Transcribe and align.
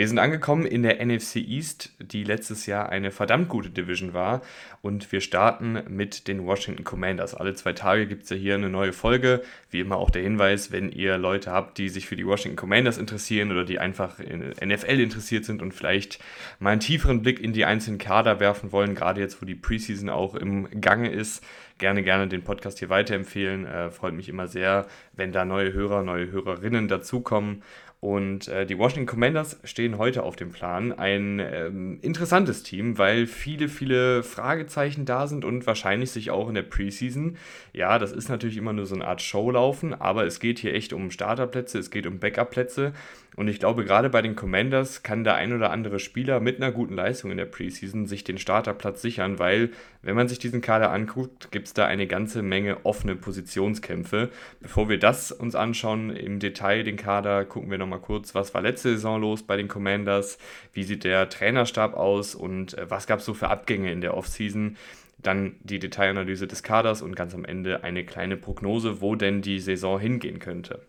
Wir 0.00 0.08
sind 0.08 0.18
angekommen 0.18 0.64
in 0.64 0.82
der 0.82 1.04
NFC 1.04 1.36
East, 1.36 1.92
die 1.98 2.24
letztes 2.24 2.64
Jahr 2.64 2.88
eine 2.88 3.10
verdammt 3.10 3.50
gute 3.50 3.68
Division 3.68 4.14
war. 4.14 4.40
Und 4.80 5.12
wir 5.12 5.20
starten 5.20 5.78
mit 5.90 6.26
den 6.26 6.46
Washington 6.46 6.84
Commanders. 6.84 7.34
Alle 7.34 7.52
zwei 7.52 7.74
Tage 7.74 8.06
gibt 8.06 8.22
es 8.22 8.30
ja 8.30 8.36
hier 8.36 8.54
eine 8.54 8.70
neue 8.70 8.94
Folge. 8.94 9.42
Wie 9.68 9.80
immer 9.80 9.98
auch 9.98 10.08
der 10.08 10.22
Hinweis, 10.22 10.72
wenn 10.72 10.90
ihr 10.90 11.18
Leute 11.18 11.50
habt, 11.50 11.76
die 11.76 11.90
sich 11.90 12.06
für 12.06 12.16
die 12.16 12.26
Washington 12.26 12.56
Commanders 12.56 12.96
interessieren 12.96 13.52
oder 13.52 13.66
die 13.66 13.78
einfach 13.78 14.18
in 14.20 14.54
NFL 14.64 15.00
interessiert 15.00 15.44
sind 15.44 15.60
und 15.60 15.74
vielleicht 15.74 16.18
mal 16.60 16.70
einen 16.70 16.80
tieferen 16.80 17.20
Blick 17.20 17.38
in 17.38 17.52
die 17.52 17.66
einzelnen 17.66 17.98
Kader 17.98 18.40
werfen 18.40 18.72
wollen, 18.72 18.94
gerade 18.94 19.20
jetzt, 19.20 19.42
wo 19.42 19.44
die 19.44 19.54
Preseason 19.54 20.08
auch 20.08 20.34
im 20.34 20.80
Gange 20.80 21.10
ist, 21.10 21.44
gerne, 21.76 22.02
gerne 22.02 22.26
den 22.26 22.42
Podcast 22.42 22.78
hier 22.78 22.88
weiterempfehlen. 22.88 23.66
Äh, 23.66 23.90
freut 23.90 24.14
mich 24.14 24.30
immer 24.30 24.48
sehr, 24.48 24.86
wenn 25.12 25.32
da 25.32 25.44
neue 25.44 25.74
Hörer, 25.74 26.04
neue 26.04 26.32
Hörerinnen 26.32 26.88
dazukommen. 26.88 27.62
Und 28.00 28.48
äh, 28.48 28.64
die 28.64 28.78
Washington 28.78 29.04
Commanders 29.04 29.60
stehen 29.62 29.98
heute 29.98 30.22
auf 30.22 30.34
dem 30.34 30.52
Plan. 30.52 30.92
Ein 30.92 31.38
ähm, 31.38 31.98
interessantes 32.00 32.62
Team, 32.62 32.96
weil 32.96 33.26
viele, 33.26 33.68
viele 33.68 34.22
Fragezeichen 34.22 35.04
da 35.04 35.26
sind 35.26 35.44
und 35.44 35.66
wahrscheinlich 35.66 36.10
sich 36.10 36.30
auch 36.30 36.48
in 36.48 36.54
der 36.54 36.62
Preseason. 36.62 37.36
Ja, 37.74 37.98
das 37.98 38.12
ist 38.12 38.30
natürlich 38.30 38.56
immer 38.56 38.72
nur 38.72 38.86
so 38.86 38.94
eine 38.94 39.06
Art 39.06 39.20
Showlaufen, 39.20 39.92
aber 39.92 40.24
es 40.24 40.40
geht 40.40 40.58
hier 40.58 40.72
echt 40.72 40.94
um 40.94 41.10
Starterplätze, 41.10 41.78
es 41.78 41.90
geht 41.90 42.06
um 42.06 42.18
Backup-Plätze. 42.18 42.94
Und 43.36 43.48
ich 43.48 43.58
glaube, 43.58 43.84
gerade 43.84 44.10
bei 44.10 44.22
den 44.22 44.36
Commanders 44.36 45.02
kann 45.02 45.24
der 45.24 45.34
ein 45.36 45.52
oder 45.52 45.70
andere 45.70 45.98
Spieler 45.98 46.40
mit 46.40 46.56
einer 46.56 46.72
guten 46.72 46.94
Leistung 46.94 47.30
in 47.30 47.36
der 47.36 47.46
Preseason 47.46 48.06
sich 48.06 48.24
den 48.24 48.38
Starterplatz 48.38 49.02
sichern, 49.02 49.38
weil, 49.38 49.70
wenn 50.02 50.16
man 50.16 50.28
sich 50.28 50.38
diesen 50.38 50.60
Kader 50.60 50.90
anguckt, 50.90 51.50
gibt 51.50 51.68
es 51.68 51.74
da 51.74 51.86
eine 51.86 52.06
ganze 52.06 52.42
Menge 52.42 52.84
offene 52.84 53.16
Positionskämpfe. 53.16 54.30
Bevor 54.60 54.88
wir 54.88 54.98
das 54.98 55.32
uns 55.32 55.54
anschauen 55.54 56.10
im 56.10 56.38
Detail, 56.38 56.82
den 56.82 56.96
Kader, 56.96 57.44
gucken 57.44 57.70
wir 57.70 57.78
nochmal 57.78 57.89
kurz, 57.98 58.34
was 58.34 58.54
war 58.54 58.62
letzte 58.62 58.90
Saison 58.90 59.20
los 59.20 59.42
bei 59.42 59.56
den 59.56 59.68
Commanders, 59.68 60.38
wie 60.72 60.84
sieht 60.84 61.04
der 61.04 61.28
Trainerstab 61.28 61.94
aus 61.94 62.34
und 62.34 62.76
äh, 62.78 62.90
was 62.90 63.06
gab 63.06 63.20
es 63.20 63.24
so 63.24 63.34
für 63.34 63.48
Abgänge 63.48 63.90
in 63.90 64.00
der 64.00 64.16
Offseason 64.16 64.76
dann 65.22 65.56
die 65.62 65.78
Detailanalyse 65.78 66.46
des 66.46 66.62
Kaders 66.62 67.02
und 67.02 67.14
ganz 67.14 67.34
am 67.34 67.44
Ende 67.44 67.84
eine 67.84 68.04
kleine 68.04 68.36
Prognose, 68.36 69.00
wo 69.00 69.16
denn 69.16 69.42
die 69.42 69.60
Saison 69.60 70.00
hingehen 70.00 70.38
könnte. 70.38 70.80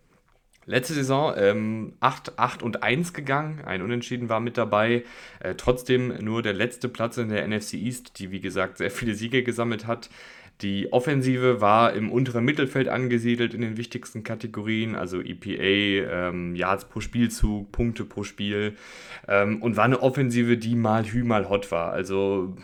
Letzte 0.66 0.94
Saison 0.94 1.33
ähm, 1.38 1.94
8, 2.02 2.38
8 2.38 2.61
und 2.61 2.83
1 2.83 3.13
gegangen, 3.13 3.61
ein 3.66 3.81
Unentschieden 3.81 4.29
war 4.29 4.39
mit 4.39 4.57
dabei. 4.57 5.03
Äh, 5.39 5.55
trotzdem 5.55 6.13
nur 6.23 6.44
der 6.44 6.53
letzte 6.53 6.88
Platz 6.88 7.17
in 7.17 7.29
der 7.29 7.47
NFC 7.47 7.73
East, 7.73 8.19
die 8.19 8.29
wie 8.29 8.41
gesagt 8.41 8.77
sehr 8.77 8.91
viele 8.91 9.16
Siege 9.16 9.41
gesammelt 9.41 9.88
hat. 9.88 10.09
Die 10.61 10.93
Offensive 10.93 11.59
war 11.59 11.93
im 11.93 12.11
unteren 12.11 12.45
Mittelfeld 12.45 12.87
angesiedelt 12.87 13.53
in 13.53 13.61
den 13.61 13.77
wichtigsten 13.77 14.23
Kategorien, 14.23 14.95
also 14.95 15.19
EPA, 15.19 16.29
ähm, 16.29 16.55
Yards 16.55 16.85
pro 16.85 16.99
Spielzug, 16.99 17.71
Punkte 17.71 18.05
pro 18.05 18.23
Spiel 18.23 18.75
ähm, 19.27 19.61
und 19.61 19.75
war 19.75 19.85
eine 19.85 20.01
Offensive, 20.03 20.57
die 20.57 20.75
mal 20.75 21.05
hü, 21.05 21.23
mal 21.23 21.49
hot 21.49 21.71
war. 21.71 21.91
Also 21.91 22.55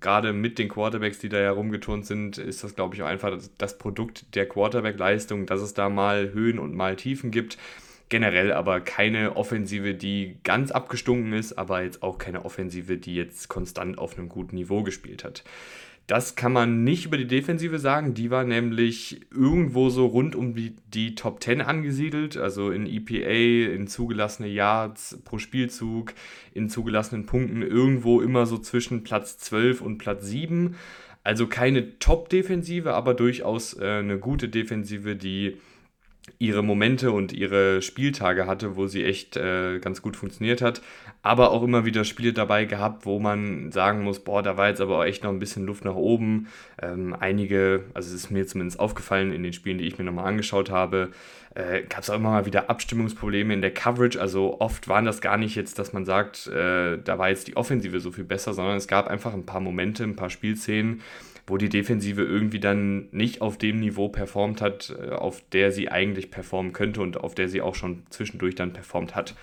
gerade 0.00 0.34
mit 0.34 0.58
den 0.58 0.68
Quarterbacks, 0.68 1.18
die 1.18 1.30
da 1.30 1.38
herumgeturnt 1.38 2.04
sind, 2.04 2.36
ist 2.36 2.62
das, 2.62 2.74
glaube 2.74 2.94
ich, 2.94 3.02
auch 3.02 3.06
einfach 3.06 3.30
das, 3.30 3.50
das 3.56 3.78
Produkt 3.78 4.34
der 4.34 4.46
Quarterback-Leistung, 4.46 5.46
dass 5.46 5.62
es 5.62 5.72
da 5.72 5.88
mal 5.88 6.32
Höhen 6.34 6.58
und 6.58 6.74
mal 6.74 6.96
Tiefen 6.96 7.30
gibt 7.30 7.56
generell 8.08 8.52
aber 8.52 8.80
keine 8.80 9.36
Offensive, 9.36 9.94
die 9.94 10.36
ganz 10.44 10.70
abgestunken 10.70 11.32
ist, 11.32 11.58
aber 11.58 11.82
jetzt 11.82 12.02
auch 12.02 12.18
keine 12.18 12.44
Offensive, 12.44 12.98
die 12.98 13.16
jetzt 13.16 13.48
konstant 13.48 13.98
auf 13.98 14.16
einem 14.16 14.28
guten 14.28 14.54
Niveau 14.54 14.82
gespielt 14.82 15.24
hat. 15.24 15.42
Das 16.06 16.36
kann 16.36 16.52
man 16.52 16.84
nicht 16.84 17.06
über 17.06 17.16
die 17.16 17.26
Defensive 17.26 17.80
sagen. 17.80 18.14
Die 18.14 18.30
war 18.30 18.44
nämlich 18.44 19.22
irgendwo 19.32 19.90
so 19.90 20.06
rund 20.06 20.36
um 20.36 20.54
die, 20.54 20.76
die 20.94 21.16
Top 21.16 21.42
10 21.42 21.60
angesiedelt, 21.60 22.36
also 22.36 22.70
in 22.70 22.86
EPA, 22.86 23.74
in 23.74 23.88
zugelassene 23.88 24.48
Yards 24.48 25.20
pro 25.24 25.38
Spielzug, 25.38 26.14
in 26.54 26.68
zugelassenen 26.68 27.26
Punkten 27.26 27.62
irgendwo 27.62 28.20
immer 28.20 28.46
so 28.46 28.58
zwischen 28.58 29.02
Platz 29.02 29.38
12 29.38 29.80
und 29.80 29.98
Platz 29.98 30.26
7. 30.26 30.76
Also 31.24 31.48
keine 31.48 31.98
Top-Defensive, 31.98 32.94
aber 32.94 33.14
durchaus 33.14 33.76
äh, 33.76 33.98
eine 33.98 34.20
gute 34.20 34.48
Defensive, 34.48 35.16
die 35.16 35.56
ihre 36.38 36.62
Momente 36.62 37.12
und 37.12 37.32
ihre 37.32 37.80
Spieltage 37.82 38.46
hatte, 38.46 38.76
wo 38.76 38.86
sie 38.86 39.04
echt 39.04 39.36
äh, 39.36 39.78
ganz 39.78 40.02
gut 40.02 40.16
funktioniert 40.16 40.60
hat, 40.60 40.82
aber 41.22 41.50
auch 41.50 41.62
immer 41.62 41.84
wieder 41.84 42.04
Spiele 42.04 42.32
dabei 42.32 42.66
gehabt, 42.66 43.06
wo 43.06 43.18
man 43.18 43.72
sagen 43.72 44.02
muss, 44.02 44.20
boah, 44.20 44.42
da 44.42 44.56
war 44.56 44.68
jetzt 44.68 44.80
aber 44.80 44.98
auch 44.98 45.04
echt 45.04 45.24
noch 45.24 45.30
ein 45.30 45.38
bisschen 45.38 45.66
Luft 45.66 45.84
nach 45.84 45.94
oben. 45.94 46.48
Ähm, 46.80 47.16
einige, 47.18 47.84
also 47.94 48.08
es 48.08 48.14
ist 48.24 48.30
mir 48.30 48.46
zumindest 48.46 48.78
aufgefallen 48.78 49.32
in 49.32 49.42
den 49.42 49.52
Spielen, 49.52 49.78
die 49.78 49.86
ich 49.86 49.98
mir 49.98 50.04
nochmal 50.04 50.26
angeschaut 50.26 50.70
habe, 50.70 51.10
äh, 51.54 51.82
gab 51.88 52.02
es 52.02 52.10
auch 52.10 52.16
immer 52.16 52.30
mal 52.30 52.46
wieder 52.46 52.68
Abstimmungsprobleme 52.68 53.54
in 53.54 53.62
der 53.62 53.72
Coverage. 53.72 54.20
Also 54.20 54.60
oft 54.60 54.88
waren 54.88 55.06
das 55.06 55.22
gar 55.22 55.38
nicht 55.38 55.54
jetzt, 55.54 55.78
dass 55.78 55.94
man 55.94 56.04
sagt, 56.04 56.46
äh, 56.48 56.98
da 57.02 57.18
war 57.18 57.30
jetzt 57.30 57.48
die 57.48 57.56
Offensive 57.56 57.98
so 57.98 58.12
viel 58.12 58.24
besser, 58.24 58.52
sondern 58.52 58.76
es 58.76 58.86
gab 58.86 59.08
einfach 59.08 59.32
ein 59.32 59.46
paar 59.46 59.60
Momente, 59.60 60.04
ein 60.04 60.16
paar 60.16 60.28
Spielszenen, 60.28 61.00
wo 61.46 61.56
die 61.56 61.68
Defensive 61.68 62.22
irgendwie 62.22 62.60
dann 62.60 63.08
nicht 63.12 63.40
auf 63.40 63.56
dem 63.56 63.78
Niveau 63.78 64.08
performt 64.08 64.60
hat, 64.60 64.94
äh, 65.00 65.10
auf 65.10 65.42
der 65.52 65.70
sie 65.72 65.88
eigentlich 65.88 66.30
performen 66.30 66.72
könnte 66.72 67.00
und 67.00 67.18
auf 67.18 67.34
der 67.34 67.48
sie 67.48 67.60
auch 67.60 67.74
schon 67.74 68.02
zwischendurch 68.10 68.54
dann 68.54 68.72
performt 68.72 69.14
hat. 69.14 69.34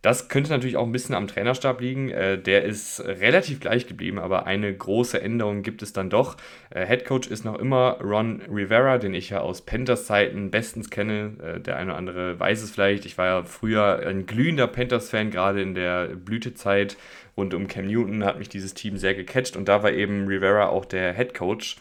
Das 0.00 0.28
könnte 0.28 0.50
natürlich 0.50 0.76
auch 0.76 0.86
ein 0.86 0.92
bisschen 0.92 1.16
am 1.16 1.26
Trainerstab 1.26 1.80
liegen. 1.80 2.08
Äh, 2.10 2.38
der 2.38 2.64
ist 2.64 3.00
relativ 3.00 3.58
gleich 3.60 3.86
geblieben, 3.86 4.18
aber 4.20 4.46
eine 4.46 4.72
große 4.72 5.20
Änderung 5.20 5.62
gibt 5.62 5.82
es 5.82 5.92
dann 5.92 6.08
doch. 6.08 6.36
Äh, 6.70 6.86
Head 6.86 7.04
Coach 7.04 7.28
ist 7.28 7.44
noch 7.44 7.58
immer 7.58 7.98
Ron 8.00 8.40
Rivera, 8.48 8.98
den 8.98 9.12
ich 9.12 9.30
ja 9.30 9.40
aus 9.40 9.62
Panthers 9.62 10.06
Zeiten 10.06 10.50
bestens 10.50 10.88
kenne. 10.88 11.60
Der 11.66 11.76
eine 11.76 11.90
oder 11.90 11.98
andere 11.98 12.40
weiß 12.40 12.62
es 12.62 12.70
vielleicht. 12.70 13.06
Ich 13.06 13.18
war 13.18 13.26
ja 13.26 13.42
früher 13.42 14.06
ein 14.06 14.24
glühender 14.24 14.68
Panthers-Fan, 14.68 15.30
gerade 15.30 15.60
in 15.60 15.74
der 15.74 16.06
Blütezeit 16.06 16.96
rund 17.38 17.54
um 17.54 17.68
Cam 17.68 17.86
Newton 17.86 18.24
hat 18.24 18.38
mich 18.38 18.50
dieses 18.50 18.74
Team 18.74 18.98
sehr 18.98 19.14
gecatcht 19.14 19.56
und 19.56 19.68
da 19.68 19.82
war 19.82 19.92
eben 19.92 20.26
Rivera 20.26 20.68
auch 20.68 20.84
der 20.84 21.14
Head 21.14 21.32
Coach. 21.32 21.76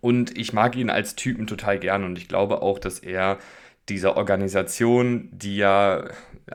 Und 0.00 0.36
ich 0.36 0.52
mag 0.52 0.76
ihn 0.76 0.90
als 0.90 1.14
Typen 1.14 1.46
total 1.46 1.78
gern 1.78 2.04
und 2.04 2.18
ich 2.18 2.28
glaube 2.28 2.60
auch, 2.60 2.78
dass 2.78 2.98
er 2.98 3.38
dieser 3.88 4.16
Organisation, 4.16 5.28
die 5.32 5.56
ja 5.56 6.04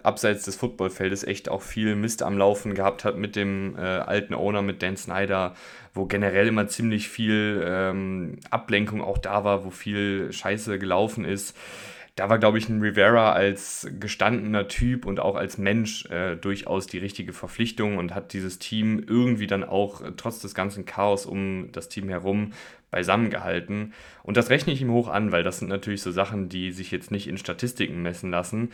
abseits 0.04 0.44
des 0.44 0.56
Footballfeldes 0.56 1.24
echt 1.24 1.50
auch 1.50 1.62
viel 1.62 1.96
Mist 1.96 2.24
am 2.24 2.38
Laufen 2.38 2.74
gehabt 2.74 3.06
hat 3.06 3.18
mit 3.18 3.36
dem 3.36 3.76
äh, 3.76 3.82
alten 3.82 4.34
Owner, 4.34 4.62
mit 4.62 4.82
Dan 4.82 4.98
Snyder, 4.98 5.56
wo 5.94 6.06
generell 6.06 6.48
immer 6.48 6.68
ziemlich 6.68 7.10
viel 7.10 7.64
ähm, 7.66 8.40
Ablenkung 8.50 9.02
auch 9.02 9.18
da 9.18 9.44
war, 9.44 9.66
wo 9.66 9.70
viel 9.70 10.32
Scheiße 10.32 10.80
gelaufen 10.80 11.26
ist. 11.26 11.56
Da 12.20 12.28
war, 12.30 12.38
glaube 12.38 12.58
ich, 12.58 12.68
ein 12.68 12.82
Rivera 12.82 13.32
als 13.32 13.88
gestandener 13.98 14.68
Typ 14.68 15.06
und 15.06 15.22
auch 15.22 15.36
als 15.36 15.58
Mensch 15.58 16.06
äh, 16.08 16.36
durchaus 16.36 16.86
die 16.86 16.98
richtige 16.98 17.32
Verpflichtung 17.32 17.98
und 17.98 18.14
hat 18.14 18.34
dieses 18.34 18.60
Team 18.60 19.02
irgendwie 19.08 19.48
dann 19.48 19.64
auch 19.64 20.02
äh, 20.02 20.12
trotz 20.18 20.42
des 20.42 20.54
ganzen 20.54 20.84
Chaos 20.86 21.26
um 21.26 21.72
das 21.72 21.88
Team 21.88 22.10
herum 22.10 22.52
beisammengehalten. 22.92 23.94
Und 24.22 24.36
das 24.36 24.50
rechne 24.50 24.74
ich 24.74 24.82
ihm 24.82 24.92
hoch 24.92 25.08
an, 25.08 25.32
weil 25.32 25.44
das 25.44 25.60
sind 25.60 25.70
natürlich 25.70 26.02
so 26.02 26.12
Sachen, 26.12 26.50
die 26.50 26.74
sich 26.74 26.92
jetzt 26.92 27.10
nicht 27.10 27.26
in 27.26 27.38
Statistiken 27.38 28.02
messen 28.02 28.32
lassen 28.32 28.72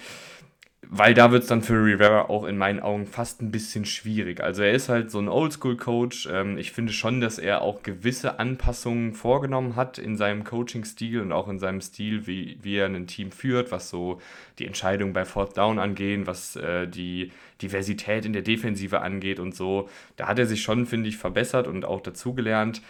weil 0.89 1.13
da 1.13 1.31
wird 1.31 1.43
es 1.43 1.49
dann 1.49 1.61
für 1.61 1.83
Rivera 1.83 2.29
auch 2.29 2.45
in 2.45 2.57
meinen 2.57 2.79
Augen 2.79 3.05
fast 3.05 3.41
ein 3.41 3.51
bisschen 3.51 3.85
schwierig. 3.85 4.41
Also 4.41 4.63
er 4.63 4.71
ist 4.73 4.89
halt 4.89 5.11
so 5.11 5.19
ein 5.19 5.27
Oldschool-Coach. 5.27 6.29
Ähm, 6.31 6.57
ich 6.57 6.71
finde 6.71 6.93
schon, 6.93 7.21
dass 7.21 7.39
er 7.39 7.61
auch 7.61 7.83
gewisse 7.83 8.39
Anpassungen 8.39 9.13
vorgenommen 9.13 9.75
hat 9.75 9.97
in 9.97 10.17
seinem 10.17 10.43
Coaching-Stil 10.43 11.21
und 11.21 11.31
auch 11.31 11.47
in 11.47 11.59
seinem 11.59 11.81
Stil, 11.81 12.27
wie, 12.27 12.57
wie 12.61 12.77
er 12.77 12.87
ein 12.87 13.07
Team 13.07 13.31
führt, 13.31 13.71
was 13.71 13.89
so 13.89 14.21
die 14.59 14.65
Entscheidung 14.65 15.13
bei 15.13 15.25
Fourth 15.25 15.57
Down 15.57 15.79
angehen, 15.79 16.27
was 16.27 16.55
äh, 16.55 16.87
die 16.87 17.31
Diversität 17.61 18.25
in 18.25 18.33
der 18.33 18.41
Defensive 18.41 19.01
angeht 19.01 19.39
und 19.39 19.55
so. 19.55 19.89
Da 20.17 20.27
hat 20.27 20.39
er 20.39 20.45
sich 20.45 20.61
schon, 20.61 20.85
finde 20.85 21.09
ich, 21.09 21.17
verbessert 21.17 21.67
und 21.67 21.85
auch 21.85 22.01
dazugelernt. 22.01 22.81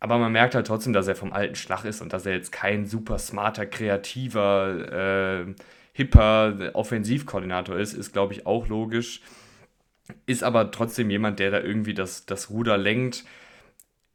Aber 0.00 0.18
man 0.18 0.32
merkt 0.32 0.56
halt 0.56 0.66
trotzdem, 0.66 0.92
dass 0.92 1.06
er 1.06 1.14
vom 1.14 1.32
alten 1.32 1.54
Schlag 1.54 1.84
ist 1.84 2.00
und 2.02 2.12
dass 2.12 2.26
er 2.26 2.32
jetzt 2.32 2.50
kein 2.50 2.86
super 2.86 3.18
smarter, 3.18 3.66
kreativer 3.66 5.44
äh, 5.46 5.54
hipper 5.92 6.70
Offensivkoordinator 6.74 7.78
ist, 7.78 7.94
ist, 7.94 8.12
glaube 8.12 8.32
ich, 8.32 8.46
auch 8.46 8.68
logisch. 8.68 9.22
Ist 10.26 10.42
aber 10.42 10.70
trotzdem 10.70 11.10
jemand, 11.10 11.38
der 11.38 11.50
da 11.50 11.60
irgendwie 11.60 11.94
das, 11.94 12.26
das 12.26 12.50
Ruder 12.50 12.76
lenkt. 12.76 13.24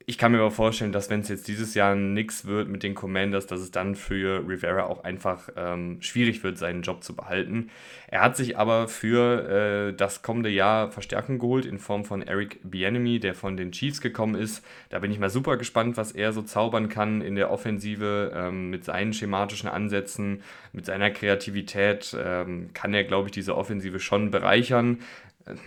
Ich 0.09 0.17
kann 0.17 0.31
mir 0.31 0.39
aber 0.39 0.51
vorstellen, 0.51 0.93
dass 0.93 1.09
wenn 1.09 1.19
es 1.19 1.27
jetzt 1.27 1.49
dieses 1.49 1.73
Jahr 1.73 1.93
nichts 1.93 2.45
wird 2.45 2.69
mit 2.69 2.81
den 2.81 2.95
Commanders, 2.95 3.45
dass 3.45 3.59
es 3.59 3.71
dann 3.71 3.93
für 3.93 4.47
Rivera 4.47 4.85
auch 4.85 5.03
einfach 5.03 5.49
ähm, 5.57 6.01
schwierig 6.01 6.45
wird, 6.45 6.57
seinen 6.57 6.81
Job 6.81 7.03
zu 7.03 7.13
behalten. 7.13 7.69
Er 8.07 8.21
hat 8.21 8.37
sich 8.37 8.57
aber 8.57 8.87
für 8.87 9.89
äh, 9.89 9.93
das 9.93 10.21
kommende 10.21 10.49
Jahr 10.49 10.91
Verstärkung 10.91 11.39
geholt 11.39 11.65
in 11.65 11.77
Form 11.77 12.05
von 12.05 12.21
Eric 12.21 12.61
Bienemy, 12.63 13.19
der 13.19 13.35
von 13.35 13.57
den 13.57 13.73
Chiefs 13.73 13.99
gekommen 13.99 14.35
ist. 14.35 14.63
Da 14.87 14.99
bin 14.99 15.11
ich 15.11 15.19
mal 15.19 15.29
super 15.29 15.57
gespannt, 15.57 15.97
was 15.97 16.13
er 16.13 16.31
so 16.31 16.41
zaubern 16.41 16.87
kann 16.87 17.19
in 17.19 17.35
der 17.35 17.51
Offensive 17.51 18.31
ähm, 18.33 18.69
mit 18.69 18.85
seinen 18.85 19.11
schematischen 19.11 19.67
Ansätzen, 19.67 20.41
mit 20.71 20.85
seiner 20.85 21.11
Kreativität. 21.11 22.15
Ähm, 22.17 22.69
kann 22.73 22.93
er, 22.93 23.03
glaube 23.03 23.27
ich, 23.27 23.33
diese 23.33 23.57
Offensive 23.57 23.99
schon 23.99 24.31
bereichern 24.31 24.99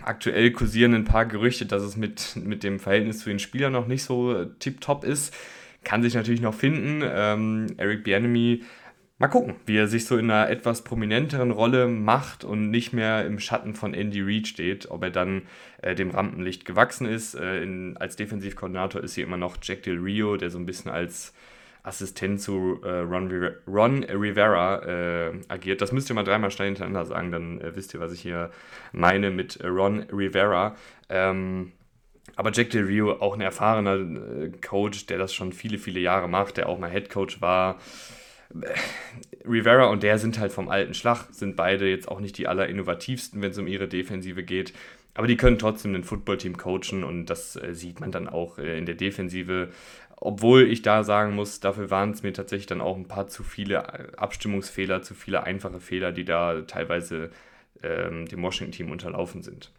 aktuell 0.03 0.51
kursieren 0.51 0.93
ein 0.93 1.05
paar 1.05 1.25
Gerüchte, 1.25 1.65
dass 1.65 1.83
es 1.83 1.97
mit, 1.97 2.35
mit 2.35 2.63
dem 2.63 2.79
Verhältnis 2.79 3.19
zu 3.19 3.29
den 3.29 3.39
Spielern 3.39 3.73
noch 3.73 3.87
nicht 3.87 4.03
so 4.03 4.45
tipptopp 4.59 5.03
ist. 5.03 5.33
Kann 5.83 6.03
sich 6.03 6.13
natürlich 6.13 6.41
noch 6.41 6.53
finden. 6.53 7.01
Ähm, 7.03 7.67
Eric 7.77 8.03
Bienemy, 8.03 8.63
mal 9.17 9.27
gucken, 9.27 9.55
wie 9.65 9.77
er 9.77 9.87
sich 9.87 10.05
so 10.05 10.17
in 10.17 10.29
einer 10.29 10.49
etwas 10.49 10.83
prominenteren 10.83 11.51
Rolle 11.51 11.87
macht 11.87 12.43
und 12.43 12.69
nicht 12.69 12.93
mehr 12.93 13.25
im 13.25 13.39
Schatten 13.39 13.73
von 13.73 13.93
Andy 13.93 14.21
Reid 14.21 14.47
steht. 14.47 14.91
Ob 14.91 15.03
er 15.03 15.11
dann 15.11 15.43
äh, 15.81 15.95
dem 15.95 16.11
Rampenlicht 16.11 16.65
gewachsen 16.65 17.07
ist. 17.07 17.35
Äh, 17.35 17.63
in, 17.63 17.97
als 17.97 18.15
Defensivkoordinator 18.15 19.03
ist 19.03 19.15
hier 19.15 19.23
immer 19.23 19.37
noch 19.37 19.57
Jack 19.61 19.83
Del 19.83 19.97
Rio, 19.97 20.37
der 20.37 20.51
so 20.51 20.59
ein 20.59 20.65
bisschen 20.65 20.91
als 20.91 21.33
Assistent 21.83 22.39
zu 22.41 22.79
äh, 22.83 22.99
Ron, 22.99 23.31
Ron, 23.67 24.03
Rivera 24.03 24.83
äh, 25.29 25.31
agiert. 25.47 25.81
Das 25.81 25.91
müsst 25.91 26.09
ihr 26.09 26.13
mal 26.13 26.23
dreimal 26.23 26.51
schnell 26.51 26.67
hintereinander 26.67 27.05
sagen, 27.05 27.31
dann 27.31 27.61
äh, 27.61 27.75
wisst 27.75 27.93
ihr, 27.93 27.99
was 27.99 28.13
ich 28.13 28.21
hier 28.21 28.51
meine 28.91 29.31
mit 29.31 29.57
äh, 29.57 29.67
Ron 29.67 30.01
Rivera. 30.11 30.75
Ähm, 31.09 31.71
aber 32.35 32.51
Jack 32.51 32.69
Del 32.69 32.85
Rio, 32.85 33.13
auch 33.13 33.33
ein 33.33 33.41
erfahrener 33.41 33.95
äh, 33.95 34.51
Coach, 34.61 35.07
der 35.07 35.17
das 35.17 35.33
schon 35.33 35.53
viele, 35.53 35.77
viele 35.77 35.99
Jahre 35.99 36.29
macht, 36.29 36.57
der 36.57 36.69
auch 36.69 36.77
mal 36.77 36.91
Head 36.91 37.09
Coach 37.09 37.41
war. 37.41 37.79
Äh, 38.61 39.47
Rivera 39.47 39.85
und 39.85 40.03
der 40.03 40.19
sind 40.19 40.37
halt 40.37 40.51
vom 40.51 40.69
alten 40.69 40.93
Schlag, 40.93 41.27
sind 41.31 41.55
beide 41.55 41.89
jetzt 41.89 42.07
auch 42.07 42.19
nicht 42.19 42.37
die 42.37 42.47
allerinnovativsten, 42.47 43.41
wenn 43.41 43.51
es 43.51 43.57
um 43.57 43.65
ihre 43.65 43.87
Defensive 43.87 44.43
geht. 44.43 44.73
Aber 45.13 45.27
die 45.27 45.35
können 45.35 45.59
trotzdem 45.59 45.93
ein 45.93 46.03
Footballteam 46.03 46.57
coachen 46.57 47.03
und 47.03 47.25
das 47.25 47.55
äh, 47.55 47.73
sieht 47.73 47.99
man 47.99 48.11
dann 48.11 48.29
auch 48.29 48.57
äh, 48.57 48.77
in 48.77 48.85
der 48.85 48.95
Defensive. 48.95 49.69
Obwohl 50.23 50.71
ich 50.71 50.83
da 50.83 51.03
sagen 51.03 51.33
muss, 51.33 51.61
dafür 51.61 51.89
waren 51.89 52.11
es 52.11 52.21
mir 52.21 52.31
tatsächlich 52.31 52.67
dann 52.67 52.79
auch 52.79 52.95
ein 52.95 53.07
paar 53.07 53.27
zu 53.27 53.43
viele 53.43 53.77
äh, 53.77 54.15
Abstimmungsfehler, 54.17 55.01
zu 55.01 55.15
viele 55.15 55.43
einfache 55.43 55.79
Fehler, 55.79 56.11
die 56.11 56.25
da 56.25 56.61
teilweise 56.61 57.31
ähm, 57.81 58.27
dem 58.27 58.43
Washington-Team 58.43 58.91
unterlaufen 58.91 59.41
sind. 59.41 59.71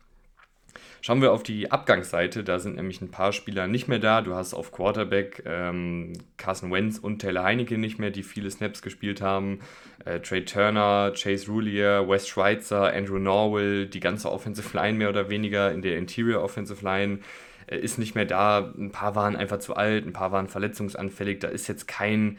Schauen 1.00 1.22
wir 1.22 1.32
auf 1.32 1.44
die 1.44 1.70
Abgangsseite, 1.70 2.42
da 2.42 2.58
sind 2.58 2.74
nämlich 2.74 3.00
ein 3.00 3.10
paar 3.12 3.32
Spieler 3.32 3.68
nicht 3.68 3.86
mehr 3.86 4.00
da. 4.00 4.20
Du 4.20 4.34
hast 4.34 4.52
auf 4.52 4.72
Quarterback 4.72 5.44
ähm, 5.46 6.12
Carson 6.38 6.72
Wentz 6.72 6.98
und 6.98 7.20
Taylor 7.20 7.44
Heineke 7.44 7.78
nicht 7.78 8.00
mehr, 8.00 8.10
die 8.10 8.24
viele 8.24 8.50
Snaps 8.50 8.82
gespielt 8.82 9.20
haben. 9.20 9.60
Äh, 10.04 10.18
Trey 10.20 10.44
Turner, 10.44 11.12
Chase 11.14 11.48
Roulier, 11.48 12.08
Wes 12.08 12.26
Schweitzer, 12.26 12.92
Andrew 12.92 13.20
Norwell, 13.20 13.86
die 13.86 14.00
ganze 14.00 14.32
Offensive 14.32 14.76
Line 14.76 14.98
mehr 14.98 15.08
oder 15.08 15.30
weniger 15.30 15.70
in 15.70 15.82
der 15.82 15.98
Interior 15.98 16.42
Offensive 16.42 16.84
Line 16.84 17.20
ist 17.66 17.98
nicht 17.98 18.14
mehr 18.14 18.24
da. 18.24 18.72
Ein 18.76 18.90
paar 18.90 19.14
waren 19.14 19.36
einfach 19.36 19.58
zu 19.58 19.76
alt, 19.76 20.06
ein 20.06 20.12
paar 20.12 20.32
waren 20.32 20.48
verletzungsanfällig. 20.48 21.40
Da 21.40 21.48
ist 21.48 21.68
jetzt 21.68 21.88
kein 21.88 22.38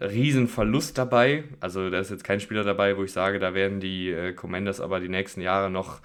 Riesenverlust 0.00 0.96
dabei. 0.96 1.44
Also 1.60 1.90
da 1.90 1.98
ist 1.98 2.10
jetzt 2.10 2.24
kein 2.24 2.40
Spieler 2.40 2.64
dabei, 2.64 2.96
wo 2.96 3.04
ich 3.04 3.12
sage, 3.12 3.38
da 3.38 3.54
werden 3.54 3.80
die 3.80 4.10
äh, 4.10 4.32
Commanders 4.32 4.80
aber 4.80 5.00
die 5.00 5.08
nächsten 5.08 5.40
Jahre 5.40 5.70
noch 5.70 6.00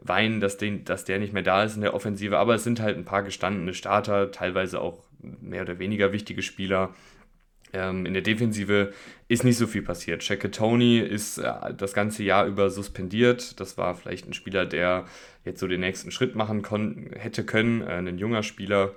weinen, 0.00 0.40
dass, 0.40 0.56
den, 0.56 0.84
dass 0.84 1.04
der 1.04 1.18
nicht 1.18 1.32
mehr 1.32 1.42
da 1.42 1.64
ist 1.64 1.76
in 1.76 1.82
der 1.82 1.94
Offensive. 1.94 2.38
Aber 2.38 2.54
es 2.54 2.64
sind 2.64 2.80
halt 2.80 2.96
ein 2.96 3.04
paar 3.04 3.22
gestandene 3.22 3.74
Starter, 3.74 4.30
teilweise 4.30 4.80
auch 4.80 5.02
mehr 5.20 5.62
oder 5.62 5.78
weniger 5.78 6.12
wichtige 6.12 6.42
Spieler. 6.42 6.94
Ähm, 7.72 8.06
in 8.06 8.14
der 8.14 8.22
Defensive 8.22 8.92
ist 9.28 9.44
nicht 9.44 9.58
so 9.58 9.66
viel 9.66 9.82
passiert. 9.82 10.22
Shaq 10.24 10.50
Tony 10.52 10.98
ist 10.98 11.38
äh, 11.38 11.52
das 11.76 11.92
ganze 11.92 12.22
Jahr 12.22 12.46
über 12.46 12.70
suspendiert. 12.70 13.60
Das 13.60 13.76
war 13.76 13.94
vielleicht 13.94 14.26
ein 14.26 14.32
Spieler, 14.32 14.66
der 14.66 15.04
jetzt 15.44 15.60
so 15.60 15.66
den 15.66 15.80
nächsten 15.80 16.10
Schritt 16.10 16.34
machen 16.34 16.64
hätte 17.16 17.44
können. 17.44 17.82
Äh, 17.82 17.98
ein 17.98 18.18
junger 18.18 18.42
Spieler, 18.42 18.94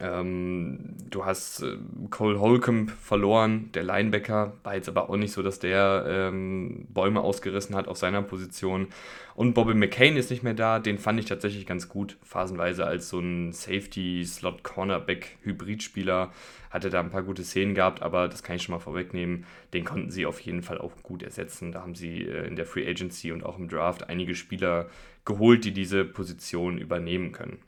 ähm, 0.00 0.96
du 1.10 1.24
hast 1.24 1.62
äh, 1.62 1.76
Cole 2.10 2.40
Holcomb 2.40 2.90
verloren, 2.90 3.70
der 3.74 3.84
Linebacker, 3.84 4.54
war 4.62 4.74
jetzt 4.74 4.88
aber 4.88 5.08
auch 5.08 5.16
nicht 5.16 5.32
so, 5.32 5.42
dass 5.42 5.60
der 5.60 6.04
ähm, 6.08 6.86
Bäume 6.88 7.20
ausgerissen 7.20 7.76
hat 7.76 7.88
auf 7.88 7.96
seiner 7.96 8.22
Position. 8.22 8.88
Und 9.34 9.54
Bobby 9.54 9.72
McCain 9.74 10.16
ist 10.16 10.30
nicht 10.30 10.42
mehr 10.42 10.54
da, 10.54 10.78
den 10.78 10.98
fand 10.98 11.18
ich 11.20 11.26
tatsächlich 11.26 11.66
ganz 11.66 11.88
gut, 11.88 12.16
phasenweise 12.22 12.86
als 12.86 13.08
so 13.08 13.18
ein 13.20 13.52
Safety-Slot-Cornerback-Hybridspieler. 13.52 16.32
Hatte 16.70 16.90
da 16.90 17.00
ein 17.00 17.10
paar 17.10 17.22
gute 17.22 17.44
Szenen 17.44 17.74
gehabt, 17.74 18.02
aber 18.02 18.28
das 18.28 18.42
kann 18.42 18.56
ich 18.56 18.62
schon 18.62 18.74
mal 18.74 18.80
vorwegnehmen. 18.80 19.46
Den 19.72 19.84
konnten 19.84 20.10
sie 20.10 20.26
auf 20.26 20.40
jeden 20.40 20.62
Fall 20.62 20.78
auch 20.78 20.92
gut 21.02 21.22
ersetzen. 21.22 21.72
Da 21.72 21.82
haben 21.82 21.94
sie 21.94 22.22
äh, 22.22 22.46
in 22.46 22.56
der 22.56 22.66
Free 22.66 22.88
Agency 22.88 23.32
und 23.32 23.44
auch 23.44 23.58
im 23.58 23.68
Draft 23.68 24.08
einige 24.08 24.34
Spieler 24.34 24.88
geholt, 25.24 25.64
die 25.64 25.72
diese 25.72 26.04
Position 26.04 26.78
übernehmen 26.78 27.32
können. 27.32 27.58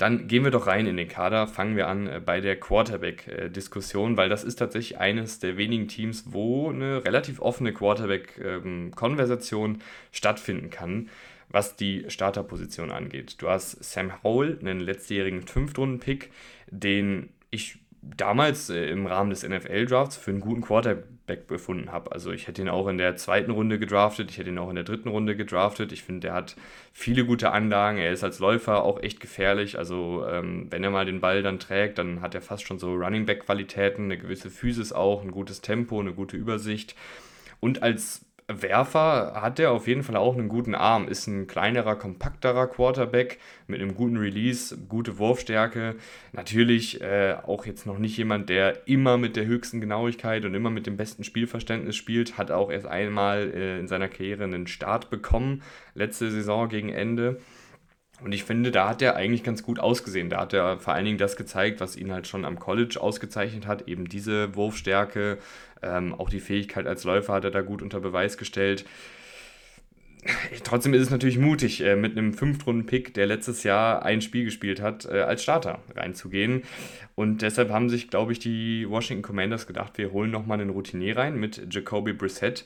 Dann 0.00 0.28
gehen 0.28 0.44
wir 0.44 0.50
doch 0.50 0.66
rein 0.66 0.86
in 0.86 0.96
den 0.96 1.08
Kader, 1.08 1.46
fangen 1.46 1.76
wir 1.76 1.86
an 1.86 2.06
äh, 2.06 2.22
bei 2.24 2.40
der 2.40 2.58
Quarterback-Diskussion, 2.58 4.16
weil 4.16 4.30
das 4.30 4.44
ist 4.44 4.56
tatsächlich 4.56 4.98
eines 4.98 5.40
der 5.40 5.58
wenigen 5.58 5.88
Teams, 5.88 6.24
wo 6.28 6.70
eine 6.70 7.04
relativ 7.04 7.38
offene 7.38 7.74
Quarterback-Konversation 7.74 9.82
stattfinden 10.10 10.70
kann, 10.70 11.10
was 11.50 11.76
die 11.76 12.06
Starterposition 12.08 12.90
angeht. 12.90 13.42
Du 13.42 13.50
hast 13.50 13.84
Sam 13.84 14.22
Howell, 14.22 14.58
einen 14.62 14.80
letztjährigen 14.80 15.42
Fünftrunden-Pick, 15.42 16.30
den 16.70 17.28
ich 17.50 17.78
damals 18.00 18.70
äh, 18.70 18.86
im 18.86 19.06
Rahmen 19.06 19.28
des 19.28 19.46
NFL-Drafts 19.46 20.16
für 20.16 20.30
einen 20.30 20.40
guten 20.40 20.62
Quarterback 20.62 21.04
befunden 21.36 21.92
habe. 21.92 22.12
Also 22.12 22.30
ich 22.32 22.46
hätte 22.46 22.62
ihn 22.62 22.68
auch 22.68 22.88
in 22.88 22.98
der 22.98 23.16
zweiten 23.16 23.50
Runde 23.50 23.78
gedraftet, 23.78 24.30
ich 24.30 24.38
hätte 24.38 24.50
ihn 24.50 24.58
auch 24.58 24.68
in 24.68 24.74
der 24.74 24.84
dritten 24.84 25.08
Runde 25.08 25.36
gedraftet. 25.36 25.92
Ich 25.92 26.02
finde, 26.02 26.28
er 26.28 26.34
hat 26.34 26.56
viele 26.92 27.24
gute 27.24 27.52
Anlagen, 27.52 27.98
er 27.98 28.12
ist 28.12 28.24
als 28.24 28.38
Läufer 28.38 28.84
auch 28.84 29.02
echt 29.02 29.20
gefährlich. 29.20 29.78
Also 29.78 30.26
ähm, 30.28 30.66
wenn 30.70 30.84
er 30.84 30.90
mal 30.90 31.06
den 31.06 31.20
Ball 31.20 31.42
dann 31.42 31.58
trägt, 31.58 31.98
dann 31.98 32.20
hat 32.20 32.34
er 32.34 32.42
fast 32.42 32.66
schon 32.66 32.78
so 32.78 32.94
Running 32.94 33.26
Back-Qualitäten, 33.26 34.04
eine 34.04 34.18
gewisse 34.18 34.50
Physis 34.50 34.92
auch, 34.92 35.22
ein 35.22 35.30
gutes 35.30 35.60
Tempo, 35.60 36.00
eine 36.00 36.12
gute 36.12 36.36
Übersicht. 36.36 36.94
Und 37.60 37.82
als 37.82 38.24
Werfer 38.50 39.40
hat 39.40 39.58
er 39.58 39.72
auf 39.72 39.86
jeden 39.86 40.02
Fall 40.02 40.16
auch 40.16 40.36
einen 40.36 40.48
guten 40.48 40.74
Arm, 40.74 41.08
ist 41.08 41.26
ein 41.26 41.46
kleinerer, 41.46 41.96
kompakterer 41.96 42.66
Quarterback 42.66 43.38
mit 43.66 43.80
einem 43.80 43.94
guten 43.94 44.16
Release, 44.16 44.76
gute 44.88 45.18
Wurfstärke. 45.18 45.96
Natürlich 46.32 47.00
äh, 47.00 47.36
auch 47.46 47.66
jetzt 47.66 47.86
noch 47.86 47.98
nicht 47.98 48.16
jemand, 48.16 48.48
der 48.48 48.88
immer 48.88 49.18
mit 49.18 49.36
der 49.36 49.46
höchsten 49.46 49.80
Genauigkeit 49.80 50.44
und 50.44 50.54
immer 50.54 50.70
mit 50.70 50.86
dem 50.86 50.96
besten 50.96 51.24
Spielverständnis 51.24 51.96
spielt, 51.96 52.38
hat 52.38 52.50
auch 52.50 52.70
erst 52.70 52.86
einmal 52.86 53.52
äh, 53.54 53.78
in 53.78 53.88
seiner 53.88 54.08
Karriere 54.08 54.44
einen 54.44 54.66
Start 54.66 55.10
bekommen, 55.10 55.62
letzte 55.94 56.30
Saison 56.30 56.68
gegen 56.68 56.88
Ende. 56.88 57.40
Und 58.22 58.32
ich 58.32 58.44
finde, 58.44 58.70
da 58.70 58.88
hat 58.88 59.02
er 59.02 59.16
eigentlich 59.16 59.42
ganz 59.42 59.62
gut 59.62 59.78
ausgesehen. 59.78 60.30
Da 60.30 60.40
hat 60.40 60.52
er 60.52 60.78
vor 60.78 60.94
allen 60.94 61.04
Dingen 61.04 61.18
das 61.18 61.36
gezeigt, 61.36 61.80
was 61.80 61.96
ihn 61.96 62.12
halt 62.12 62.26
schon 62.26 62.44
am 62.44 62.58
College 62.58 63.00
ausgezeichnet 63.00 63.66
hat, 63.66 63.88
eben 63.88 64.08
diese 64.08 64.54
Wurfstärke, 64.54 65.38
ähm, 65.82 66.14
auch 66.14 66.28
die 66.28 66.40
Fähigkeit 66.40 66.86
als 66.86 67.04
Läufer 67.04 67.32
hat 67.32 67.44
er 67.44 67.50
da 67.50 67.62
gut 67.62 67.82
unter 67.82 68.00
Beweis 68.00 68.36
gestellt. 68.36 68.84
Trotzdem 70.64 70.92
ist 70.92 71.02
es 71.02 71.10
natürlich 71.10 71.38
mutig, 71.38 71.82
äh, 71.82 71.96
mit 71.96 72.16
einem 72.16 72.34
Fünftrunden-Pick, 72.34 73.14
der 73.14 73.26
letztes 73.26 73.62
Jahr 73.62 74.04
ein 74.04 74.20
Spiel 74.20 74.44
gespielt 74.44 74.80
hat, 74.80 75.06
äh, 75.06 75.20
als 75.20 75.42
Starter 75.42 75.80
reinzugehen. 75.96 76.62
Und 77.14 77.40
deshalb 77.42 77.70
haben 77.70 77.88
sich, 77.88 78.10
glaube 78.10 78.32
ich, 78.32 78.38
die 78.38 78.86
Washington 78.88 79.22
Commanders 79.22 79.66
gedacht, 79.66 79.96
wir 79.96 80.12
holen 80.12 80.30
nochmal 80.30 80.60
einen 80.60 80.70
Routinier 80.70 81.16
rein 81.16 81.38
mit 81.38 81.72
Jacoby 81.72 82.12
Brissett, 82.12 82.64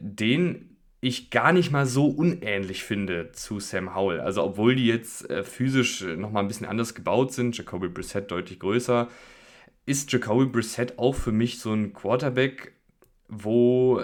den 0.00 0.75
ich 1.06 1.30
gar 1.30 1.52
nicht 1.52 1.70
mal 1.70 1.86
so 1.86 2.06
unähnlich 2.06 2.82
finde 2.82 3.30
zu 3.32 3.60
Sam 3.60 3.94
Howell. 3.94 4.20
Also 4.20 4.42
obwohl 4.42 4.74
die 4.74 4.86
jetzt 4.86 5.30
äh, 5.30 5.44
physisch 5.44 6.02
nochmal 6.02 6.42
ein 6.42 6.48
bisschen 6.48 6.66
anders 6.66 6.94
gebaut 6.94 7.32
sind, 7.32 7.56
Jacoby 7.56 7.88
Brissett 7.88 8.30
deutlich 8.30 8.58
größer, 8.58 9.08
ist 9.84 10.10
Jacoby 10.10 10.46
Brissett 10.46 10.98
auch 10.98 11.14
für 11.14 11.30
mich 11.30 11.60
so 11.60 11.72
ein 11.72 11.92
Quarterback, 11.92 12.72
wo 13.28 14.02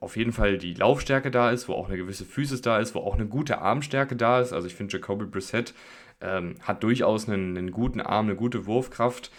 auf 0.00 0.16
jeden 0.16 0.32
Fall 0.32 0.58
die 0.58 0.74
Laufstärke 0.74 1.30
da 1.30 1.50
ist, 1.50 1.68
wo 1.68 1.72
auch 1.72 1.88
eine 1.88 1.96
gewisse 1.96 2.26
Physis 2.26 2.60
da 2.60 2.78
ist, 2.78 2.94
wo 2.94 3.00
auch 3.00 3.14
eine 3.14 3.26
gute 3.26 3.62
Armstärke 3.62 4.14
da 4.14 4.40
ist. 4.40 4.52
Also 4.52 4.66
ich 4.66 4.74
finde, 4.74 4.92
Jacoby 4.92 5.24
Brissett 5.24 5.72
ähm, 6.20 6.56
hat 6.60 6.82
durchaus 6.82 7.28
einen, 7.28 7.56
einen, 7.56 7.70
guten 7.70 8.02
Arm, 8.02 8.26
eine 8.26 8.36
gute 8.36 8.66
Wurfkraft. 8.66 9.30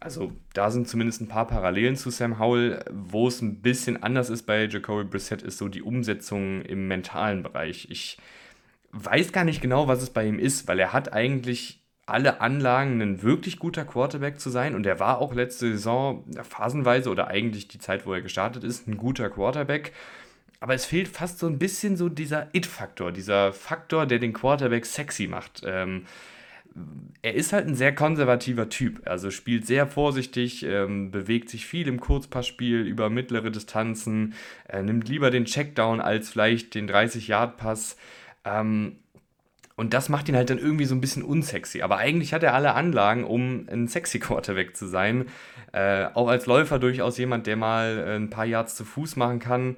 Also 0.00 0.32
da 0.54 0.70
sind 0.70 0.88
zumindest 0.88 1.20
ein 1.20 1.28
paar 1.28 1.46
Parallelen 1.46 1.96
zu 1.96 2.10
Sam 2.10 2.38
Howell. 2.38 2.84
Wo 2.90 3.28
es 3.28 3.40
ein 3.42 3.60
bisschen 3.60 4.02
anders 4.02 4.30
ist 4.30 4.44
bei 4.44 4.66
Jacoby 4.66 5.04
Brissett, 5.04 5.42
ist 5.42 5.58
so 5.58 5.68
die 5.68 5.82
Umsetzung 5.82 6.62
im 6.62 6.88
mentalen 6.88 7.42
Bereich. 7.42 7.88
Ich 7.90 8.18
weiß 8.92 9.32
gar 9.32 9.44
nicht 9.44 9.60
genau, 9.60 9.88
was 9.88 10.02
es 10.02 10.10
bei 10.10 10.26
ihm 10.26 10.38
ist, 10.38 10.68
weil 10.68 10.78
er 10.78 10.92
hat 10.92 11.12
eigentlich 11.12 11.82
alle 12.06 12.40
Anlagen 12.40 13.02
ein 13.02 13.22
wirklich 13.22 13.58
guter 13.58 13.84
Quarterback 13.84 14.40
zu 14.40 14.50
sein. 14.50 14.74
Und 14.74 14.86
er 14.86 14.98
war 14.98 15.18
auch 15.18 15.34
letzte 15.34 15.72
Saison 15.72 16.24
phasenweise 16.42 17.10
oder 17.10 17.28
eigentlich 17.28 17.68
die 17.68 17.78
Zeit, 17.78 18.06
wo 18.06 18.14
er 18.14 18.22
gestartet 18.22 18.64
ist, 18.64 18.88
ein 18.88 18.96
guter 18.96 19.28
Quarterback. 19.28 19.92
Aber 20.60 20.74
es 20.74 20.86
fehlt 20.86 21.08
fast 21.08 21.38
so 21.38 21.46
ein 21.46 21.58
bisschen 21.58 21.96
so 21.96 22.08
dieser 22.08 22.48
It-Faktor, 22.52 23.12
dieser 23.12 23.52
Faktor, 23.52 24.06
der 24.06 24.18
den 24.18 24.32
Quarterback 24.32 24.86
sexy 24.86 25.26
macht. 25.28 25.62
Ähm, 25.64 26.06
er 27.22 27.34
ist 27.34 27.52
halt 27.52 27.66
ein 27.66 27.74
sehr 27.74 27.94
konservativer 27.94 28.68
Typ. 28.68 29.02
Also 29.06 29.30
spielt 29.30 29.66
sehr 29.66 29.86
vorsichtig, 29.86 30.64
ähm, 30.64 31.10
bewegt 31.10 31.50
sich 31.50 31.66
viel 31.66 31.88
im 31.88 32.00
Kurzpassspiel 32.00 32.80
über 32.80 33.10
mittlere 33.10 33.50
Distanzen, 33.50 34.34
äh, 34.68 34.82
nimmt 34.82 35.08
lieber 35.08 35.30
den 35.30 35.44
Checkdown 35.44 36.00
als 36.00 36.30
vielleicht 36.30 36.74
den 36.74 36.88
30-Yard-Pass. 36.88 37.96
Ähm, 38.44 38.96
und 39.78 39.94
das 39.94 40.08
macht 40.08 40.28
ihn 40.28 40.36
halt 40.36 40.50
dann 40.50 40.58
irgendwie 40.58 40.86
so 40.86 40.94
ein 40.94 41.00
bisschen 41.00 41.22
unsexy. 41.22 41.82
Aber 41.82 41.98
eigentlich 41.98 42.32
hat 42.34 42.42
er 42.42 42.54
alle 42.54 42.74
Anlagen, 42.74 43.24
um 43.24 43.68
ein 43.70 43.86
sexy 43.86 44.18
Quarterback 44.18 44.76
zu 44.76 44.86
sein. 44.86 45.26
Äh, 45.72 46.06
auch 46.14 46.28
als 46.28 46.46
Läufer 46.46 46.78
durchaus 46.78 47.18
jemand, 47.18 47.46
der 47.46 47.56
mal 47.56 48.04
äh, 48.06 48.16
ein 48.16 48.30
paar 48.30 48.44
Yards 48.44 48.74
zu 48.74 48.84
Fuß 48.84 49.16
machen 49.16 49.38
kann. 49.38 49.76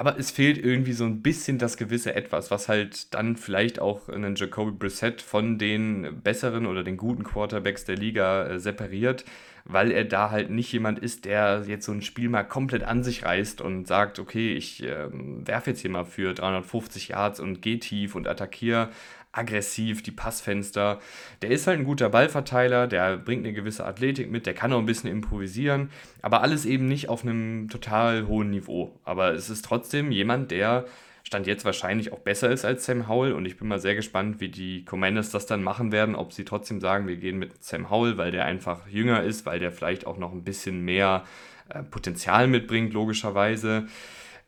Aber 0.00 0.18
es 0.18 0.30
fehlt 0.30 0.56
irgendwie 0.56 0.94
so 0.94 1.04
ein 1.04 1.20
bisschen 1.20 1.58
das 1.58 1.76
gewisse 1.76 2.14
Etwas, 2.14 2.50
was 2.50 2.70
halt 2.70 3.12
dann 3.12 3.36
vielleicht 3.36 3.80
auch 3.80 4.08
einen 4.08 4.34
Jacoby 4.34 4.70
Brissett 4.70 5.20
von 5.20 5.58
den 5.58 6.22
besseren 6.22 6.64
oder 6.64 6.82
den 6.82 6.96
guten 6.96 7.22
Quarterbacks 7.22 7.84
der 7.84 7.96
Liga 7.96 8.46
äh, 8.46 8.58
separiert, 8.58 9.26
weil 9.66 9.90
er 9.90 10.06
da 10.06 10.30
halt 10.30 10.48
nicht 10.48 10.72
jemand 10.72 11.00
ist, 11.00 11.26
der 11.26 11.64
jetzt 11.66 11.84
so 11.84 11.92
ein 11.92 12.00
Spiel 12.00 12.30
mal 12.30 12.44
komplett 12.44 12.82
an 12.82 13.04
sich 13.04 13.26
reißt 13.26 13.60
und 13.60 13.86
sagt, 13.86 14.18
okay, 14.18 14.54
ich 14.54 14.82
äh, 14.82 15.08
werfe 15.10 15.68
jetzt 15.68 15.80
hier 15.80 15.90
mal 15.90 16.06
für 16.06 16.32
350 16.32 17.08
Yards 17.08 17.38
und 17.38 17.60
gehe 17.60 17.78
tief 17.78 18.14
und 18.14 18.26
attackiere 18.26 18.88
aggressiv, 19.32 20.02
die 20.02 20.10
Passfenster. 20.10 21.00
Der 21.42 21.50
ist 21.50 21.66
halt 21.66 21.78
ein 21.78 21.84
guter 21.84 22.08
Ballverteiler, 22.08 22.86
der 22.86 23.16
bringt 23.16 23.44
eine 23.44 23.54
gewisse 23.54 23.84
Athletik 23.84 24.30
mit, 24.30 24.46
der 24.46 24.54
kann 24.54 24.72
auch 24.72 24.78
ein 24.78 24.86
bisschen 24.86 25.10
improvisieren, 25.10 25.90
aber 26.22 26.42
alles 26.42 26.66
eben 26.66 26.86
nicht 26.86 27.08
auf 27.08 27.22
einem 27.22 27.68
total 27.68 28.26
hohen 28.26 28.50
Niveau. 28.50 28.98
Aber 29.04 29.32
es 29.32 29.50
ist 29.50 29.64
trotzdem 29.64 30.10
jemand, 30.10 30.50
der 30.50 30.86
Stand 31.22 31.46
jetzt 31.46 31.64
wahrscheinlich 31.64 32.12
auch 32.12 32.18
besser 32.18 32.50
ist 32.50 32.64
als 32.64 32.86
Sam 32.86 33.06
Howell 33.06 33.32
und 33.32 33.44
ich 33.44 33.56
bin 33.56 33.68
mal 33.68 33.78
sehr 33.78 33.94
gespannt, 33.94 34.40
wie 34.40 34.48
die 34.48 34.84
Commanders 34.84 35.30
das 35.30 35.46
dann 35.46 35.62
machen 35.62 35.92
werden, 35.92 36.14
ob 36.14 36.32
sie 36.32 36.44
trotzdem 36.44 36.80
sagen, 36.80 37.06
wir 37.06 37.16
gehen 37.16 37.38
mit 37.38 37.62
Sam 37.62 37.90
Howell, 37.90 38.16
weil 38.16 38.32
der 38.32 38.46
einfach 38.46 38.88
jünger 38.88 39.22
ist, 39.22 39.46
weil 39.46 39.60
der 39.60 39.70
vielleicht 39.70 40.06
auch 40.06 40.16
noch 40.16 40.32
ein 40.32 40.44
bisschen 40.44 40.84
mehr 40.84 41.24
äh, 41.68 41.82
Potenzial 41.82 42.48
mitbringt, 42.48 42.92
logischerweise. 42.92 43.86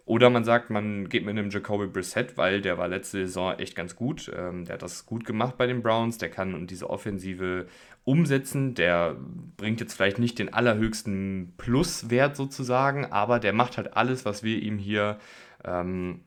Oder 0.05 0.31
man 0.31 0.45
sagt, 0.45 0.71
man 0.71 1.09
geht 1.09 1.25
mit 1.25 1.39
einem 1.39 1.51
Jacoby 1.51 1.87
Brissett, 1.87 2.37
weil 2.37 2.61
der 2.61 2.77
war 2.77 2.89
letzte 2.89 3.19
Saison 3.27 3.59
echt 3.59 3.77
ganz 3.77 3.95
gut. 3.95 4.31
Ähm, 4.37 4.65
der 4.65 4.75
hat 4.75 4.83
das 4.83 5.07
gut 5.07 5.25
gemacht 5.25 5.57
bei 5.57 5.67
den 5.67 5.83
Browns. 5.83 6.19
Der 6.19 6.29
kann 6.29 6.67
diese 6.67 6.91
Offensive 6.91 7.67
umsetzen. 8.05 8.75
Der 8.75 9.17
bringt 9.57 9.81
jetzt 9.81 9.95
vielleicht 9.95 10.19
nicht 10.19 10.39
den 10.39 10.53
allerhöchsten 10.53 11.55
Pluswert 11.57 12.37
sozusagen, 12.37 13.07
aber 13.07 13.39
der 13.39 13.53
macht 13.53 13.77
halt 13.77 13.97
alles, 13.97 14.25
was 14.25 14.43
wir 14.43 14.61
ihm 14.61 14.79
hier 14.79 15.19
ähm, 15.65 16.23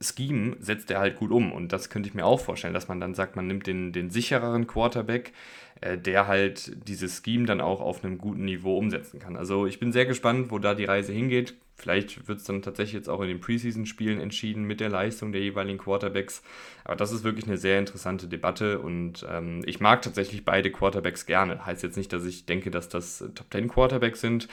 Scheme 0.00 0.56
setzt 0.58 0.90
er 0.90 0.98
halt 0.98 1.16
gut 1.16 1.30
um. 1.30 1.52
Und 1.52 1.72
das 1.72 1.90
könnte 1.90 2.08
ich 2.08 2.14
mir 2.14 2.26
auch 2.26 2.40
vorstellen, 2.40 2.74
dass 2.74 2.88
man 2.88 3.00
dann 3.00 3.14
sagt, 3.14 3.36
man 3.36 3.46
nimmt 3.46 3.66
den, 3.66 3.92
den 3.92 4.10
sichereren 4.10 4.66
Quarterback, 4.66 5.32
äh, 5.80 5.96
der 5.96 6.26
halt 6.26 6.88
dieses 6.88 7.22
Scheme 7.24 7.46
dann 7.46 7.60
auch 7.60 7.80
auf 7.80 8.04
einem 8.04 8.18
guten 8.18 8.44
Niveau 8.44 8.76
umsetzen 8.76 9.20
kann. 9.20 9.36
Also 9.36 9.66
ich 9.66 9.78
bin 9.78 9.92
sehr 9.92 10.06
gespannt, 10.06 10.50
wo 10.50 10.58
da 10.58 10.74
die 10.74 10.84
Reise 10.84 11.12
hingeht. 11.12 11.54
Vielleicht 11.78 12.26
wird 12.26 12.38
es 12.38 12.44
dann 12.44 12.62
tatsächlich 12.62 12.94
jetzt 12.94 13.08
auch 13.08 13.20
in 13.20 13.28
den 13.28 13.40
Preseason-Spielen 13.40 14.18
entschieden 14.18 14.64
mit 14.64 14.80
der 14.80 14.88
Leistung 14.88 15.30
der 15.30 15.42
jeweiligen 15.42 15.76
Quarterbacks. 15.78 16.42
Aber 16.84 16.96
das 16.96 17.12
ist 17.12 17.22
wirklich 17.22 17.46
eine 17.46 17.58
sehr 17.58 17.78
interessante 17.78 18.28
Debatte 18.28 18.78
und 18.78 19.26
ähm, 19.30 19.62
ich 19.66 19.78
mag 19.78 20.00
tatsächlich 20.00 20.44
beide 20.44 20.72
Quarterbacks 20.72 21.26
gerne. 21.26 21.66
Heißt 21.66 21.82
jetzt 21.82 21.98
nicht, 21.98 22.12
dass 22.14 22.24
ich 22.24 22.46
denke, 22.46 22.70
dass 22.70 22.88
das 22.88 23.18
Top 23.34 23.46
10 23.52 23.68
Quarterbacks 23.68 24.22
sind, 24.22 24.48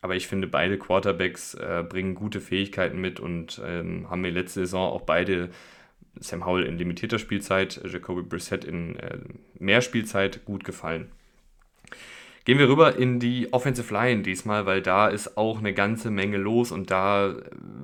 aber 0.00 0.16
ich 0.16 0.26
finde, 0.26 0.48
beide 0.48 0.78
Quarterbacks 0.78 1.54
äh, 1.54 1.84
bringen 1.86 2.14
gute 2.14 2.40
Fähigkeiten 2.40 3.00
mit 3.00 3.20
und 3.20 3.60
ähm, 3.64 4.08
haben 4.08 4.22
mir 4.22 4.30
letzte 4.30 4.60
Saison 4.60 4.92
auch 4.92 5.02
beide, 5.02 5.50
Sam 6.20 6.46
Howell 6.46 6.64
in 6.64 6.78
limitierter 6.78 7.18
Spielzeit, 7.18 7.82
Jacoby 7.84 8.22
Brissett 8.22 8.64
in 8.64 8.96
äh, 8.96 9.18
mehr 9.58 9.82
Spielzeit, 9.82 10.44
gut 10.46 10.64
gefallen. 10.64 11.12
Gehen 12.44 12.58
wir 12.58 12.68
rüber 12.68 12.96
in 12.96 13.20
die 13.20 13.52
Offensive 13.52 13.94
Line 13.94 14.22
diesmal, 14.22 14.66
weil 14.66 14.82
da 14.82 15.06
ist 15.06 15.36
auch 15.36 15.58
eine 15.58 15.72
ganze 15.72 16.10
Menge 16.10 16.38
los 16.38 16.72
und 16.72 16.90
da 16.90 17.36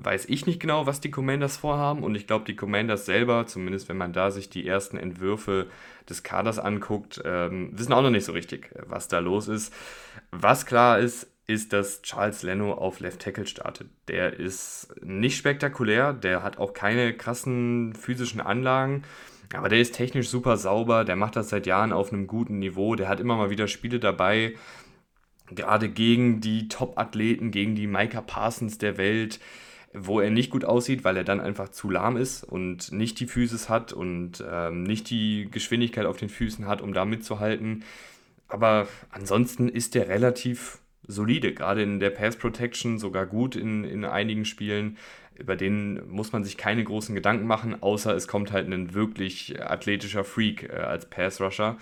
weiß 0.02 0.26
ich 0.26 0.46
nicht 0.46 0.58
genau, 0.58 0.84
was 0.84 1.00
die 1.00 1.12
Commanders 1.12 1.56
vorhaben 1.56 2.02
und 2.02 2.16
ich 2.16 2.26
glaube, 2.26 2.44
die 2.44 2.56
Commanders 2.56 3.06
selber, 3.06 3.46
zumindest 3.46 3.88
wenn 3.88 3.96
man 3.96 4.12
da 4.12 4.32
sich 4.32 4.50
die 4.50 4.66
ersten 4.66 4.96
Entwürfe 4.96 5.68
des 6.08 6.24
Kaders 6.24 6.58
anguckt, 6.58 7.22
ähm, 7.24 7.70
wissen 7.72 7.92
auch 7.92 8.02
noch 8.02 8.10
nicht 8.10 8.24
so 8.24 8.32
richtig, 8.32 8.70
was 8.86 9.06
da 9.06 9.20
los 9.20 9.46
ist. 9.46 9.72
Was 10.32 10.66
klar 10.66 10.98
ist, 10.98 11.28
ist, 11.46 11.72
dass 11.72 12.02
Charles 12.02 12.42
Leno 12.42 12.74
auf 12.74 13.00
Left 13.00 13.22
Tackle 13.22 13.46
startet. 13.46 13.88
Der 14.08 14.38
ist 14.38 14.94
nicht 15.02 15.38
spektakulär, 15.38 16.12
der 16.12 16.42
hat 16.42 16.58
auch 16.58 16.74
keine 16.74 17.14
krassen 17.14 17.94
physischen 17.94 18.40
Anlagen, 18.40 19.04
aber 19.52 19.68
der 19.68 19.80
ist 19.80 19.94
technisch 19.94 20.28
super 20.28 20.56
sauber, 20.56 21.04
der 21.04 21.16
macht 21.16 21.36
das 21.36 21.48
seit 21.48 21.66
Jahren 21.66 21.92
auf 21.92 22.12
einem 22.12 22.26
guten 22.26 22.58
Niveau, 22.58 22.94
der 22.94 23.08
hat 23.08 23.20
immer 23.20 23.36
mal 23.36 23.50
wieder 23.50 23.68
Spiele 23.68 23.98
dabei, 23.98 24.54
gerade 25.50 25.88
gegen 25.88 26.40
die 26.40 26.68
Top-Athleten, 26.68 27.50
gegen 27.50 27.74
die 27.74 27.86
Micah 27.86 28.20
Parsons 28.20 28.78
der 28.78 28.98
Welt, 28.98 29.40
wo 29.94 30.20
er 30.20 30.30
nicht 30.30 30.50
gut 30.50 30.64
aussieht, 30.64 31.04
weil 31.04 31.16
er 31.16 31.24
dann 31.24 31.40
einfach 31.40 31.70
zu 31.70 31.90
lahm 31.90 32.16
ist 32.16 32.44
und 32.44 32.92
nicht 32.92 33.20
die 33.20 33.26
Physis 33.26 33.68
hat 33.68 33.92
und 33.92 34.44
ähm, 34.46 34.82
nicht 34.82 35.08
die 35.08 35.48
Geschwindigkeit 35.50 36.06
auf 36.06 36.18
den 36.18 36.28
Füßen 36.28 36.66
hat, 36.66 36.82
um 36.82 36.92
da 36.92 37.04
mitzuhalten. 37.04 37.84
Aber 38.48 38.88
ansonsten 39.10 39.68
ist 39.68 39.94
der 39.94 40.08
relativ 40.08 40.78
solide, 41.06 41.54
gerade 41.54 41.82
in 41.82 42.00
der 42.00 42.10
Pass 42.10 42.36
Protection 42.36 42.98
sogar 42.98 43.26
gut 43.26 43.56
in, 43.56 43.84
in 43.84 44.04
einigen 44.04 44.44
Spielen. 44.44 44.98
Über 45.38 45.56
den 45.56 46.08
muss 46.10 46.32
man 46.32 46.44
sich 46.44 46.56
keine 46.56 46.84
großen 46.84 47.14
Gedanken 47.14 47.46
machen, 47.46 47.82
außer 47.82 48.14
es 48.14 48.28
kommt 48.28 48.52
halt 48.52 48.68
ein 48.68 48.94
wirklich 48.94 49.62
athletischer 49.62 50.24
Freak 50.24 50.64
äh, 50.64 50.76
als 50.76 51.06
Pass 51.06 51.40
Rusher. 51.40 51.76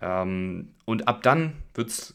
Ähm, 0.00 0.68
und 0.84 1.08
ab 1.08 1.22
dann 1.22 1.54
wird 1.74 1.88
es 1.88 2.14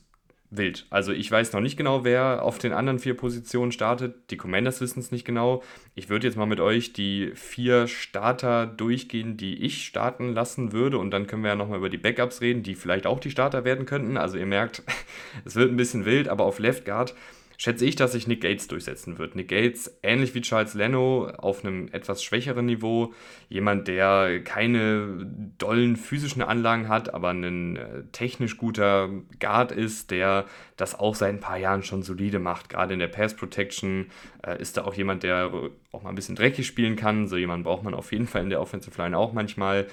wild. 0.50 0.86
Also 0.90 1.12
ich 1.12 1.30
weiß 1.30 1.52
noch 1.54 1.60
nicht 1.60 1.78
genau, 1.78 2.04
wer 2.04 2.44
auf 2.44 2.58
den 2.58 2.72
anderen 2.72 3.00
vier 3.00 3.16
Positionen 3.16 3.72
startet. 3.72 4.32
Die 4.32 4.38
Commanders 4.38 4.80
wissen 4.80 5.00
es 5.00 5.12
nicht 5.12 5.26
genau. 5.26 5.62
Ich 5.96 6.10
würde 6.10 6.28
jetzt 6.28 6.38
mal 6.38 6.46
mit 6.46 6.60
euch 6.60 6.94
die 6.94 7.32
vier 7.36 7.88
Starter 7.88 8.66
durchgehen, 8.66 9.36
die 9.36 9.56
ich 9.64 9.86
starten 9.86 10.34
lassen 10.34 10.72
würde. 10.72 11.00
Und 11.00 11.12
dann 11.12 11.28
können 11.28 11.44
wir 11.44 11.50
ja 11.50 11.56
nochmal 11.56 11.80
über 11.80 11.90
die 11.90 11.98
Backups 11.98 12.42
reden, 12.42 12.64
die 12.64 12.76
vielleicht 12.76 13.08
auch 13.08 13.20
die 13.20 13.32
Starter 13.32 13.66
werden 13.66 13.86
könnten. 13.86 14.18
Also 14.18 14.38
ihr 14.38 14.46
merkt, 14.46 14.84
es 15.46 15.56
wird 15.56 15.72
ein 15.72 15.78
bisschen 15.78 16.06
wild, 16.06 16.30
aber 16.30 16.46
auf 16.46 16.60
Left 16.60 16.86
Guard 16.86 17.14
schätze 17.58 17.86
ich, 17.86 17.96
dass 17.96 18.12
sich 18.12 18.28
Nick 18.28 18.42
Gates 18.42 18.68
durchsetzen 18.68 19.18
wird. 19.18 19.36
Nick 19.36 19.50
Gates, 19.50 20.00
ähnlich 20.04 20.36
wie 20.36 20.42
Charles 20.42 20.76
Leno, 20.76 21.28
auf 21.38 21.66
einem 21.66 21.90
etwas 21.92 22.24
schwächeren 22.24 22.68
Niveau. 22.68 23.14
Jemand, 23.50 23.88
der 23.88 24.44
keine 24.44 25.28
dollen 25.58 25.96
physischen 25.96 26.44
Anlagen 26.44 26.88
hat, 26.88 27.14
aber 27.16 27.32
ein 27.32 27.76
äh, 27.76 28.04
technisch 28.12 28.58
guter 28.58 29.10
Guard 29.40 29.72
ist, 29.72 30.12
der 30.12 30.46
das 30.78 30.98
auch 30.98 31.16
seit 31.16 31.30
ein 31.30 31.40
paar 31.40 31.58
Jahren 31.58 31.82
schon 31.82 32.04
solide 32.04 32.38
macht. 32.38 32.70
Gerade 32.70 32.94
in 32.94 33.00
der 33.00 33.08
Pass 33.08 33.36
Protection 33.36 34.06
äh, 34.46 34.62
ist 34.62 34.78
da 34.78 34.86
auch 34.86 34.94
jemand, 34.94 35.24
der 35.24 35.52
auch 35.92 36.04
mal 36.04 36.10
ein 36.10 36.16
bisschen 36.16 36.36
dreckig 36.36 36.68
spielen 36.68 36.96
kann. 36.96 37.28
So 37.28 37.38
jemand 37.38 37.64
braucht 37.64 37.84
man 37.84 37.96
auf 37.96 38.12
jeden 38.12 38.28
Fall 38.28 38.44
in 38.44 38.52
der 38.52 38.62
Offensive 38.62 39.02
Line 39.02 39.18
auch 39.18 39.34
manchmal. 39.34 39.88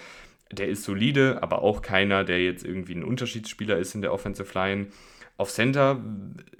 Der 0.52 0.68
ist 0.68 0.84
solide, 0.84 1.42
aber 1.42 1.62
auch 1.62 1.80
keiner, 1.80 2.24
der 2.24 2.44
jetzt 2.44 2.64
irgendwie 2.64 2.94
ein 2.94 3.04
Unterschiedsspieler 3.04 3.78
ist 3.78 3.94
in 3.94 4.02
der 4.02 4.12
Offensive 4.12 4.52
Line. 4.52 4.88
Auf 5.36 5.50
Center 5.50 6.00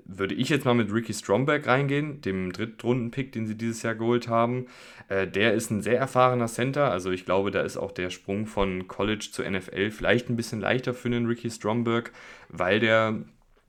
würde 0.05 0.35
ich 0.35 0.49
jetzt 0.49 0.65
mal 0.65 0.75
mit 0.75 0.93
Ricky 0.93 1.15
Stromberg 1.15 1.67
reingehen, 1.67 2.21
dem 2.21 2.53
Drittrunden-Pick, 2.53 3.33
den 3.33 3.47
sie 3.47 3.57
dieses 3.57 3.83
Jahr 3.83 3.95
geholt 3.95 4.29
haben. 4.29 4.67
Äh, 5.09 5.27
der 5.27 5.55
ist 5.55 5.71
ein 5.71 5.81
sehr 5.81 5.99
erfahrener 5.99 6.47
Center, 6.47 6.91
also 6.91 7.11
ich 7.11 7.25
glaube, 7.25 7.51
da 7.51 7.63
ist 7.63 7.77
auch 7.77 7.93
der 7.93 8.11
Sprung 8.11 8.47
von 8.47 8.87
College 8.89 9.29
zu 9.31 9.43
NFL 9.43 9.91
vielleicht 9.91 10.29
ein 10.29 10.37
bisschen 10.37 10.61
leichter 10.61 10.95
für 10.95 11.09
einen 11.09 11.27
Ricky 11.27 11.51
Stromberg, 11.51 12.13
weil 12.49 12.81
der 12.81 13.21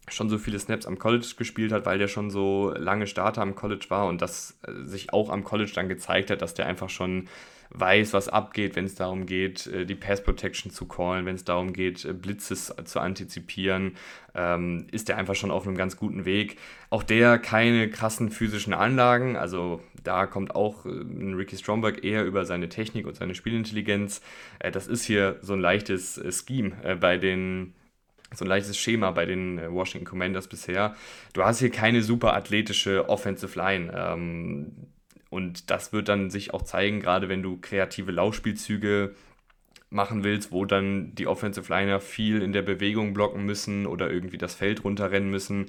schon 0.07 0.29
so 0.29 0.37
viele 0.37 0.59
Snaps 0.59 0.85
am 0.85 0.99
College 0.99 1.33
gespielt 1.37 1.71
hat, 1.71 1.85
weil 1.85 1.97
der 1.97 2.07
schon 2.07 2.29
so 2.29 2.73
lange 2.77 3.07
Starter 3.07 3.41
am 3.41 3.55
College 3.55 3.85
war 3.89 4.07
und 4.07 4.21
das 4.21 4.57
äh, 4.67 4.83
sich 4.83 5.13
auch 5.13 5.29
am 5.29 5.43
College 5.43 5.71
dann 5.73 5.89
gezeigt 5.89 6.31
hat, 6.31 6.41
dass 6.41 6.53
der 6.53 6.65
einfach 6.67 6.89
schon 6.89 7.27
weiß, 7.79 8.13
was 8.13 8.29
abgeht, 8.29 8.75
wenn 8.75 8.85
es 8.85 8.95
darum 8.95 9.25
geht, 9.25 9.67
äh, 9.67 9.85
die 9.85 9.95
Pass 9.95 10.23
Protection 10.23 10.71
zu 10.71 10.85
callen, 10.87 11.25
wenn 11.25 11.35
es 11.35 11.43
darum 11.43 11.73
geht, 11.73 12.05
äh, 12.05 12.13
Blitzes 12.13 12.73
zu 12.85 12.99
antizipieren, 12.99 13.95
ähm, 14.33 14.87
ist 14.91 15.09
er 15.09 15.17
einfach 15.17 15.35
schon 15.35 15.51
auf 15.51 15.67
einem 15.67 15.77
ganz 15.77 15.97
guten 15.97 16.25
Weg. 16.25 16.57
Auch 16.89 17.03
der 17.03 17.37
keine 17.37 17.89
krassen 17.89 18.29
physischen 18.29 18.73
Anlagen, 18.73 19.35
also 19.35 19.81
da 20.03 20.25
kommt 20.25 20.55
auch 20.55 20.85
äh, 20.85 20.89
Ricky 20.89 21.57
Stromberg 21.57 22.03
eher 22.03 22.25
über 22.25 22.45
seine 22.45 22.69
Technik 22.69 23.05
und 23.07 23.15
seine 23.15 23.35
Spielintelligenz. 23.35 24.21
Äh, 24.59 24.71
das 24.71 24.87
ist 24.87 25.03
hier 25.03 25.37
so 25.41 25.53
ein 25.53 25.59
leichtes 25.59 26.17
äh, 26.17 26.31
Scheme 26.31 26.71
äh, 26.83 26.95
bei 26.95 27.17
den 27.17 27.73
so 28.33 28.43
ein 28.43 28.49
leichtes 28.49 28.77
Schema 28.77 29.11
bei 29.11 29.25
den 29.25 29.61
Washington 29.71 30.05
Commanders 30.05 30.47
bisher. 30.47 30.95
Du 31.33 31.43
hast 31.45 31.59
hier 31.59 31.69
keine 31.69 32.01
super 32.01 32.33
athletische 32.33 33.07
Offensive 33.07 33.57
Line. 33.57 33.93
Ähm, 33.95 34.71
und 35.35 35.69
das 35.69 35.91
wird 35.91 36.07
dann 36.07 36.29
sich 36.29 36.53
auch 36.53 36.61
zeigen, 36.61 37.01
gerade 37.01 37.27
wenn 37.27 37.43
du 37.43 37.57
kreative 37.57 38.13
Laufspielzüge 38.13 39.13
machen 39.89 40.23
willst, 40.23 40.53
wo 40.53 40.63
dann 40.63 41.13
die 41.13 41.27
Offensive 41.27 41.71
Liner 41.73 41.99
viel 41.99 42.41
in 42.41 42.53
der 42.53 42.61
Bewegung 42.61 43.13
blocken 43.13 43.43
müssen 43.43 43.85
oder 43.85 44.09
irgendwie 44.09 44.37
das 44.37 44.55
Feld 44.55 44.85
runterrennen 44.85 45.29
müssen. 45.29 45.65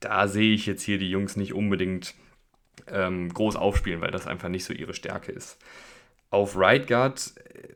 Da 0.00 0.28
sehe 0.28 0.54
ich 0.54 0.64
jetzt 0.64 0.82
hier 0.82 0.96
die 0.96 1.10
Jungs 1.10 1.36
nicht 1.36 1.52
unbedingt 1.52 2.14
ähm, 2.86 3.28
groß 3.28 3.56
aufspielen, 3.56 4.00
weil 4.00 4.12
das 4.12 4.26
einfach 4.26 4.48
nicht 4.48 4.64
so 4.64 4.72
ihre 4.72 4.94
Stärke 4.94 5.30
ist. 5.30 5.58
Auf 6.30 6.56
Right 6.56 6.86
Guard, 6.86 7.34
äh, 7.52 7.68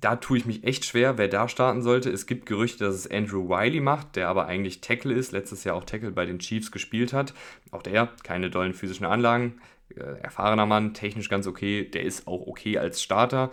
da 0.00 0.16
tue 0.16 0.38
ich 0.38 0.46
mich 0.46 0.64
echt 0.64 0.84
schwer, 0.84 1.16
wer 1.16 1.28
da 1.28 1.48
starten 1.48 1.82
sollte. 1.82 2.10
Es 2.10 2.26
gibt 2.26 2.44
Gerüchte, 2.44 2.84
dass 2.84 2.96
es 2.96 3.08
Andrew 3.08 3.48
Wiley 3.48 3.78
macht, 3.78 4.16
der 4.16 4.26
aber 4.26 4.46
eigentlich 4.46 4.80
Tackle 4.80 5.14
ist, 5.14 5.30
letztes 5.30 5.62
Jahr 5.62 5.76
auch 5.76 5.84
Tackle 5.84 6.10
bei 6.10 6.26
den 6.26 6.40
Chiefs 6.40 6.72
gespielt 6.72 7.12
hat. 7.12 7.34
Auch 7.70 7.82
der, 7.82 8.08
keine 8.24 8.50
dollen 8.50 8.74
physischen 8.74 9.06
Anlagen, 9.06 9.60
erfahrener 9.94 10.66
Mann, 10.66 10.94
technisch 10.94 11.28
ganz 11.28 11.46
okay, 11.46 11.84
der 11.84 12.02
ist 12.02 12.26
auch 12.26 12.46
okay 12.46 12.78
als 12.78 13.02
Starter. 13.02 13.50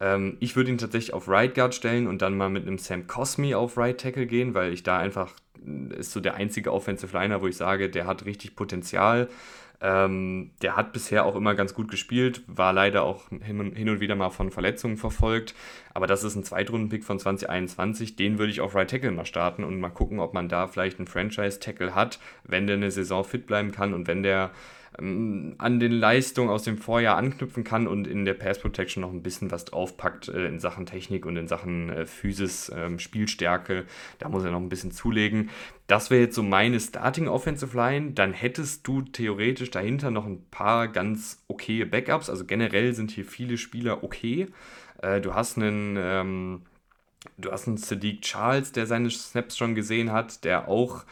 Ähm, 0.00 0.36
ich 0.40 0.56
würde 0.56 0.70
ihn 0.70 0.78
tatsächlich 0.78 1.14
auf 1.14 1.28
Right 1.28 1.54
Guard 1.54 1.74
stellen 1.74 2.06
und 2.06 2.22
dann 2.22 2.36
mal 2.36 2.50
mit 2.50 2.66
einem 2.66 2.78
Sam 2.78 3.06
Cosmi 3.06 3.54
auf 3.54 3.76
Right 3.76 3.98
Tackle 3.98 4.26
gehen, 4.26 4.54
weil 4.54 4.72
ich 4.72 4.82
da 4.82 4.98
einfach, 4.98 5.32
äh, 5.66 5.94
ist 5.96 6.12
so 6.12 6.20
der 6.20 6.34
einzige 6.34 6.72
Offensive 6.72 7.16
Liner, 7.16 7.40
wo 7.40 7.46
ich 7.46 7.56
sage, 7.56 7.88
der 7.90 8.06
hat 8.06 8.24
richtig 8.24 8.56
Potenzial. 8.56 9.28
Ähm, 9.84 10.52
der 10.62 10.76
hat 10.76 10.92
bisher 10.92 11.24
auch 11.26 11.34
immer 11.34 11.56
ganz 11.56 11.74
gut 11.74 11.90
gespielt, 11.90 12.42
war 12.46 12.72
leider 12.72 13.02
auch 13.02 13.28
hin 13.28 13.58
und, 13.58 13.74
hin 13.74 13.88
und 13.88 13.98
wieder 13.98 14.14
mal 14.14 14.30
von 14.30 14.52
Verletzungen 14.52 14.96
verfolgt. 14.96 15.56
Aber 15.92 16.06
das 16.06 16.22
ist 16.22 16.36
ein 16.36 16.44
Zweitrunden-Pick 16.44 17.02
von 17.02 17.18
2021. 17.18 18.14
Den 18.14 18.38
würde 18.38 18.52
ich 18.52 18.60
auf 18.60 18.76
Right 18.76 18.88
Tackle 18.88 19.10
mal 19.10 19.26
starten 19.26 19.64
und 19.64 19.80
mal 19.80 19.90
gucken, 19.90 20.20
ob 20.20 20.34
man 20.34 20.48
da 20.48 20.68
vielleicht 20.68 20.98
einen 20.98 21.08
Franchise-Tackle 21.08 21.96
hat, 21.96 22.20
wenn 22.44 22.68
der 22.68 22.76
eine 22.76 22.92
Saison 22.92 23.24
fit 23.24 23.46
bleiben 23.46 23.72
kann 23.72 23.92
und 23.92 24.06
wenn 24.06 24.22
der 24.22 24.52
ähm, 24.98 25.54
an 25.58 25.80
den 25.80 25.92
Leistungen 25.92 26.50
aus 26.50 26.64
dem 26.64 26.78
Vorjahr 26.78 27.16
anknüpfen 27.16 27.64
kann 27.64 27.86
und 27.86 28.06
in 28.06 28.24
der 28.24 28.34
Pass 28.34 28.58
Protection 28.58 29.00
noch 29.00 29.12
ein 29.12 29.22
bisschen 29.22 29.50
was 29.50 29.64
draufpackt 29.64 30.28
äh, 30.28 30.46
in 30.46 30.58
Sachen 30.60 30.86
Technik 30.86 31.26
und 31.26 31.36
in 31.36 31.48
Sachen 31.48 31.90
äh, 31.90 32.06
Physis, 32.06 32.68
äh, 32.68 32.98
Spielstärke. 32.98 33.84
Da 34.18 34.28
muss 34.28 34.44
er 34.44 34.50
noch 34.50 34.60
ein 34.60 34.68
bisschen 34.68 34.92
zulegen. 34.92 35.50
Das 35.86 36.10
wäre 36.10 36.22
jetzt 36.22 36.34
so 36.34 36.42
meine 36.42 36.80
Starting 36.80 37.28
Offensive 37.28 37.76
Line. 37.76 38.12
Dann 38.12 38.32
hättest 38.32 38.86
du 38.86 39.02
theoretisch 39.02 39.70
dahinter 39.70 40.10
noch 40.10 40.26
ein 40.26 40.44
paar 40.50 40.88
ganz 40.88 41.44
okaye 41.48 41.84
Backups. 41.86 42.30
Also 42.30 42.44
generell 42.44 42.94
sind 42.94 43.10
hier 43.10 43.24
viele 43.24 43.58
Spieler 43.58 44.04
okay. 44.04 44.48
Äh, 45.00 45.20
du 45.20 45.34
hast 45.34 45.56
einen. 45.56 45.96
Ähm, 45.98 46.62
Du 47.38 47.52
hast 47.52 47.68
einen 47.68 47.76
Sadiq 47.76 48.22
Charles, 48.22 48.72
der 48.72 48.86
seine 48.86 49.10
Snaps 49.10 49.56
schon 49.56 49.74
gesehen 49.74 50.12
hat, 50.12 50.44
der 50.44 50.68
auch 50.68 51.04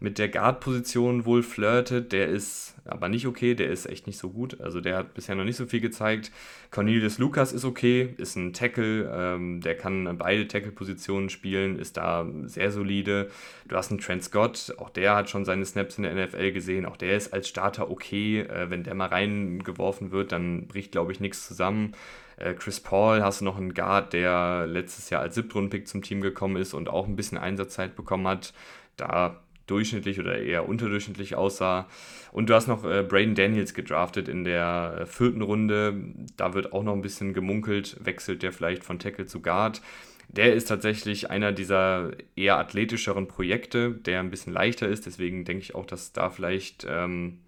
mit 0.00 0.18
der 0.18 0.28
Guard-Position 0.28 1.24
wohl 1.24 1.42
flirtet. 1.42 2.12
Der 2.12 2.28
ist 2.28 2.74
aber 2.84 3.08
nicht 3.08 3.26
okay, 3.26 3.54
der 3.54 3.70
ist 3.70 3.86
echt 3.86 4.06
nicht 4.06 4.18
so 4.18 4.30
gut. 4.30 4.60
Also 4.60 4.80
der 4.80 4.96
hat 4.96 5.14
bisher 5.14 5.34
noch 5.34 5.44
nicht 5.44 5.56
so 5.56 5.66
viel 5.66 5.80
gezeigt. 5.80 6.30
Cornelius 6.70 7.18
Lucas 7.18 7.52
ist 7.52 7.64
okay, 7.64 8.14
ist 8.16 8.36
ein 8.36 8.52
Tackle, 8.52 9.10
ähm, 9.12 9.60
der 9.60 9.76
kann 9.76 10.16
beide 10.16 10.46
Tackle-Positionen 10.46 11.28
spielen, 11.28 11.78
ist 11.78 11.96
da 11.96 12.26
sehr 12.44 12.70
solide. 12.70 13.30
Du 13.66 13.76
hast 13.76 13.90
einen 13.90 14.00
Trent 14.00 14.22
Scott, 14.22 14.74
auch 14.78 14.90
der 14.90 15.16
hat 15.16 15.28
schon 15.28 15.44
seine 15.44 15.64
Snaps 15.64 15.98
in 15.98 16.04
der 16.04 16.14
NFL 16.14 16.52
gesehen, 16.52 16.86
auch 16.86 16.96
der 16.96 17.16
ist 17.16 17.32
als 17.32 17.48
Starter 17.48 17.90
okay. 17.90 18.40
Äh, 18.40 18.70
wenn 18.70 18.84
der 18.84 18.94
mal 18.94 19.08
reingeworfen 19.08 20.10
wird, 20.12 20.32
dann 20.32 20.66
bricht, 20.68 20.92
glaube 20.92 21.12
ich, 21.12 21.20
nichts 21.20 21.46
zusammen. 21.46 21.92
Äh, 22.36 22.54
Chris 22.54 22.80
Paul 22.80 23.22
hast 23.22 23.40
du 23.40 23.44
noch 23.44 23.58
einen 23.58 23.74
Guard, 23.74 24.12
der 24.12 24.66
letztes 24.66 25.10
Jahr 25.10 25.22
als 25.22 25.34
Siebtrunden-Pick 25.34 25.88
zum 25.88 26.02
Team 26.02 26.20
gekommen 26.20 26.56
ist 26.56 26.72
und 26.72 26.88
auch 26.88 27.06
ein 27.06 27.16
bisschen 27.16 27.38
Einsatzzeit 27.38 27.96
bekommen 27.96 28.26
hat. 28.28 28.54
Da 28.96 29.40
durchschnittlich 29.70 30.20
oder 30.20 30.38
eher 30.38 30.68
unterdurchschnittlich 30.68 31.34
aussah. 31.36 31.86
Und 32.32 32.50
du 32.50 32.54
hast 32.54 32.68
noch 32.68 32.84
äh, 32.84 33.02
Braden 33.02 33.34
Daniels 33.34 33.74
gedraftet 33.74 34.28
in 34.28 34.44
der 34.44 34.98
äh, 35.00 35.06
vierten 35.06 35.42
Runde. 35.42 35.94
Da 36.36 36.54
wird 36.54 36.72
auch 36.72 36.82
noch 36.82 36.94
ein 36.94 37.02
bisschen 37.02 37.34
gemunkelt, 37.34 37.96
wechselt 38.00 38.42
der 38.42 38.52
vielleicht 38.52 38.84
von 38.84 38.98
Tackle 38.98 39.26
zu 39.26 39.40
Guard. 39.40 39.80
Der 40.28 40.52
ist 40.54 40.68
tatsächlich 40.68 41.30
einer 41.30 41.52
dieser 41.52 42.10
eher 42.36 42.58
athletischeren 42.58 43.28
Projekte, 43.28 43.92
der 43.92 44.20
ein 44.20 44.30
bisschen 44.30 44.52
leichter 44.52 44.86
ist. 44.86 45.06
Deswegen 45.06 45.44
denke 45.44 45.62
ich 45.62 45.74
auch, 45.74 45.86
dass 45.86 46.12
da 46.12 46.28
vielleicht 46.28 46.86
ähm, 46.88 47.38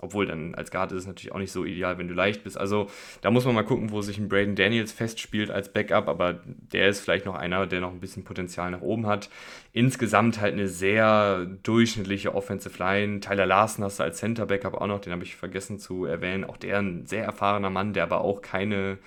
obwohl 0.00 0.26
dann 0.26 0.54
als 0.54 0.70
Guard 0.70 0.92
ist 0.92 1.02
es 1.02 1.06
natürlich 1.06 1.32
auch 1.32 1.38
nicht 1.38 1.52
so 1.52 1.64
ideal, 1.64 1.98
wenn 1.98 2.08
du 2.08 2.14
leicht 2.14 2.44
bist. 2.44 2.58
Also 2.58 2.88
da 3.20 3.30
muss 3.30 3.44
man 3.44 3.54
mal 3.54 3.64
gucken, 3.64 3.90
wo 3.90 4.00
sich 4.00 4.18
ein 4.18 4.28
Braden 4.28 4.54
Daniels 4.54 4.92
festspielt 4.92 5.50
als 5.50 5.72
Backup, 5.72 6.08
aber 6.08 6.40
der 6.44 6.88
ist 6.88 7.00
vielleicht 7.00 7.26
noch 7.26 7.34
einer, 7.34 7.66
der 7.66 7.80
noch 7.80 7.92
ein 7.92 8.00
bisschen 8.00 8.24
Potenzial 8.24 8.70
nach 8.70 8.80
oben 8.80 9.06
hat. 9.06 9.28
Insgesamt 9.72 10.40
halt 10.40 10.54
eine 10.54 10.68
sehr 10.68 11.46
durchschnittliche 11.62 12.34
Offensive 12.34 12.78
Line. 12.78 13.20
Tyler 13.20 13.46
Larson 13.46 13.84
hast 13.84 13.98
du 13.98 14.04
als 14.04 14.18
Center 14.18 14.46
Backup 14.46 14.74
auch 14.74 14.86
noch, 14.86 15.00
den 15.00 15.12
habe 15.12 15.24
ich 15.24 15.36
vergessen 15.36 15.78
zu 15.78 16.04
erwähnen. 16.04 16.44
Auch 16.44 16.56
der 16.56 16.78
ein 16.78 17.06
sehr 17.06 17.24
erfahrener 17.24 17.70
Mann, 17.70 17.92
der 17.92 18.04
aber 18.04 18.20
auch 18.20 18.42
keine 18.42 18.98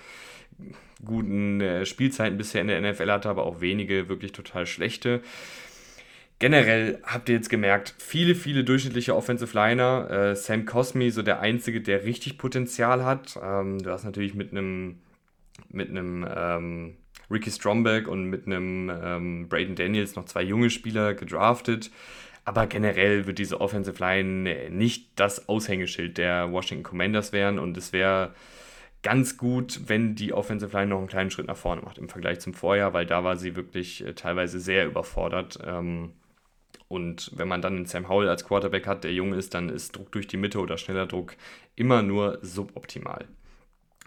guten 1.04 1.60
äh, 1.60 1.86
Spielzeiten 1.86 2.38
bisher 2.38 2.60
in 2.60 2.68
der 2.68 2.80
NFL 2.80 3.10
hatte, 3.10 3.28
aber 3.28 3.44
auch 3.44 3.60
wenige 3.60 4.08
wirklich 4.08 4.32
total 4.32 4.66
schlechte. 4.66 5.20
Generell 6.42 6.98
habt 7.04 7.28
ihr 7.28 7.36
jetzt 7.36 7.50
gemerkt, 7.50 7.94
viele, 7.98 8.34
viele 8.34 8.64
durchschnittliche 8.64 9.14
Offensive 9.14 9.56
Liner. 9.56 10.10
Äh, 10.10 10.34
Sam 10.34 10.64
Cosmi, 10.64 11.12
so 11.12 11.22
der 11.22 11.38
einzige, 11.38 11.80
der 11.80 12.02
richtig 12.02 12.36
Potenzial 12.36 13.04
hat. 13.04 13.38
Ähm, 13.40 13.80
du 13.80 13.88
hast 13.92 14.02
natürlich 14.02 14.34
mit 14.34 14.50
einem 14.50 14.98
mit 15.68 15.90
ähm, 15.94 16.96
Ricky 17.30 17.48
Stromberg 17.48 18.08
und 18.08 18.24
mit 18.24 18.46
einem 18.46 18.90
ähm, 18.92 19.48
Braden 19.48 19.76
Daniels 19.76 20.16
noch 20.16 20.24
zwei 20.24 20.42
junge 20.42 20.70
Spieler 20.70 21.14
gedraftet. 21.14 21.92
Aber 22.44 22.66
generell 22.66 23.28
wird 23.28 23.38
diese 23.38 23.60
Offensive 23.60 24.00
Line 24.00 24.68
nicht 24.70 25.10
das 25.14 25.48
Aushängeschild 25.48 26.18
der 26.18 26.50
Washington 26.50 26.82
Commanders 26.82 27.32
werden 27.32 27.60
und 27.60 27.76
es 27.76 27.92
wäre 27.92 28.34
ganz 29.04 29.36
gut, 29.36 29.82
wenn 29.86 30.16
die 30.16 30.32
Offensive 30.32 30.76
Line 30.76 30.88
noch 30.88 30.98
einen 30.98 31.06
kleinen 31.06 31.30
Schritt 31.30 31.46
nach 31.46 31.56
vorne 31.56 31.82
macht 31.82 31.98
im 31.98 32.08
Vergleich 32.08 32.40
zum 32.40 32.52
Vorjahr, 32.52 32.92
weil 32.94 33.06
da 33.06 33.22
war 33.22 33.36
sie 33.36 33.54
wirklich 33.54 34.04
äh, 34.04 34.14
teilweise 34.14 34.58
sehr 34.58 34.86
überfordert. 34.86 35.60
Ähm, 35.64 36.14
und 36.92 37.30
wenn 37.34 37.48
man 37.48 37.62
dann 37.62 37.76
einen 37.76 37.86
Sam 37.86 38.10
Howell 38.10 38.28
als 38.28 38.44
Quarterback 38.44 38.86
hat, 38.86 39.02
der 39.02 39.14
jung 39.14 39.32
ist, 39.32 39.54
dann 39.54 39.70
ist 39.70 39.96
Druck 39.96 40.12
durch 40.12 40.26
die 40.26 40.36
Mitte 40.36 40.60
oder 40.60 40.76
schneller 40.76 41.06
Druck 41.06 41.36
immer 41.74 42.02
nur 42.02 42.38
suboptimal. 42.42 43.24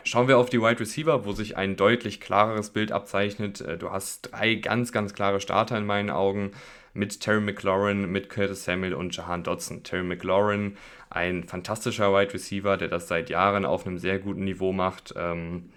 Schauen 0.03 0.27
wir 0.27 0.37
auf 0.37 0.51
die 0.51 0.61
Wide 0.61 0.79
Receiver, 0.79 1.25
wo 1.25 1.31
sich 1.31 1.57
ein 1.57 1.77
deutlich 1.77 2.21
klareres 2.21 2.69
Bild 2.69 2.91
abzeichnet. 2.91 3.59
Äh, 3.59 3.79
du 3.79 3.89
hast 3.89 4.31
drei 4.31 4.53
ganz, 4.53 4.91
ganz 4.91 5.15
klare 5.15 5.41
Starter 5.41 5.79
in 5.79 5.87
meinen 5.87 6.11
Augen 6.11 6.51
mit 6.93 7.21
Terry 7.21 7.41
McLaurin, 7.41 8.11
mit 8.11 8.29
Curtis 8.29 8.65
Samuel 8.65 8.93
und 8.93 9.17
Jahan 9.17 9.41
Dodson. 9.41 9.81
Terry 9.81 10.03
McLaurin, 10.03 10.77
ein 11.09 11.43
fantastischer 11.43 12.13
Wide 12.13 12.35
Receiver, 12.35 12.77
der 12.77 12.87
das 12.87 13.07
seit 13.07 13.31
Jahren 13.31 13.65
auf 13.65 13.87
einem 13.87 13.97
sehr 13.97 14.19
guten 14.19 14.43
Niveau 14.43 14.73
macht. 14.73 15.15
Ähm, 15.17 15.71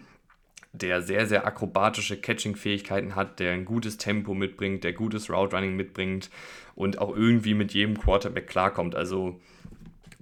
der 0.73 1.03
sehr, 1.03 1.27
sehr 1.27 1.47
akrobatische 1.47 2.21
Catching-Fähigkeiten 2.21 3.15
hat, 3.15 3.41
der 3.41 3.53
ein 3.53 3.65
gutes 3.65 3.97
Tempo 3.97 4.35
mitbringt, 4.35 4.85
der 4.85 4.93
gutes 4.93 5.31
Route-Running 5.31 5.77
mitbringt 5.77 6.31
und 6.75 6.99
auch 6.99 7.17
irgendwie 7.17 7.55
mit 7.55 7.73
jedem 7.73 7.99
Quarterback 7.99 8.47
klarkommt. 8.47 8.95
Also 8.95 9.41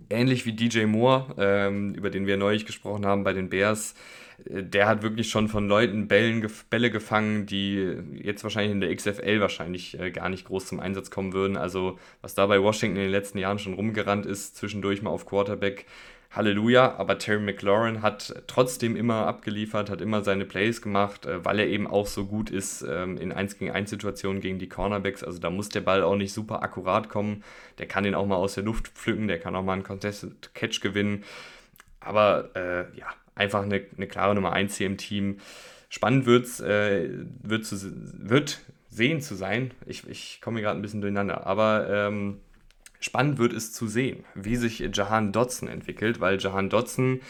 ähnlich 0.09 0.47
wie 0.47 0.53
DJ 0.53 0.85
Moore, 0.87 1.35
ähm, 1.39 1.95
über 1.95 2.11
den 2.11 2.27
wir 2.27 2.37
neulich 2.37 2.67
gesprochen 2.67 3.07
haben 3.07 3.25
bei 3.25 3.33
den 3.33 3.49
Bears, 3.49 3.95
äh, 4.49 4.63
der 4.63 4.87
hat 4.87 5.03
wirklich 5.03 5.29
schon 5.29 5.49
von 5.49 5.69
Leuten 5.69 6.09
Bällen, 6.09 6.47
Bälle 6.71 6.91
gefangen, 6.91 7.47
die 7.47 7.97
jetzt 8.15 8.45
wahrscheinlich 8.45 8.73
in 8.73 8.81
der 8.81 8.95
XFL 8.95 9.41
wahrscheinlich 9.41 9.99
äh, 9.99 10.11
gar 10.11 10.29
nicht 10.29 10.47
groß 10.47 10.67
zum 10.67 10.81
Einsatz 10.81 11.11
kommen 11.11 11.33
würden. 11.33 11.57
Also 11.57 11.99
was 12.23 12.35
da 12.35 12.47
bei 12.47 12.63
Washington 12.63 12.97
in 12.97 13.03
den 13.03 13.13
letzten 13.13 13.39
Jahren 13.39 13.59
schon 13.59 13.75
rumgerannt 13.75 14.27
ist, 14.27 14.57
zwischendurch 14.57 15.03
mal 15.03 15.11
auf 15.11 15.27
Quarterback, 15.27 15.87
Halleluja, 16.31 16.97
aber 16.97 17.19
Terry 17.19 17.41
McLaurin 17.41 18.03
hat 18.03 18.43
trotzdem 18.47 18.97
immer 18.97 19.27
abgeliefert, 19.27 19.89
hat 19.89 20.01
immer 20.01 20.23
seine 20.23 20.45
Plays 20.45 20.83
gemacht, 20.83 21.27
äh, 21.27 21.45
weil 21.45 21.59
er 21.59 21.67
eben 21.67 21.87
auch 21.87 22.07
so 22.07 22.27
gut 22.27 22.51
ist 22.51 22.83
ähm, 22.83 23.17
in 23.17 23.33
1 23.33 23.59
gegen 23.59 23.71
1 23.71 23.89
Situationen 23.89 24.41
gegen 24.41 24.59
die 24.59 24.69
Cornerbacks. 24.69 25.25
Also 25.25 25.39
da 25.39 25.51
muss 25.51 25.69
der 25.69 25.81
Ball 25.81 26.03
auch 26.03 26.17
nicht 26.17 26.33
super 26.33 26.63
akkurat 26.63 27.09
kommen. 27.09 27.43
Der 27.79 27.87
kann 27.87 28.05
den 28.05 28.15
auch 28.15 28.27
mal 28.27 28.37
aus 28.37 28.55
der 28.55 28.65
Luft 28.65 28.89
pflücken, 28.89 29.29
der 29.29 29.39
kann 29.39 29.57
auch 29.57 29.63
mal 29.63 29.75
einen 29.75 29.83
Contested 29.83 30.55
Catch 30.55 30.81
gewinnen. 30.81 31.25
Aber 32.01 32.51
äh, 32.55 32.99
ja, 32.99 33.07
einfach 33.35 33.63
eine, 33.63 33.83
eine, 33.97 34.07
klare 34.07 34.35
Nummer 34.35 34.53
1 34.53 34.77
hier 34.77 34.87
im 34.87 34.97
Team. 34.97 35.39
Spannend 35.89 36.27
wird's, 36.27 36.61
äh, 36.61 37.09
wird, 37.43 37.65
zu, 37.65 37.77
wird 37.83 38.61
sehen 38.91 39.21
zu 39.21 39.35
sein. 39.35 39.73
Ich, 39.87 40.09
ich 40.09 40.41
komme 40.41 40.61
gerade 40.61 40.79
ein 40.79 40.83
bisschen 40.83 41.01
durcheinander. 41.01 41.47
Aber 41.47 41.89
ähm, 41.89 42.41
Spannend 43.07 43.39
wird 43.39 43.53
es 43.53 43.73
zu 43.73 43.87
sehen, 43.87 44.25
wie 44.35 44.57
sich 44.57 44.81
Jahan 44.93 45.31
Dodson 45.31 45.69
entwickelt, 45.69 46.19
weil 46.19 46.41
Jahan 46.41 46.69
Dodson 46.69 47.21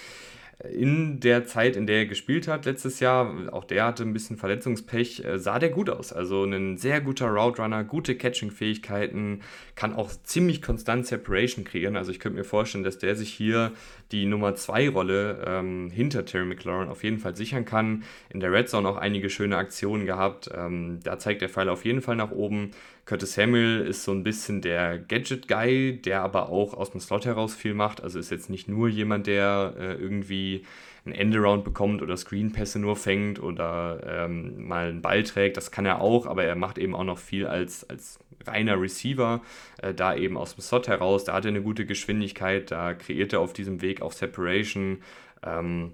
in 0.72 1.20
der 1.20 1.44
Zeit, 1.44 1.76
in 1.76 1.86
der 1.86 1.98
er 1.98 2.06
gespielt 2.06 2.48
hat 2.48 2.64
letztes 2.64 2.98
Jahr, 2.98 3.52
auch 3.52 3.64
der 3.64 3.84
hatte 3.84 4.02
ein 4.04 4.14
bisschen 4.14 4.38
Verletzungspech, 4.38 5.22
äh, 5.22 5.38
sah 5.38 5.58
der 5.58 5.68
gut 5.68 5.90
aus. 5.90 6.14
Also 6.14 6.44
ein 6.44 6.78
sehr 6.78 7.02
guter 7.02 7.28
Route 7.28 7.60
Runner, 7.60 7.84
gute 7.84 8.16
Catching-Fähigkeiten, 8.16 9.42
kann 9.74 9.94
auch 9.94 10.10
ziemlich 10.22 10.62
konstant 10.62 11.06
Separation 11.06 11.66
kreieren. 11.66 11.94
Also 11.94 12.10
ich 12.10 12.20
könnte 12.20 12.38
mir 12.38 12.44
vorstellen, 12.44 12.84
dass 12.84 12.96
der 12.96 13.16
sich 13.16 13.30
hier 13.30 13.72
die 14.12 14.24
Nummer 14.24 14.54
2 14.54 14.88
Rolle 14.88 15.44
ähm, 15.46 15.90
hinter 15.90 16.24
Terry 16.24 16.46
McLaurin 16.46 16.88
auf 16.88 17.04
jeden 17.04 17.18
Fall 17.18 17.36
sichern 17.36 17.66
kann. 17.66 18.04
In 18.30 18.40
der 18.40 18.50
Red 18.50 18.70
Zone 18.70 18.88
auch 18.88 18.96
einige 18.96 19.28
schöne 19.28 19.58
Aktionen 19.58 20.06
gehabt. 20.06 20.48
Ähm, 20.56 21.00
da 21.04 21.18
zeigt 21.18 21.42
der 21.42 21.50
Pfeil 21.50 21.68
auf 21.68 21.84
jeden 21.84 22.00
Fall 22.00 22.16
nach 22.16 22.30
oben. 22.30 22.70
Curtis 23.06 23.34
Samuel 23.34 23.86
ist 23.86 24.02
so 24.02 24.10
ein 24.10 24.24
bisschen 24.24 24.60
der 24.60 24.98
Gadget-Guy, 24.98 26.02
der 26.02 26.22
aber 26.22 26.48
auch 26.48 26.74
aus 26.74 26.90
dem 26.90 27.00
Slot 27.00 27.24
heraus 27.24 27.54
viel 27.54 27.72
macht. 27.72 28.02
Also 28.02 28.18
ist 28.18 28.30
jetzt 28.30 28.50
nicht 28.50 28.68
nur 28.68 28.88
jemand, 28.88 29.28
der 29.28 29.74
äh, 29.78 29.92
irgendwie 29.94 30.64
ein 31.06 31.12
Endaround 31.12 31.62
bekommt 31.62 32.02
oder 32.02 32.16
Screenpässe 32.16 32.80
nur 32.80 32.96
fängt 32.96 33.40
oder 33.40 34.00
ähm, 34.04 34.66
mal 34.66 34.88
einen 34.88 35.02
Ball 35.02 35.22
trägt. 35.22 35.56
Das 35.56 35.70
kann 35.70 35.86
er 35.86 36.00
auch, 36.00 36.26
aber 36.26 36.42
er 36.42 36.56
macht 36.56 36.78
eben 36.78 36.96
auch 36.96 37.04
noch 37.04 37.18
viel 37.18 37.46
als, 37.46 37.88
als 37.88 38.18
reiner 38.44 38.80
Receiver, 38.80 39.40
äh, 39.80 39.94
da 39.94 40.16
eben 40.16 40.36
aus 40.36 40.56
dem 40.56 40.62
Slot 40.62 40.88
heraus. 40.88 41.22
Da 41.22 41.34
hat 41.34 41.44
er 41.44 41.50
eine 41.50 41.62
gute 41.62 41.86
Geschwindigkeit, 41.86 42.72
da 42.72 42.94
kreiert 42.94 43.32
er 43.32 43.40
auf 43.40 43.52
diesem 43.52 43.82
Weg 43.82 44.02
auch 44.02 44.12
Separation. 44.12 44.98
Ähm, 45.44 45.92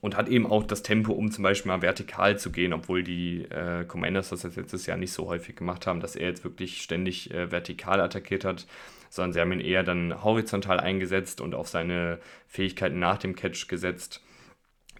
und 0.00 0.16
hat 0.16 0.28
eben 0.28 0.46
auch 0.46 0.64
das 0.64 0.82
Tempo, 0.82 1.12
um 1.12 1.30
zum 1.30 1.42
Beispiel 1.42 1.70
mal 1.70 1.82
vertikal 1.82 2.38
zu 2.38 2.52
gehen, 2.52 2.72
obwohl 2.72 3.02
die 3.02 3.42
äh, 3.44 3.84
Commanders 3.84 4.28
das 4.28 4.44
letztes 4.44 4.86
Jahr 4.86 4.96
nicht 4.96 5.12
so 5.12 5.26
häufig 5.26 5.56
gemacht 5.56 5.86
haben, 5.86 6.00
dass 6.00 6.16
er 6.16 6.28
jetzt 6.28 6.44
wirklich 6.44 6.82
ständig 6.82 7.32
äh, 7.32 7.50
vertikal 7.50 8.00
attackiert 8.00 8.44
hat, 8.44 8.66
sondern 9.10 9.32
sie 9.32 9.40
haben 9.40 9.52
ihn 9.52 9.60
eher 9.60 9.82
dann 9.82 10.22
horizontal 10.22 10.78
eingesetzt 10.78 11.40
und 11.40 11.54
auf 11.54 11.68
seine 11.68 12.18
Fähigkeiten 12.46 12.98
nach 12.98 13.18
dem 13.18 13.34
Catch 13.34 13.66
gesetzt, 13.68 14.22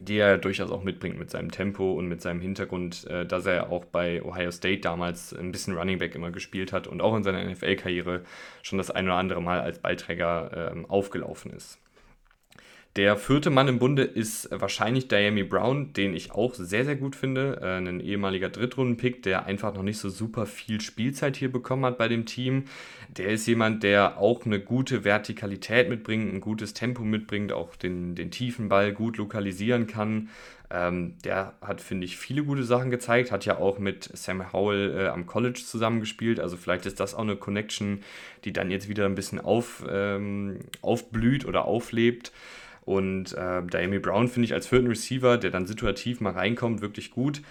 die 0.00 0.16
er 0.18 0.38
durchaus 0.38 0.70
auch 0.70 0.82
mitbringt 0.82 1.18
mit 1.18 1.30
seinem 1.30 1.50
Tempo 1.50 1.92
und 1.92 2.08
mit 2.08 2.20
seinem 2.20 2.40
Hintergrund, 2.40 3.06
äh, 3.06 3.24
dass 3.24 3.46
er 3.46 3.70
auch 3.70 3.84
bei 3.84 4.22
Ohio 4.24 4.50
State 4.50 4.80
damals 4.80 5.32
ein 5.32 5.52
bisschen 5.52 5.76
Running 5.76 5.98
Back 5.98 6.16
immer 6.16 6.32
gespielt 6.32 6.72
hat 6.72 6.88
und 6.88 7.00
auch 7.00 7.16
in 7.16 7.22
seiner 7.22 7.44
NFL-Karriere 7.44 8.22
schon 8.62 8.78
das 8.78 8.90
ein 8.90 9.06
oder 9.06 9.16
andere 9.16 9.42
Mal 9.42 9.60
als 9.60 9.78
Ballträger 9.78 10.72
ähm, 10.72 10.86
aufgelaufen 10.86 11.52
ist. 11.52 11.78
Der 12.96 13.16
vierte 13.16 13.50
Mann 13.50 13.68
im 13.68 13.78
Bunde 13.78 14.02
ist 14.02 14.48
wahrscheinlich 14.50 15.06
Diami 15.06 15.44
Brown, 15.44 15.92
den 15.92 16.14
ich 16.14 16.32
auch 16.32 16.54
sehr, 16.54 16.84
sehr 16.84 16.96
gut 16.96 17.14
finde. 17.14 17.60
Äh, 17.62 17.76
ein 17.78 18.00
ehemaliger 18.00 18.48
Drittrunden-Pick, 18.48 19.22
der 19.22 19.46
einfach 19.46 19.74
noch 19.74 19.84
nicht 19.84 19.98
so 19.98 20.08
super 20.08 20.46
viel 20.46 20.80
Spielzeit 20.80 21.36
hier 21.36 21.52
bekommen 21.52 21.84
hat 21.84 21.98
bei 21.98 22.08
dem 22.08 22.26
Team. 22.26 22.64
Der 23.16 23.28
ist 23.28 23.46
jemand, 23.46 23.84
der 23.84 24.18
auch 24.18 24.44
eine 24.46 24.58
gute 24.58 25.04
Vertikalität 25.04 25.88
mitbringt, 25.88 26.32
ein 26.32 26.40
gutes 26.40 26.74
Tempo 26.74 27.04
mitbringt, 27.04 27.52
auch 27.52 27.76
den, 27.76 28.16
den 28.16 28.30
tiefen 28.32 28.68
Ball 28.68 28.92
gut 28.92 29.16
lokalisieren 29.16 29.86
kann. 29.86 30.28
Ähm, 30.70 31.16
der 31.24 31.54
hat, 31.62 31.80
finde 31.80 32.04
ich, 32.04 32.18
viele 32.18 32.44
gute 32.44 32.64
Sachen 32.64 32.90
gezeigt, 32.90 33.32
hat 33.32 33.46
ja 33.46 33.58
auch 33.58 33.78
mit 33.78 34.10
Sam 34.12 34.52
Howell 34.52 34.98
äh, 34.98 35.06
am 35.08 35.26
College 35.26 35.60
zusammengespielt. 35.64 36.40
Also 36.40 36.56
vielleicht 36.56 36.84
ist 36.84 37.00
das 37.00 37.14
auch 37.14 37.22
eine 37.22 37.36
Connection, 37.36 38.00
die 38.44 38.52
dann 38.52 38.70
jetzt 38.70 38.88
wieder 38.88 39.06
ein 39.06 39.14
bisschen 39.14 39.40
auf, 39.40 39.84
ähm, 39.88 40.58
aufblüht 40.82 41.46
oder 41.46 41.64
auflebt. 41.64 42.32
Und 42.88 43.34
äh, 43.34 43.62
Diami 43.62 43.98
Brown 43.98 44.28
finde 44.28 44.46
ich 44.46 44.54
als 44.54 44.66
vierten 44.66 44.86
Receiver, 44.86 45.36
der 45.36 45.50
dann 45.50 45.66
situativ 45.66 46.22
mal 46.22 46.32
reinkommt, 46.32 46.80
wirklich 46.80 47.10
gut. 47.10 47.42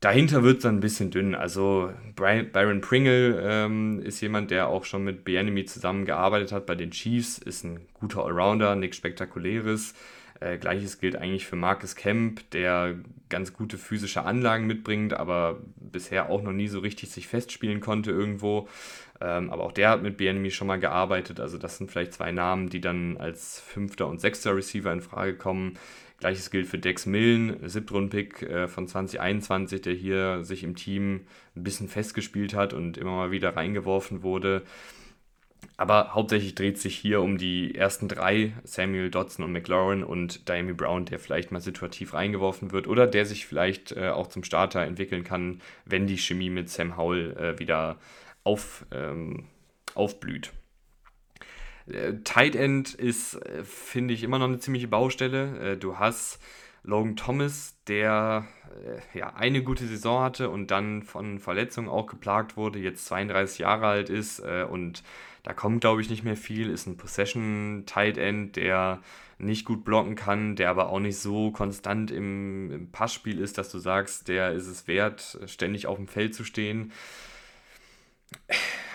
Dahinter 0.00 0.42
wird 0.42 0.56
es 0.56 0.62
dann 0.62 0.76
ein 0.76 0.80
bisschen 0.80 1.10
dünn. 1.10 1.34
Also 1.34 1.92
Byron 2.16 2.80
Pringle 2.80 3.42
ähm, 3.44 4.00
ist 4.00 4.22
jemand, 4.22 4.50
der 4.50 4.68
auch 4.68 4.86
schon 4.86 5.04
mit 5.04 5.22
Bienemy 5.22 5.66
zusammengearbeitet 5.66 6.52
hat 6.52 6.64
bei 6.64 6.76
den 6.76 6.92
Chiefs, 6.92 7.36
ist 7.36 7.62
ein 7.62 7.80
guter 7.92 8.24
Allrounder, 8.24 8.74
nichts 8.74 8.96
Spektakuläres. 8.96 9.92
Äh, 10.40 10.56
Gleiches 10.56 10.98
gilt 10.98 11.16
eigentlich 11.16 11.44
für 11.44 11.56
Marcus 11.56 11.94
Kemp, 11.94 12.48
der 12.52 12.94
ganz 13.28 13.52
gute 13.52 13.76
physische 13.76 14.24
Anlagen 14.24 14.66
mitbringt, 14.66 15.12
aber 15.12 15.60
bisher 15.76 16.30
auch 16.30 16.40
noch 16.40 16.52
nie 16.52 16.68
so 16.68 16.78
richtig 16.78 17.10
sich 17.10 17.28
festspielen 17.28 17.80
konnte 17.80 18.12
irgendwo. 18.12 18.66
Ähm, 19.20 19.50
aber 19.50 19.64
auch 19.64 19.72
der 19.72 19.90
hat 19.90 20.02
mit 20.02 20.16
BNMI 20.16 20.50
schon 20.50 20.66
mal 20.66 20.80
gearbeitet. 20.80 21.40
Also 21.40 21.58
das 21.58 21.76
sind 21.78 21.90
vielleicht 21.90 22.14
zwei 22.14 22.32
Namen, 22.32 22.70
die 22.70 22.80
dann 22.80 23.16
als 23.18 23.60
fünfter 23.60 24.06
und 24.06 24.20
sechster 24.20 24.56
Receiver 24.56 24.92
in 24.92 25.02
Frage 25.02 25.36
kommen. 25.36 25.74
Gleiches 26.18 26.50
gilt 26.50 26.66
für 26.66 26.78
Dex 26.78 27.06
Millen, 27.06 27.56
Siebtrundpick 27.66 28.42
äh, 28.42 28.68
von 28.68 28.86
2021, 28.86 29.80
der 29.80 29.94
hier 29.94 30.44
sich 30.44 30.64
im 30.64 30.76
Team 30.76 31.22
ein 31.56 31.64
bisschen 31.64 31.88
festgespielt 31.88 32.54
hat 32.54 32.72
und 32.74 32.98
immer 32.98 33.12
mal 33.12 33.30
wieder 33.30 33.56
reingeworfen 33.56 34.22
wurde. 34.22 34.62
Aber 35.76 36.14
hauptsächlich 36.14 36.54
dreht 36.54 36.78
sich 36.78 36.96
hier 36.96 37.22
um 37.22 37.38
die 37.38 37.74
ersten 37.74 38.06
drei, 38.08 38.52
Samuel 38.64 39.10
Dodson 39.10 39.44
und 39.44 39.52
McLaurin 39.52 40.02
und 40.02 40.48
Diami 40.48 40.74
Brown, 40.74 41.06
der 41.06 41.18
vielleicht 41.18 41.52
mal 41.52 41.60
situativ 41.60 42.12
reingeworfen 42.12 42.72
wird 42.72 42.86
oder 42.86 43.06
der 43.06 43.24
sich 43.24 43.46
vielleicht 43.46 43.92
äh, 43.92 44.08
auch 44.08 44.26
zum 44.26 44.44
Starter 44.44 44.82
entwickeln 44.82 45.24
kann, 45.24 45.60
wenn 45.86 46.06
die 46.06 46.18
Chemie 46.18 46.50
mit 46.50 46.68
Sam 46.68 46.96
Howell 46.96 47.36
äh, 47.36 47.58
wieder 47.58 47.98
auf, 48.44 48.86
ähm, 48.92 49.48
aufblüht. 49.94 50.52
Äh, 51.86 52.14
Tight 52.24 52.56
End 52.56 52.94
ist, 52.94 53.34
äh, 53.34 53.64
finde 53.64 54.14
ich, 54.14 54.22
immer 54.22 54.38
noch 54.38 54.48
eine 54.48 54.58
ziemliche 54.58 54.88
Baustelle. 54.88 55.72
Äh, 55.72 55.76
du 55.76 55.98
hast 55.98 56.40
Logan 56.82 57.16
Thomas, 57.16 57.76
der 57.86 58.46
äh, 58.84 59.18
ja 59.18 59.34
eine 59.34 59.62
gute 59.62 59.86
Saison 59.86 60.22
hatte 60.22 60.50
und 60.50 60.70
dann 60.70 61.02
von 61.02 61.38
Verletzungen 61.38 61.88
auch 61.88 62.06
geplagt 62.06 62.56
wurde, 62.56 62.78
jetzt 62.78 63.06
32 63.06 63.58
Jahre 63.58 63.86
alt 63.86 64.10
ist 64.10 64.40
äh, 64.40 64.66
und 64.68 65.02
da 65.42 65.54
kommt, 65.54 65.80
glaube 65.80 66.02
ich, 66.02 66.10
nicht 66.10 66.22
mehr 66.22 66.36
viel. 66.36 66.68
Ist 66.68 66.86
ein 66.86 66.98
Possession 66.98 67.84
Tight 67.86 68.18
End, 68.18 68.56
der 68.56 69.00
nicht 69.38 69.64
gut 69.64 69.84
blocken 69.84 70.14
kann, 70.14 70.54
der 70.54 70.68
aber 70.68 70.90
auch 70.90 71.00
nicht 71.00 71.16
so 71.16 71.50
konstant 71.50 72.10
im, 72.10 72.70
im 72.70 72.92
Passspiel 72.92 73.40
ist, 73.40 73.56
dass 73.56 73.70
du 73.70 73.78
sagst, 73.78 74.28
der 74.28 74.52
ist 74.52 74.66
es 74.66 74.86
wert, 74.86 75.38
ständig 75.46 75.86
auf 75.86 75.96
dem 75.96 76.08
Feld 76.08 76.34
zu 76.34 76.44
stehen 76.44 76.92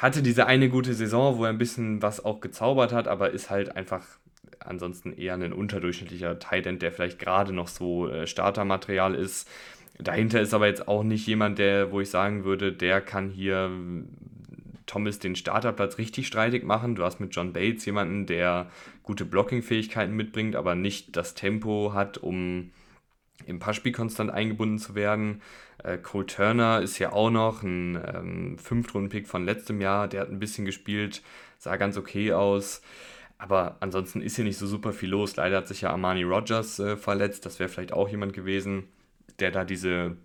hatte 0.01 0.21
diese 0.21 0.45
eine 0.45 0.69
gute 0.69 0.93
Saison, 0.93 1.37
wo 1.37 1.45
er 1.45 1.49
ein 1.49 1.57
bisschen 1.57 2.01
was 2.01 2.23
auch 2.23 2.41
gezaubert 2.41 2.93
hat, 2.93 3.07
aber 3.07 3.31
ist 3.31 3.49
halt 3.49 3.75
einfach 3.75 4.05
ansonsten 4.59 5.13
eher 5.13 5.35
ein 5.35 5.53
unterdurchschnittlicher 5.53 6.39
Tight 6.39 6.65
End, 6.67 6.81
der 6.81 6.91
vielleicht 6.91 7.19
gerade 7.19 7.53
noch 7.53 7.67
so 7.67 8.07
äh, 8.07 8.27
Startermaterial 8.27 9.15
ist. 9.15 9.47
Dahinter 9.97 10.41
ist 10.41 10.53
aber 10.53 10.67
jetzt 10.67 10.87
auch 10.87 11.03
nicht 11.03 11.25
jemand, 11.25 11.57
der, 11.57 11.91
wo 11.91 12.01
ich 12.01 12.09
sagen 12.09 12.43
würde, 12.43 12.73
der 12.73 12.99
kann 13.01 13.29
hier 13.29 13.71
Thomas 14.85 15.19
den 15.19 15.35
Starterplatz 15.35 15.97
richtig 15.97 16.27
streitig 16.27 16.63
machen. 16.63 16.95
Du 16.95 17.03
hast 17.03 17.19
mit 17.19 17.33
John 17.35 17.53
Bates 17.53 17.85
jemanden, 17.85 18.25
der 18.25 18.67
gute 19.03 19.25
Blocking-Fähigkeiten 19.25 20.13
mitbringt, 20.13 20.55
aber 20.55 20.75
nicht 20.75 21.15
das 21.15 21.33
Tempo 21.33 21.93
hat, 21.93 22.17
um 22.17 22.71
im 23.45 23.59
Passspiel 23.59 23.91
konstant 23.91 24.31
eingebunden 24.31 24.79
zu 24.79 24.95
werden. 24.95 25.41
Äh, 25.83 25.97
Cole 25.97 26.25
Turner 26.25 26.81
ist 26.81 26.99
ja 26.99 27.11
auch 27.11 27.29
noch 27.29 27.63
ein 27.63 27.99
ähm, 28.13 28.57
Fünftrunden-Pick 28.57 29.27
von 29.27 29.45
letztem 29.45 29.81
Jahr. 29.81 30.07
Der 30.07 30.21
hat 30.21 30.29
ein 30.29 30.39
bisschen 30.39 30.65
gespielt, 30.65 31.21
sah 31.57 31.75
ganz 31.77 31.97
okay 31.97 32.33
aus. 32.33 32.81
Aber 33.37 33.77
ansonsten 33.81 34.21
ist 34.21 34.37
hier 34.37 34.45
nicht 34.45 34.57
so 34.57 34.65
super 34.65 34.93
viel 34.93 35.09
los. 35.09 35.35
Leider 35.35 35.57
hat 35.57 35.67
sich 35.67 35.81
ja 35.81 35.91
Armani 35.91 36.23
Rogers 36.23 36.79
äh, 36.79 36.95
verletzt. 36.95 37.45
Das 37.45 37.59
wäre 37.59 37.69
vielleicht 37.69 37.93
auch 37.93 38.09
jemand 38.09 38.33
gewesen, 38.33 38.87
der 39.39 39.51
da 39.51 39.65
diese 39.65 40.15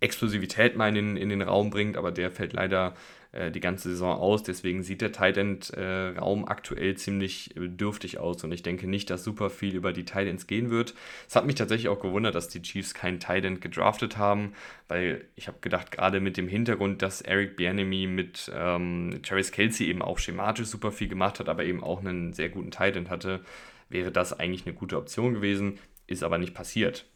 Explosivität 0.00 0.76
mal 0.76 0.88
in 0.88 0.94
den, 0.94 1.16
in 1.16 1.28
den 1.28 1.42
Raum 1.42 1.70
bringt. 1.70 1.96
Aber 1.96 2.12
der 2.12 2.30
fällt 2.30 2.52
leider 2.52 2.94
äh, 3.36 3.50
die 3.50 3.60
ganze 3.60 3.90
Saison 3.90 4.16
aus. 4.16 4.42
Deswegen 4.42 4.82
sieht 4.82 5.00
der 5.00 5.12
Tight 5.12 5.36
End 5.36 5.72
äh, 5.74 6.14
aktuell 6.46 6.96
ziemlich 6.96 7.54
dürftig 7.56 8.18
aus 8.18 8.42
und 8.44 8.52
ich 8.52 8.62
denke 8.62 8.88
nicht, 8.88 9.10
dass 9.10 9.24
super 9.24 9.50
viel 9.50 9.74
über 9.74 9.92
die 9.92 10.04
Tight 10.04 10.26
Ends 10.26 10.46
gehen 10.46 10.70
wird. 10.70 10.94
Es 11.28 11.36
hat 11.36 11.46
mich 11.46 11.56
tatsächlich 11.56 11.88
auch 11.88 12.00
gewundert, 12.00 12.34
dass 12.34 12.48
die 12.48 12.62
Chiefs 12.62 12.94
keinen 12.94 13.20
Tight 13.20 13.44
End 13.44 13.60
gedraftet 13.60 14.16
haben, 14.16 14.54
weil 14.88 15.24
ich 15.34 15.48
habe 15.48 15.58
gedacht, 15.60 15.90
gerade 15.90 16.20
mit 16.20 16.36
dem 16.36 16.48
Hintergrund, 16.48 17.02
dass 17.02 17.20
Eric 17.20 17.56
Bianemi 17.56 18.06
mit 18.06 18.50
ähm, 18.54 19.20
Travis 19.22 19.52
Kelsey 19.52 19.88
eben 19.88 20.02
auch 20.02 20.18
schematisch 20.18 20.68
super 20.68 20.92
viel 20.92 21.08
gemacht 21.08 21.38
hat, 21.40 21.48
aber 21.48 21.64
eben 21.64 21.82
auch 21.82 22.00
einen 22.00 22.32
sehr 22.32 22.48
guten 22.48 22.70
Tight 22.70 22.96
End 22.96 23.10
hatte, 23.10 23.40
wäre 23.88 24.10
das 24.10 24.38
eigentlich 24.38 24.66
eine 24.66 24.74
gute 24.74 24.96
Option 24.96 25.34
gewesen, 25.34 25.78
ist 26.06 26.22
aber 26.22 26.38
nicht 26.38 26.54
passiert. 26.54 27.06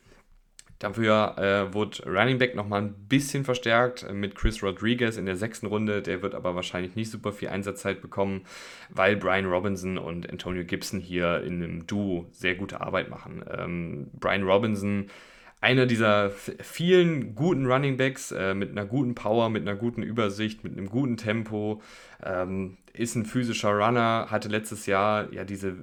Dafür 0.81 1.37
äh, 1.37 1.75
wurde 1.75 2.03
Running 2.07 2.39
Back 2.39 2.55
nochmal 2.55 2.81
ein 2.81 2.95
bisschen 3.07 3.45
verstärkt 3.45 4.03
äh, 4.03 4.15
mit 4.15 4.35
Chris 4.35 4.63
Rodriguez 4.63 5.19
in 5.19 5.27
der 5.27 5.37
sechsten 5.37 5.67
Runde. 5.67 6.01
Der 6.01 6.23
wird 6.23 6.35
aber 6.35 6.55
wahrscheinlich 6.55 6.97
nicht 6.97 7.11
super 7.11 7.33
viel 7.33 7.49
Einsatzzeit 7.49 8.01
bekommen, 8.01 8.47
weil 8.89 9.17
Brian 9.17 9.45
Robinson 9.45 9.99
und 9.99 10.29
Antonio 10.29 10.65
Gibson 10.65 10.99
hier 10.99 11.43
in 11.43 11.63
einem 11.63 11.87
Duo 11.87 12.27
sehr 12.33 12.55
gute 12.55 12.81
Arbeit 12.81 13.11
machen. 13.11 13.45
Ähm, 13.57 14.11
Brian 14.19 14.43
Robinson 14.43 15.11
einer 15.61 15.85
dieser 15.85 16.31
vielen 16.31 17.35
guten 17.35 17.67
Running 17.67 17.99
Backs 17.99 18.33
äh, 18.33 18.55
mit 18.55 18.71
einer 18.71 18.87
guten 18.87 19.15
Power, 19.15 19.51
mit 19.51 19.69
einer 19.69 19.77
guten 19.77 20.03
Übersicht, 20.03 20.65
mit 20.65 20.73
einem 20.73 20.89
guten 20.89 21.19
Tempo, 21.19 21.83
ähm, 22.25 22.79
ist 22.95 23.15
ein 23.15 23.27
physischer 23.27 23.73
Runner, 23.73 24.29
hatte 24.31 24.49
letztes 24.49 24.87
Jahr 24.87 25.31
ja 25.33 25.45
diese 25.45 25.77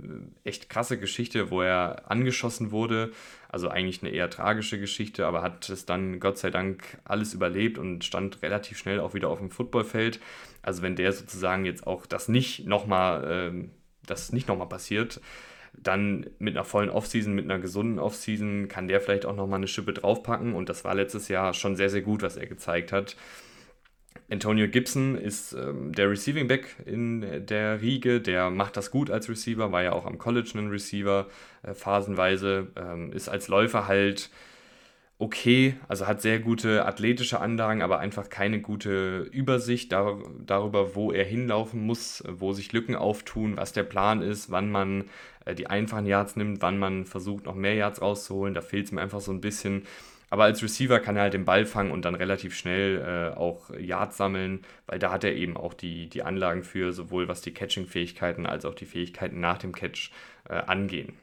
echt 0.44 0.70
krasse 0.70 0.98
Geschichte, 0.98 1.52
wo 1.52 1.62
er 1.62 2.10
angeschossen 2.10 2.72
wurde, 2.72 3.12
also 3.50 3.70
eigentlich 3.70 4.04
eine 4.04 4.12
eher 4.12 4.30
tragische 4.30 4.80
Geschichte, 4.80 5.26
aber 5.26 5.42
hat 5.42 5.70
es 5.70 5.86
dann 5.86 6.20
Gott 6.20 6.38
sei 6.38 6.50
Dank 6.50 6.98
alles 7.06 7.34
überlebt 7.34 7.78
und 7.78 8.04
stand 8.04 8.42
relativ 8.42 8.78
schnell 8.78 9.00
auch 9.00 9.14
wieder 9.14 9.30
auf 9.30 9.40
dem 9.40 9.52
Footballfeld. 9.52 10.20
Also 10.62 10.82
wenn 10.82 10.96
der 10.96 11.12
sozusagen 11.14 11.66
jetzt 11.66 11.88
auch 11.88 12.06
das 12.06 12.28
nicht 12.28 12.66
nochmal, 12.66 13.52
äh, 13.54 13.68
das 14.06 14.32
nicht 14.34 14.48
nochmal 14.48 14.68
passiert, 14.68 15.22
dann 15.74 16.26
mit 16.40 16.56
einer 16.56 16.66
vollen 16.66 16.90
Offseason, 16.90 17.34
mit 17.34 17.46
einer 17.46 17.60
gesunden 17.60 18.00
Offseason 18.00 18.68
kann 18.68 18.88
der 18.88 19.00
vielleicht 19.00 19.26
auch 19.26 19.36
nochmal 19.36 19.58
eine 19.58 19.68
Schippe 19.68 19.94
draufpacken. 19.94 20.54
Und 20.54 20.70
das 20.70 20.84
war 20.84 20.96
letztes 20.96 21.28
Jahr 21.28 21.54
schon 21.54 21.76
sehr, 21.76 21.90
sehr 21.90 22.02
gut, 22.02 22.24
was 22.24 22.36
er 22.36 22.48
gezeigt 22.48 22.92
hat. 22.92 23.16
Antonio 24.30 24.68
Gibson 24.68 25.16
ist 25.16 25.54
ähm, 25.54 25.94
der 25.94 26.10
Receiving 26.10 26.48
Back 26.48 26.76
in 26.86 27.46
der 27.46 27.82
Riege, 27.82 28.20
der 28.20 28.50
macht 28.50 28.76
das 28.76 28.92
gut 28.92 29.10
als 29.10 29.30
Receiver, 29.30 29.72
war 29.72 29.84
ja 29.84 29.94
auch 29.94 30.06
am 30.06 30.18
College 30.18 30.52
ein 30.56 30.70
Receiver 30.70 31.28
äh, 31.64 31.74
phasenweise, 31.74 32.68
ähm, 32.76 33.14
ist 33.14 33.30
als 33.30 33.48
Läufer 33.48 33.88
halt 33.88 34.30
okay, 35.20 35.76
also 35.88 36.08
hat 36.08 36.22
sehr 36.22 36.40
gute 36.40 36.86
athletische 36.86 37.40
Anlagen, 37.40 37.82
aber 37.82 38.00
einfach 38.00 38.30
keine 38.30 38.62
gute 38.62 39.22
Übersicht 39.32 39.92
dar 39.92 40.20
darüber, 40.46 40.96
wo 40.96 41.12
er 41.12 41.26
hinlaufen 41.26 41.82
muss, 41.82 42.24
wo 42.28 42.54
sich 42.54 42.72
Lücken 42.74 42.96
auftun, 42.96 43.58
was 43.58 43.74
der 43.74 43.84
Plan 43.84 44.22
ist, 44.22 44.52
wann 44.52 44.70
man 44.72 45.06
äh, 45.46 45.56
die 45.56 45.68
einfachen 45.68 46.06
Yards 46.06 46.36
nimmt, 46.36 46.62
wann 46.62 46.78
man 46.78 47.06
versucht, 47.06 47.46
noch 47.46 47.56
mehr 47.56 47.74
Yards 47.76 48.02
rauszuholen. 48.02 48.54
Da 48.54 48.62
fehlt 48.62 48.86
es 48.86 48.92
mir 48.92 49.02
einfach 49.02 49.22
so 49.22 49.32
ein 49.32 49.42
bisschen. 49.42 49.84
Aber 50.30 50.44
als 50.44 50.62
Receiver 50.62 51.00
kann 51.00 51.16
er 51.16 51.24
halt 51.24 51.34
den 51.34 51.46
Ball 51.46 51.66
fangen 51.66 51.92
und 51.92 52.04
dann 52.04 52.16
relativ 52.16 52.56
schnell 52.56 53.34
äh, 53.34 53.38
auch 53.38 53.70
Yards 53.78 54.18
sammeln, 54.18 54.62
weil 54.86 55.00
da 55.00 55.12
hat 55.12 55.24
er 55.24 55.36
eben 55.36 55.56
auch 55.56 55.74
die, 55.74 56.10
die 56.10 56.24
Anlagen 56.24 56.64
für, 56.64 56.92
sowohl 56.92 57.28
was 57.28 57.42
die 57.42 57.54
Catching-Fähigkeiten 57.54 58.46
als 58.46 58.66
auch 58.66 58.76
die 58.76 58.86
Fähigkeiten 58.86 59.40
nach 59.40 59.58
dem 59.58 59.74
Catch 59.74 60.12
äh, 60.50 60.56
angehen. 60.56 61.14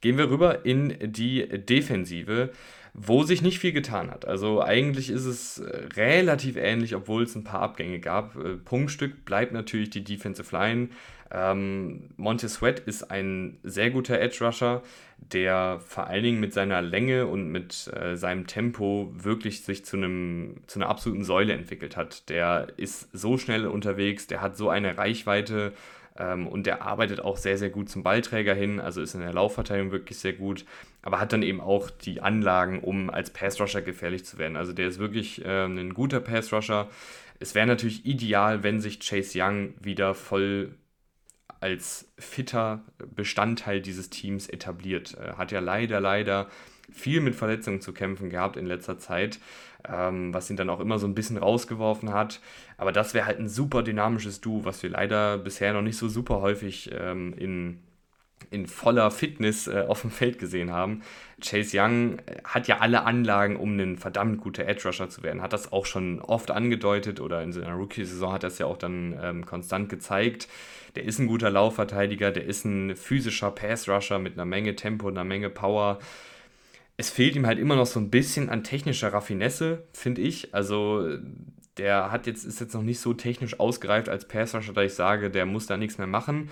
Gehen 0.00 0.18
wir 0.18 0.30
rüber 0.30 0.64
in 0.64 0.96
die 1.00 1.46
Defensive, 1.48 2.50
wo 2.94 3.24
sich 3.24 3.42
nicht 3.42 3.58
viel 3.58 3.72
getan 3.72 4.10
hat. 4.10 4.26
Also 4.26 4.62
eigentlich 4.62 5.10
ist 5.10 5.24
es 5.24 5.58
äh, 5.58 5.88
relativ 5.96 6.56
ähnlich, 6.56 6.94
obwohl 6.94 7.24
es 7.24 7.34
ein 7.34 7.44
paar 7.44 7.60
Abgänge 7.60 7.98
gab. 7.98 8.36
Äh, 8.36 8.56
Punktstück 8.56 9.24
bleibt 9.24 9.52
natürlich 9.52 9.90
die 9.90 10.04
Defensive 10.04 10.54
Line. 10.56 10.88
Ähm, 11.30 12.10
Montez 12.16 12.54
Sweat 12.54 12.80
ist 12.80 13.10
ein 13.10 13.58
sehr 13.62 13.90
guter 13.90 14.20
Edge 14.20 14.44
Rusher, 14.44 14.82
der 15.18 15.80
vor 15.80 16.06
allen 16.06 16.22
Dingen 16.22 16.40
mit 16.40 16.52
seiner 16.52 16.82
Länge 16.82 17.26
und 17.26 17.48
mit 17.48 17.90
äh, 17.94 18.16
seinem 18.16 18.46
Tempo 18.46 19.10
wirklich 19.14 19.62
sich 19.62 19.84
zu, 19.84 19.96
einem, 19.96 20.56
zu 20.66 20.78
einer 20.78 20.88
absoluten 20.88 21.24
Säule 21.24 21.52
entwickelt 21.52 21.96
hat. 21.96 22.28
Der 22.28 22.68
ist 22.76 23.08
so 23.12 23.38
schnell 23.38 23.66
unterwegs, 23.66 24.26
der 24.26 24.40
hat 24.40 24.56
so 24.56 24.68
eine 24.68 24.98
Reichweite 24.98 25.72
ähm, 26.16 26.46
und 26.46 26.66
der 26.66 26.82
arbeitet 26.82 27.20
auch 27.20 27.36
sehr, 27.36 27.58
sehr 27.58 27.70
gut 27.70 27.88
zum 27.88 28.02
Ballträger 28.02 28.54
hin, 28.54 28.80
also 28.80 29.00
ist 29.00 29.14
in 29.14 29.20
der 29.20 29.32
Laufverteilung 29.32 29.90
wirklich 29.90 30.18
sehr 30.18 30.34
gut, 30.34 30.64
aber 31.02 31.20
hat 31.20 31.32
dann 31.32 31.42
eben 31.42 31.60
auch 31.60 31.90
die 31.90 32.20
Anlagen, 32.20 32.80
um 32.80 33.10
als 33.10 33.30
Pass-Rusher 33.30 33.82
gefährlich 33.82 34.24
zu 34.24 34.38
werden. 34.38 34.56
Also 34.56 34.72
der 34.72 34.88
ist 34.88 34.98
wirklich 34.98 35.44
äh, 35.44 35.64
ein 35.64 35.94
guter 35.94 36.20
Pass-Rusher. 36.20 36.88
Es 37.40 37.54
wäre 37.54 37.66
natürlich 37.66 38.06
ideal, 38.06 38.62
wenn 38.62 38.80
sich 38.80 39.00
Chase 39.00 39.38
Young 39.40 39.74
wieder 39.80 40.14
voll 40.14 40.76
als 41.64 42.12
fitter 42.18 42.84
Bestandteil 43.16 43.80
dieses 43.80 44.10
Teams 44.10 44.50
etabliert. 44.50 45.14
Er 45.14 45.38
hat 45.38 45.50
ja 45.50 45.60
leider, 45.60 45.98
leider 45.98 46.48
viel 46.92 47.22
mit 47.22 47.34
Verletzungen 47.34 47.80
zu 47.80 47.94
kämpfen 47.94 48.28
gehabt 48.28 48.58
in 48.58 48.66
letzter 48.66 48.98
Zeit, 48.98 49.38
ähm, 49.88 50.34
was 50.34 50.50
ihn 50.50 50.58
dann 50.58 50.68
auch 50.68 50.80
immer 50.80 50.98
so 50.98 51.06
ein 51.06 51.14
bisschen 51.14 51.38
rausgeworfen 51.38 52.12
hat. 52.12 52.42
Aber 52.76 52.92
das 52.92 53.14
wäre 53.14 53.24
halt 53.24 53.38
ein 53.38 53.48
super 53.48 53.82
dynamisches 53.82 54.42
Duo, 54.42 54.66
was 54.66 54.82
wir 54.82 54.90
leider 54.90 55.38
bisher 55.38 55.72
noch 55.72 55.80
nicht 55.80 55.96
so 55.96 56.06
super 56.06 56.42
häufig 56.42 56.90
ähm, 56.92 57.32
in, 57.38 57.78
in 58.50 58.66
voller 58.66 59.10
Fitness 59.10 59.66
äh, 59.66 59.84
auf 59.88 60.02
dem 60.02 60.10
Feld 60.10 60.38
gesehen 60.38 60.70
haben. 60.70 61.02
Chase 61.42 61.78
Young 61.78 62.18
äh, 62.20 62.36
hat 62.44 62.68
ja 62.68 62.78
alle 62.78 63.04
Anlagen, 63.04 63.56
um 63.56 63.78
ein 63.78 63.96
verdammt 63.96 64.40
guter 64.40 64.66
Edge 64.66 64.88
Rusher 64.88 65.08
zu 65.08 65.22
werden. 65.22 65.42
Hat 65.42 65.52
das 65.52 65.72
auch 65.72 65.86
schon 65.86 66.20
oft 66.20 66.50
angedeutet 66.50 67.20
oder 67.20 67.42
in 67.42 67.52
seiner 67.52 67.74
Rookie-Saison 67.74 68.32
hat 68.32 68.44
es 68.44 68.58
ja 68.58 68.66
auch 68.66 68.78
dann 68.78 69.18
ähm, 69.22 69.46
konstant 69.46 69.88
gezeigt. 69.88 70.48
Der 70.96 71.04
ist 71.04 71.18
ein 71.18 71.26
guter 71.26 71.50
Laufverteidiger, 71.50 72.30
der 72.30 72.44
ist 72.44 72.64
ein 72.64 72.96
physischer 72.96 73.50
Pass-Rusher 73.50 74.18
mit 74.18 74.34
einer 74.34 74.44
Menge 74.44 74.76
Tempo, 74.76 75.08
einer 75.08 75.24
Menge 75.24 75.50
Power. 75.50 75.98
Es 76.96 77.10
fehlt 77.10 77.34
ihm 77.34 77.46
halt 77.46 77.58
immer 77.58 77.74
noch 77.74 77.86
so 77.86 77.98
ein 77.98 78.10
bisschen 78.10 78.48
an 78.48 78.62
technischer 78.62 79.12
Raffinesse, 79.12 79.82
finde 79.92 80.22
ich. 80.22 80.54
Also 80.54 81.18
der 81.76 82.12
hat 82.12 82.26
jetzt, 82.26 82.44
ist 82.44 82.60
jetzt 82.60 82.74
noch 82.74 82.82
nicht 82.82 83.00
so 83.00 83.14
technisch 83.14 83.58
ausgereift 83.58 84.08
als 84.08 84.28
Pass-Rusher, 84.28 84.72
dass 84.72 84.84
ich 84.84 84.94
sage, 84.94 85.30
der 85.30 85.46
muss 85.46 85.66
da 85.66 85.76
nichts 85.76 85.98
mehr 85.98 86.06
machen. 86.06 86.50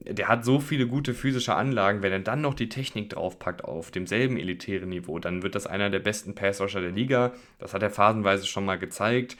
Der 0.00 0.28
hat 0.28 0.44
so 0.44 0.60
viele 0.60 0.86
gute 0.86 1.12
physische 1.12 1.54
Anlagen, 1.54 2.02
wenn 2.02 2.12
er 2.12 2.20
dann 2.20 2.40
noch 2.40 2.54
die 2.54 2.68
Technik 2.68 3.10
draufpackt 3.10 3.64
auf 3.64 3.90
demselben 3.90 4.36
elitären 4.38 4.90
Niveau, 4.90 5.18
dann 5.18 5.42
wird 5.42 5.54
das 5.54 5.66
einer 5.66 5.90
der 5.90 5.98
besten 5.98 6.34
Pass-Rusher 6.34 6.80
der 6.80 6.92
Liga. 6.92 7.32
Das 7.58 7.74
hat 7.74 7.82
er 7.82 7.90
phasenweise 7.90 8.46
schon 8.46 8.64
mal 8.64 8.78
gezeigt. 8.78 9.36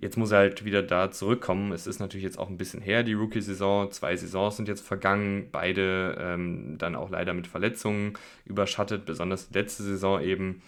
Jetzt 0.00 0.16
muss 0.16 0.30
er 0.30 0.38
halt 0.38 0.64
wieder 0.64 0.82
da 0.82 1.10
zurückkommen. 1.10 1.72
Es 1.72 1.86
ist 1.86 2.00
natürlich 2.00 2.24
jetzt 2.24 2.38
auch 2.38 2.48
ein 2.48 2.56
bisschen 2.56 2.80
her, 2.80 3.02
die 3.02 3.12
Rookie-Saison. 3.12 3.90
Zwei 3.90 4.16
Saisons 4.16 4.56
sind 4.56 4.66
jetzt 4.66 4.86
vergangen, 4.86 5.48
beide 5.52 6.16
ähm, 6.18 6.76
dann 6.78 6.96
auch 6.96 7.10
leider 7.10 7.34
mit 7.34 7.46
Verletzungen 7.46 8.14
überschattet, 8.44 9.04
besonders 9.04 9.48
die 9.48 9.58
letzte 9.58 9.82
Saison 9.82 10.22
eben. 10.22 10.62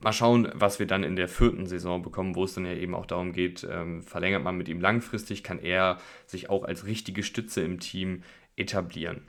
Mal 0.00 0.12
schauen, 0.12 0.48
was 0.54 0.78
wir 0.78 0.86
dann 0.86 1.04
in 1.04 1.16
der 1.16 1.28
vierten 1.28 1.66
Saison 1.66 2.02
bekommen, 2.02 2.34
wo 2.34 2.44
es 2.44 2.54
dann 2.54 2.66
ja 2.66 2.72
eben 2.72 2.94
auch 2.94 3.06
darum 3.06 3.32
geht, 3.32 3.66
ähm, 3.70 4.02
verlängert 4.02 4.42
man 4.42 4.56
mit 4.56 4.68
ihm 4.68 4.80
langfristig, 4.80 5.42
kann 5.42 5.58
er 5.58 5.98
sich 6.26 6.50
auch 6.50 6.64
als 6.64 6.86
richtige 6.86 7.22
Stütze 7.22 7.62
im 7.62 7.78
Team 7.78 8.22
etablieren. 8.56 9.22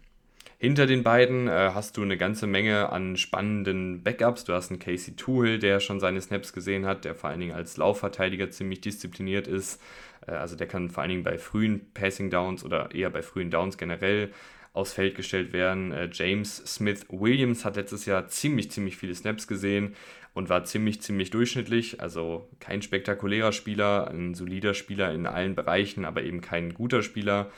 Hinter 0.60 0.88
den 0.88 1.04
beiden 1.04 1.48
äh, 1.48 1.72
hast 1.76 1.98
du 1.98 2.02
eine 2.02 2.18
ganze 2.18 2.48
Menge 2.48 2.90
an 2.92 3.16
spannenden 3.16 4.02
Backups. 4.02 4.44
Du 4.44 4.54
hast 4.54 4.72
einen 4.72 4.80
Casey 4.80 5.16
Tuhl, 5.16 5.60
der 5.60 5.80
schon 5.80 6.00
seine 6.00 6.20
Snaps 6.20 6.52
gesehen 6.52 6.88
hat, 6.88 7.06
der 7.06 7.14
vor 7.14 7.30
allen 7.30 7.40
Dingen 7.40 7.56
als 7.56 7.78
Laufverteidiger 7.78 8.50
ziemlich 8.50 8.82
diszipliniert 8.82 9.48
ist. 9.48 9.80
Äh, 10.26 10.32
also 10.32 10.56
der 10.56 10.68
kann 10.68 10.90
vor 10.90 11.04
allen 11.04 11.12
Dingen 11.12 11.24
bei 11.24 11.38
frühen 11.38 11.92
Passing 11.94 12.32
Downs 12.32 12.64
oder 12.64 12.94
eher 12.94 13.12
bei 13.12 13.22
frühen 13.22 13.52
Downs 13.52 13.78
generell 13.78 14.32
aufs 14.74 14.94
Feld 14.94 15.16
gestellt 15.16 15.54
werden. 15.54 15.92
Äh, 15.92 16.10
James 16.12 16.58
Smith 16.66 17.06
Williams 17.10 17.64
hat 17.64 17.76
letztes 17.76 18.06
Jahr 18.08 18.28
ziemlich, 18.28 18.72
ziemlich 18.72 18.98
viele 18.98 19.14
Snaps 19.14 19.48
gesehen 19.48 19.96
und 20.34 20.50
war 20.50 20.64
ziemlich, 20.64 21.04
ziemlich 21.04 21.30
durchschnittlich. 21.30 22.02
Also 22.02 22.50
kein 22.60 22.82
spektakulärer 22.82 23.52
Spieler, 23.52 24.10
ein 24.10 24.34
solider 24.34 24.74
Spieler 24.74 25.14
in 25.14 25.28
allen 25.28 25.54
Bereichen, 25.54 26.04
aber 26.04 26.24
eben 26.24 26.42
kein 26.42 26.74
guter 26.74 27.04
Spieler. 27.04 27.52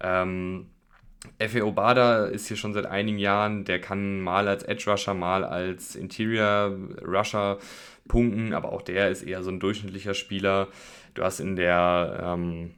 Ähm, 0.00 0.66
Efe 1.38 1.66
Obada 1.66 2.26
ist 2.26 2.48
hier 2.48 2.56
schon 2.56 2.72
seit 2.72 2.86
einigen 2.86 3.18
Jahren, 3.18 3.64
der 3.64 3.80
kann 3.80 4.20
mal 4.20 4.48
als 4.48 4.62
Edge 4.62 4.90
Rusher, 4.90 5.14
mal 5.14 5.44
als 5.44 5.94
Interior 5.94 6.76
Rusher 7.06 7.58
punkten, 8.08 8.54
aber 8.54 8.72
auch 8.72 8.82
der 8.82 9.10
ist 9.10 9.22
eher 9.22 9.42
so 9.42 9.50
ein 9.50 9.60
durchschnittlicher 9.60 10.14
Spieler. 10.14 10.68
Du 11.14 11.22
hast 11.22 11.40
in 11.40 11.56
der, 11.56 12.20
ähm, 12.24 12.70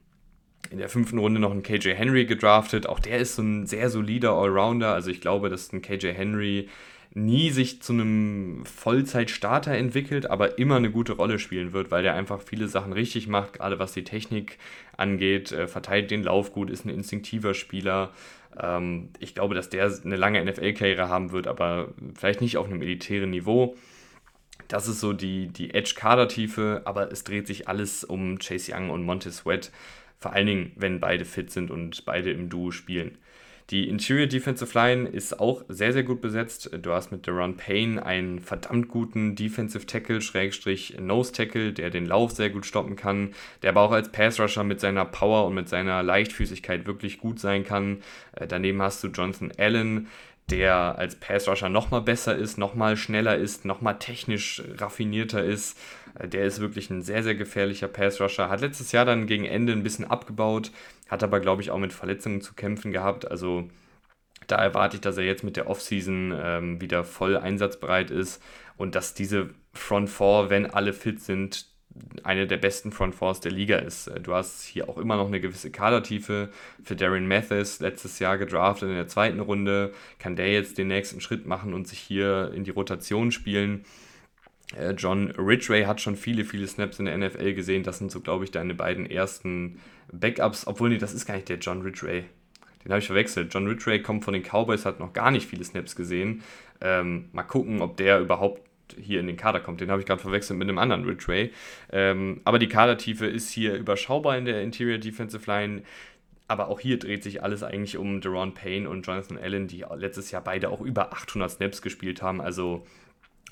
in 0.70 0.78
der 0.78 0.88
fünften 0.88 1.18
Runde 1.18 1.40
noch 1.40 1.52
einen 1.52 1.62
KJ 1.62 1.90
Henry 1.94 2.24
gedraftet, 2.26 2.86
auch 2.88 2.98
der 2.98 3.18
ist 3.18 3.36
so 3.36 3.42
ein 3.42 3.66
sehr 3.66 3.90
solider 3.90 4.32
Allrounder, 4.32 4.92
also 4.92 5.10
ich 5.10 5.20
glaube, 5.20 5.48
dass 5.48 5.72
ein 5.72 5.82
KJ 5.82 6.08
Henry 6.08 6.68
nie 7.14 7.50
sich 7.50 7.82
zu 7.82 7.92
einem 7.92 8.64
Vollzeitstarter 8.64 9.72
entwickelt, 9.72 10.30
aber 10.30 10.58
immer 10.58 10.76
eine 10.76 10.90
gute 10.90 11.12
Rolle 11.12 11.38
spielen 11.38 11.72
wird, 11.72 11.90
weil 11.90 12.02
der 12.02 12.14
einfach 12.14 12.40
viele 12.40 12.68
Sachen 12.68 12.92
richtig 12.92 13.28
macht, 13.28 13.54
gerade 13.54 13.78
was 13.78 13.92
die 13.92 14.04
Technik 14.04 14.58
angeht, 14.96 15.52
äh, 15.52 15.68
verteilt 15.68 16.10
den 16.10 16.22
Lauf 16.22 16.52
gut, 16.52 16.70
ist 16.70 16.84
ein 16.84 16.90
instinktiver 16.90 17.54
Spieler. 17.54 18.12
Ähm, 18.58 19.10
ich 19.18 19.34
glaube, 19.34 19.54
dass 19.54 19.68
der 19.68 19.92
eine 20.04 20.16
lange 20.16 20.42
NFL-Karriere 20.42 21.08
haben 21.08 21.32
wird, 21.32 21.46
aber 21.46 21.88
vielleicht 22.14 22.40
nicht 22.40 22.56
auf 22.56 22.66
einem 22.66 22.82
elitären 22.82 23.30
Niveau. 23.30 23.76
Das 24.68 24.88
ist 24.88 25.00
so 25.00 25.12
die, 25.12 25.48
die 25.48 25.74
Edge-Kadertiefe, 25.74 26.82
aber 26.86 27.12
es 27.12 27.24
dreht 27.24 27.46
sich 27.46 27.68
alles 27.68 28.04
um 28.04 28.38
Chase 28.38 28.72
Young 28.74 28.88
und 28.88 29.02
Montez 29.02 29.38
Sweat, 29.38 29.70
vor 30.18 30.32
allen 30.32 30.46
Dingen, 30.46 30.72
wenn 30.76 31.00
beide 31.00 31.26
fit 31.26 31.50
sind 31.50 31.70
und 31.70 32.06
beide 32.06 32.30
im 32.30 32.48
Duo 32.48 32.70
spielen. 32.70 33.18
Die 33.70 33.88
Interior 33.88 34.26
Defensive 34.26 34.76
Line 34.78 35.08
ist 35.08 35.38
auch 35.40 35.64
sehr, 35.68 35.92
sehr 35.92 36.02
gut 36.02 36.20
besetzt. 36.20 36.70
Du 36.80 36.92
hast 36.92 37.10
mit 37.12 37.26
Deron 37.26 37.56
Payne 37.56 38.04
einen 38.04 38.40
verdammt 38.40 38.88
guten 38.88 39.34
Defensive 39.34 39.86
Tackle, 39.86 40.20
Schrägstrich 40.20 40.96
Nose 41.00 41.32
Tackle, 41.32 41.72
der 41.72 41.90
den 41.90 42.06
Lauf 42.06 42.32
sehr 42.32 42.50
gut 42.50 42.66
stoppen 42.66 42.96
kann, 42.96 43.34
der 43.62 43.70
aber 43.70 43.82
auch 43.82 43.92
als 43.92 44.10
Pass 44.10 44.38
Rusher 44.40 44.64
mit 44.64 44.80
seiner 44.80 45.04
Power 45.04 45.46
und 45.46 45.54
mit 45.54 45.68
seiner 45.68 46.02
Leichtfüßigkeit 46.02 46.86
wirklich 46.86 47.18
gut 47.18 47.38
sein 47.38 47.64
kann. 47.64 48.02
Äh, 48.32 48.46
daneben 48.46 48.82
hast 48.82 49.02
du 49.04 49.08
Jonathan 49.08 49.52
Allen, 49.56 50.08
der 50.50 50.98
als 50.98 51.16
Pass-Rusher 51.16 51.68
nochmal 51.68 52.02
besser 52.02 52.36
ist, 52.36 52.58
nochmal 52.58 52.96
schneller 52.96 53.36
ist, 53.36 53.64
nochmal 53.64 53.98
technisch 53.98 54.62
raffinierter 54.76 55.42
ist. 55.42 55.78
Äh, 56.18 56.28
der 56.28 56.44
ist 56.44 56.60
wirklich 56.60 56.90
ein 56.90 57.02
sehr, 57.02 57.22
sehr 57.22 57.34
gefährlicher 57.34 57.88
Pass-Rusher. 57.88 58.48
Hat 58.48 58.60
letztes 58.60 58.92
Jahr 58.92 59.04
dann 59.04 59.26
gegen 59.26 59.44
Ende 59.44 59.72
ein 59.72 59.82
bisschen 59.82 60.04
abgebaut, 60.04 60.70
hat 61.08 61.22
aber, 61.22 61.40
glaube 61.40 61.62
ich, 61.62 61.70
auch 61.70 61.78
mit 61.78 61.92
Verletzungen 61.92 62.40
zu 62.40 62.54
kämpfen 62.54 62.92
gehabt. 62.92 63.30
Also 63.30 63.68
da 64.46 64.56
erwarte 64.56 64.96
ich, 64.96 65.00
dass 65.00 65.16
er 65.16 65.24
jetzt 65.24 65.44
mit 65.44 65.56
der 65.56 65.68
Offseason 65.68 66.34
ähm, 66.36 66.80
wieder 66.80 67.04
voll 67.04 67.36
einsatzbereit 67.36 68.10
ist 68.10 68.42
und 68.76 68.94
dass 68.94 69.14
diese 69.14 69.50
Front 69.72 70.10
Four, 70.10 70.50
wenn 70.50 70.66
alle 70.66 70.92
fit 70.92 71.20
sind, 71.20 71.66
eine 72.22 72.46
der 72.46 72.56
besten 72.56 72.90
Front 72.90 73.14
Fours 73.14 73.40
der 73.40 73.52
Liga 73.52 73.78
ist. 73.78 74.08
Äh, 74.08 74.20
du 74.20 74.34
hast 74.34 74.62
hier 74.62 74.88
auch 74.88 74.98
immer 74.98 75.16
noch 75.16 75.26
eine 75.26 75.40
gewisse 75.40 75.70
Kadertiefe. 75.70 76.50
Für 76.82 76.96
Darren 76.96 77.28
Mathis 77.28 77.80
letztes 77.80 78.18
Jahr 78.18 78.38
gedraftet 78.38 78.88
in 78.88 78.94
der 78.94 79.08
zweiten 79.08 79.40
Runde. 79.40 79.92
Kann 80.18 80.36
der 80.36 80.50
jetzt 80.52 80.78
den 80.78 80.88
nächsten 80.88 81.20
Schritt 81.20 81.46
machen 81.46 81.74
und 81.74 81.86
sich 81.86 81.98
hier 81.98 82.52
in 82.54 82.64
die 82.64 82.70
Rotation 82.70 83.32
spielen? 83.32 83.84
Äh, 84.76 84.92
John 84.92 85.30
Ridgway 85.32 85.84
hat 85.84 86.00
schon 86.00 86.16
viele, 86.16 86.44
viele 86.44 86.66
Snaps 86.66 86.98
in 86.98 87.06
der 87.06 87.16
NFL 87.16 87.54
gesehen. 87.54 87.82
Das 87.82 87.98
sind 87.98 88.10
so, 88.10 88.20
glaube 88.20 88.44
ich, 88.44 88.50
deine 88.50 88.74
beiden 88.74 89.06
ersten 89.06 89.78
Backups. 90.12 90.66
Obwohl, 90.66 90.90
nee, 90.90 90.98
das 90.98 91.14
ist 91.14 91.26
gar 91.26 91.34
nicht 91.34 91.48
der 91.48 91.58
John 91.58 91.82
Ridgway. 91.82 92.24
Den 92.84 92.90
habe 92.90 92.98
ich 92.98 93.06
verwechselt. 93.06 93.52
John 93.54 93.66
Ridgway 93.66 94.00
kommt 94.00 94.24
von 94.24 94.34
den 94.34 94.42
Cowboys, 94.42 94.84
hat 94.84 95.00
noch 95.00 95.12
gar 95.12 95.30
nicht 95.30 95.48
viele 95.48 95.64
Snaps 95.64 95.94
gesehen. 95.94 96.42
Ähm, 96.80 97.28
mal 97.32 97.44
gucken, 97.44 97.80
ob 97.80 97.96
der 97.96 98.20
überhaupt 98.20 98.62
hier 99.00 99.20
in 99.20 99.26
den 99.26 99.36
Kader 99.36 99.60
kommt. 99.60 99.80
Den 99.80 99.90
habe 99.90 100.00
ich 100.00 100.06
gerade 100.06 100.20
verwechselt 100.20 100.58
mit 100.58 100.68
einem 100.68 100.78
anderen 100.78 101.04
Ridgeway. 101.04 101.52
Ähm, 101.90 102.40
aber 102.44 102.58
die 102.58 102.68
Kadertiefe 102.68 103.26
ist 103.26 103.50
hier 103.50 103.74
überschaubar 103.74 104.36
in 104.36 104.44
der 104.44 104.62
Interior 104.62 104.98
Defensive 104.98 105.46
Line. 105.46 105.82
Aber 106.48 106.68
auch 106.68 106.80
hier 106.80 106.98
dreht 106.98 107.22
sich 107.22 107.42
alles 107.42 107.62
eigentlich 107.62 107.96
um 107.96 108.20
Deron 108.20 108.52
Payne 108.52 108.88
und 108.88 109.06
Jonathan 109.06 109.38
Allen, 109.38 109.68
die 109.68 109.84
letztes 109.96 110.30
Jahr 110.30 110.42
beide 110.42 110.68
auch 110.68 110.80
über 110.80 111.12
800 111.12 111.52
Snaps 111.52 111.80
gespielt 111.80 112.20
haben. 112.20 112.40
Also 112.40 112.84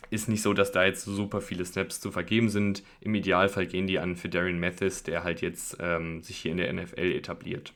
ist 0.09 0.29
nicht 0.29 0.43
so, 0.43 0.55
dass 0.55 0.73
da 0.73 0.85
jetzt 0.85 1.05
super 1.05 1.41
viele 1.41 1.65
Snaps 1.65 2.01
zu 2.01 2.11
vergeben 2.11 2.49
sind. 2.49 2.83
Im 3.01 3.15
Idealfall 3.15 3.67
gehen 3.67 3.87
die 3.87 3.99
an 3.99 4.17
für 4.17 4.29
Darren 4.29 4.59
Mathis, 4.59 5.03
der 5.03 5.23
halt 5.25 5.41
jetzt 5.41 5.77
ähm, 5.81 6.23
sich 6.23 6.39
hier 6.39 6.53
in 6.53 6.59
der 6.59 6.73
NFL 6.73 7.13
etabliert. 7.13 7.75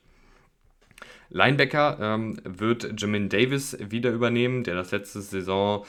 Linebacker 1.30 1.98
ähm, 2.00 2.40
wird 2.44 3.00
Jamin 3.00 3.28
Davis 3.28 3.76
wieder 3.80 4.10
übernehmen, 4.10 4.64
der 4.64 4.74
das 4.74 4.90
letzte 4.90 5.20
Saison 5.20 5.84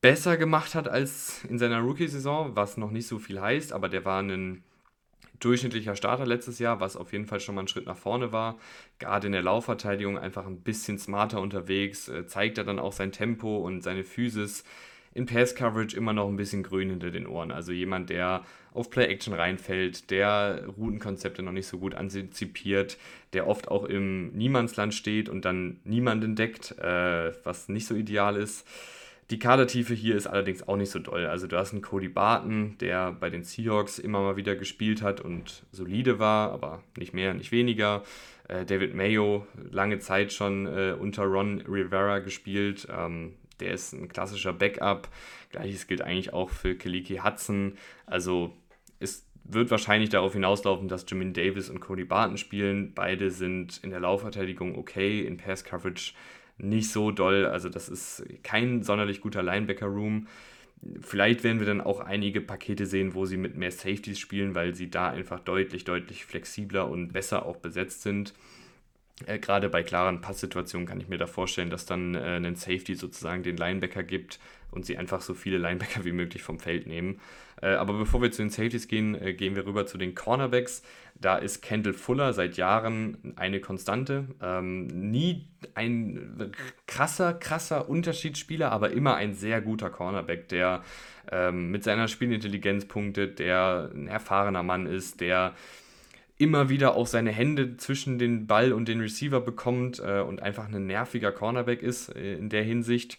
besser 0.00 0.36
gemacht 0.36 0.74
hat 0.74 0.88
als 0.88 1.44
in 1.44 1.58
seiner 1.58 1.80
Rookie-Saison, 1.80 2.56
was 2.56 2.76
noch 2.76 2.90
nicht 2.90 3.06
so 3.06 3.18
viel 3.18 3.40
heißt, 3.40 3.72
aber 3.72 3.88
der 3.88 4.04
war 4.04 4.22
ein 4.22 4.62
durchschnittlicher 5.40 5.96
Starter 5.96 6.26
letztes 6.26 6.58
Jahr, 6.58 6.80
was 6.80 6.96
auf 6.96 7.12
jeden 7.12 7.26
Fall 7.26 7.40
schon 7.40 7.54
mal 7.54 7.62
ein 7.62 7.68
Schritt 7.68 7.86
nach 7.86 7.96
vorne 7.96 8.32
war. 8.32 8.58
Gerade 8.98 9.26
in 9.26 9.32
der 9.32 9.42
Laufverteidigung 9.42 10.18
einfach 10.18 10.46
ein 10.46 10.60
bisschen 10.60 10.98
smarter 10.98 11.40
unterwegs, 11.40 12.08
äh, 12.08 12.26
zeigt 12.26 12.58
er 12.58 12.64
dann 12.64 12.78
auch 12.78 12.92
sein 12.92 13.12
Tempo 13.12 13.58
und 13.58 13.82
seine 13.82 14.04
Physis. 14.04 14.64
In 15.12 15.26
Pass 15.26 15.56
Coverage 15.56 15.96
immer 15.96 16.12
noch 16.12 16.28
ein 16.28 16.36
bisschen 16.36 16.62
grün 16.62 16.90
hinter 16.90 17.10
den 17.10 17.26
Ohren. 17.26 17.50
Also 17.50 17.72
jemand, 17.72 18.10
der 18.10 18.44
auf 18.72 18.90
Play 18.90 19.06
Action 19.06 19.34
reinfällt, 19.34 20.10
der 20.10 20.66
Routenkonzepte 20.78 21.42
noch 21.42 21.50
nicht 21.50 21.66
so 21.66 21.78
gut 21.78 21.94
antizipiert, 21.96 22.96
der 23.32 23.48
oft 23.48 23.68
auch 23.68 23.84
im 23.84 24.28
Niemandsland 24.32 24.94
steht 24.94 25.28
und 25.28 25.44
dann 25.44 25.80
niemanden 25.82 26.36
deckt, 26.36 26.78
äh, 26.78 27.32
was 27.44 27.68
nicht 27.68 27.86
so 27.86 27.96
ideal 27.96 28.36
ist. 28.36 28.66
Die 29.30 29.38
Kadertiefe 29.38 29.94
hier 29.94 30.16
ist 30.16 30.26
allerdings 30.26 30.66
auch 30.66 30.76
nicht 30.76 30.90
so 30.90 30.98
doll. 30.98 31.26
Also 31.26 31.46
du 31.46 31.56
hast 31.56 31.72
einen 31.72 31.82
Cody 31.82 32.08
Barton, 32.08 32.76
der 32.80 33.12
bei 33.12 33.30
den 33.30 33.44
Seahawks 33.44 33.98
immer 33.98 34.20
mal 34.20 34.36
wieder 34.36 34.56
gespielt 34.56 35.02
hat 35.02 35.20
und 35.20 35.64
solide 35.70 36.18
war, 36.18 36.50
aber 36.52 36.82
nicht 36.96 37.14
mehr, 37.14 37.34
nicht 37.34 37.52
weniger. 37.52 38.02
Äh, 38.48 38.64
David 38.64 38.94
Mayo, 38.94 39.46
lange 39.70 40.00
Zeit 40.00 40.32
schon 40.32 40.66
äh, 40.66 40.96
unter 40.98 41.24
Ron 41.24 41.60
Rivera 41.62 42.18
gespielt. 42.18 42.88
Ähm, 42.90 43.34
der 43.60 43.72
ist 43.72 43.92
ein 43.92 44.08
klassischer 44.08 44.52
Backup. 44.52 45.08
Gleiches 45.50 45.86
gilt 45.86 46.02
eigentlich 46.02 46.32
auch 46.32 46.50
für 46.50 46.74
Keliki 46.76 47.16
Hudson. 47.16 47.76
Also 48.06 48.56
es 48.98 49.26
wird 49.44 49.70
wahrscheinlich 49.70 50.10
darauf 50.10 50.32
hinauslaufen, 50.32 50.88
dass 50.88 51.06
Jamin 51.08 51.32
Davis 51.32 51.70
und 51.70 51.80
Cody 51.80 52.04
Barton 52.04 52.38
spielen. 52.38 52.92
Beide 52.94 53.30
sind 53.30 53.80
in 53.82 53.90
der 53.90 54.00
Laufverteidigung 54.00 54.76
okay, 54.76 55.20
in 55.22 55.36
Pass 55.36 55.64
Coverage 55.64 56.12
nicht 56.58 56.90
so 56.90 57.10
doll. 57.10 57.46
Also 57.46 57.68
das 57.68 57.88
ist 57.88 58.24
kein 58.42 58.82
sonderlich 58.82 59.20
guter 59.20 59.42
Linebacker-Room. 59.42 60.26
Vielleicht 61.00 61.44
werden 61.44 61.58
wir 61.58 61.66
dann 61.66 61.80
auch 61.80 62.00
einige 62.00 62.40
Pakete 62.40 62.86
sehen, 62.86 63.14
wo 63.14 63.26
sie 63.26 63.36
mit 63.36 63.56
mehr 63.56 63.70
Safeties 63.70 64.18
spielen, 64.18 64.54
weil 64.54 64.74
sie 64.74 64.90
da 64.90 65.10
einfach 65.10 65.40
deutlich, 65.40 65.84
deutlich 65.84 66.24
flexibler 66.24 66.88
und 66.88 67.12
besser 67.12 67.44
auch 67.44 67.56
besetzt 67.56 68.02
sind. 68.02 68.32
Äh, 69.26 69.38
Gerade 69.38 69.68
bei 69.68 69.82
klaren 69.82 70.20
Passsituationen 70.20 70.86
kann 70.86 71.00
ich 71.00 71.08
mir 71.08 71.18
da 71.18 71.26
vorstellen, 71.26 71.70
dass 71.70 71.86
dann 71.86 72.14
äh, 72.14 72.36
ein 72.36 72.56
Safety 72.56 72.94
sozusagen 72.94 73.42
den 73.42 73.56
Linebacker 73.56 74.02
gibt 74.02 74.38
und 74.70 74.86
sie 74.86 74.96
einfach 74.96 75.20
so 75.20 75.34
viele 75.34 75.58
Linebacker 75.58 76.04
wie 76.04 76.12
möglich 76.12 76.42
vom 76.42 76.58
Feld 76.58 76.86
nehmen. 76.86 77.20
Äh, 77.62 77.70
aber 77.70 77.94
bevor 77.94 78.22
wir 78.22 78.30
zu 78.30 78.42
den 78.42 78.50
Safeties 78.50 78.88
gehen, 78.88 79.20
äh, 79.20 79.34
gehen 79.34 79.56
wir 79.56 79.66
rüber 79.66 79.86
zu 79.86 79.98
den 79.98 80.14
Cornerbacks. 80.14 80.82
Da 81.14 81.36
ist 81.36 81.60
Kendall 81.60 81.92
Fuller 81.92 82.32
seit 82.32 82.56
Jahren 82.56 83.34
eine 83.36 83.60
Konstante. 83.60 84.26
Ähm, 84.40 84.86
nie 84.86 85.48
ein 85.74 86.52
krasser, 86.86 87.34
krasser 87.34 87.90
Unterschiedsspieler, 87.90 88.72
aber 88.72 88.92
immer 88.92 89.16
ein 89.16 89.34
sehr 89.34 89.60
guter 89.60 89.90
Cornerback, 89.90 90.48
der 90.48 90.82
ähm, 91.30 91.70
mit 91.70 91.84
seiner 91.84 92.08
Spielintelligenz 92.08 92.86
punktet, 92.86 93.38
der 93.38 93.90
ein 93.92 94.08
erfahrener 94.08 94.62
Mann 94.62 94.86
ist, 94.86 95.20
der 95.20 95.54
immer 96.40 96.70
wieder 96.70 96.96
auch 96.96 97.06
seine 97.06 97.30
Hände 97.30 97.76
zwischen 97.76 98.18
den 98.18 98.46
Ball 98.46 98.72
und 98.72 98.88
den 98.88 99.00
Receiver 99.00 99.40
bekommt 99.40 100.00
äh, 100.00 100.20
und 100.20 100.42
einfach 100.42 100.68
ein 100.68 100.86
nerviger 100.86 101.32
Cornerback 101.32 101.82
ist 101.82 102.08
äh, 102.16 102.34
in 102.34 102.48
der 102.48 102.62
Hinsicht. 102.62 103.18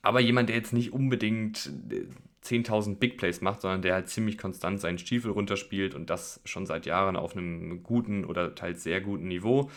Aber 0.00 0.20
jemand, 0.20 0.48
der 0.48 0.56
jetzt 0.56 0.72
nicht 0.72 0.92
unbedingt 0.92 1.70
äh, 1.90 2.06
10.000 2.44 2.96
Big 2.96 3.18
Plays 3.18 3.40
macht, 3.40 3.60
sondern 3.60 3.82
der 3.82 3.94
halt 3.94 4.08
ziemlich 4.08 4.38
konstant 4.38 4.80
seinen 4.80 4.98
Stiefel 4.98 5.30
runterspielt 5.30 5.94
und 5.94 6.10
das 6.10 6.40
schon 6.44 6.66
seit 6.66 6.86
Jahren 6.86 7.16
auf 7.16 7.36
einem 7.36 7.82
guten 7.82 8.24
oder 8.24 8.54
teils 8.54 8.82
sehr 8.82 9.00
guten 9.00 9.28
Niveau. 9.28 9.70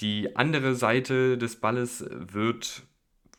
Die 0.00 0.36
andere 0.36 0.74
Seite 0.74 1.38
des 1.38 1.56
Balles 1.56 2.06
wird 2.10 2.82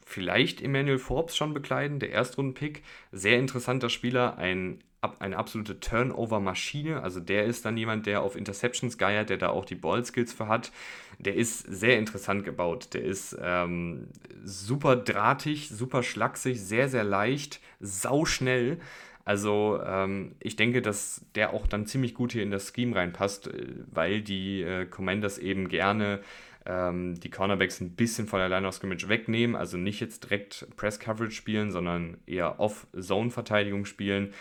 vielleicht 0.03 0.61
Emmanuel 0.61 0.97
Forbes 0.97 1.35
schon 1.35 1.53
bekleiden, 1.53 1.99
der 1.99 2.11
Erstrunden-Pick. 2.11 2.83
Sehr 3.11 3.37
interessanter 3.39 3.89
Spieler, 3.89 4.37
ein, 4.37 4.79
eine 5.19 5.37
absolute 5.37 5.79
Turnover-Maschine. 5.79 7.01
Also 7.01 7.19
der 7.19 7.45
ist 7.45 7.65
dann 7.65 7.77
jemand, 7.77 8.05
der 8.05 8.21
auf 8.21 8.35
Interceptions 8.35 8.97
geiert, 8.97 9.29
der 9.29 9.37
da 9.37 9.49
auch 9.49 9.65
die 9.65 9.75
Ball-Skills 9.75 10.33
für 10.33 10.47
hat. 10.47 10.71
Der 11.19 11.35
ist 11.35 11.59
sehr 11.59 11.97
interessant 11.97 12.43
gebaut. 12.43 12.93
Der 12.93 13.03
ist 13.03 13.37
ähm, 13.41 14.07
super 14.43 14.95
drahtig, 14.95 15.69
super 15.69 16.03
schlaksig, 16.03 16.61
sehr, 16.61 16.89
sehr 16.89 17.03
leicht, 17.03 17.59
sauschnell. 17.79 18.79
Also 19.25 19.81
ähm, 19.85 20.35
ich 20.39 20.55
denke, 20.55 20.81
dass 20.81 21.25
der 21.35 21.53
auch 21.53 21.67
dann 21.67 21.85
ziemlich 21.85 22.13
gut 22.13 22.31
hier 22.31 22.43
in 22.43 22.51
das 22.51 22.71
Scheme 22.73 22.95
reinpasst, 22.95 23.47
äh, 23.47 23.67
weil 23.91 24.21
die 24.21 24.61
äh, 24.61 24.85
Commanders 24.85 25.37
eben 25.37 25.67
gerne 25.67 26.21
ähm, 26.67 27.19
die 27.19 27.29
Cornerbacks 27.29 27.81
ein 27.81 27.91
bisschen 27.91 28.27
von 28.27 28.39
der 28.39 28.49
Line 28.49 28.67
of 28.67 28.75
Scrimmage 28.75 29.07
wegnehmen, 29.07 29.55
also 29.55 29.77
nicht 29.77 29.99
jetzt 29.99 30.25
direkt 30.25 30.67
Press 30.75 30.99
Coverage 30.99 31.35
spielen, 31.35 31.71
sondern 31.71 32.17
eher 32.25 32.59
Off-Zone-Verteidigung 32.59 33.85
spielen. 33.85 34.33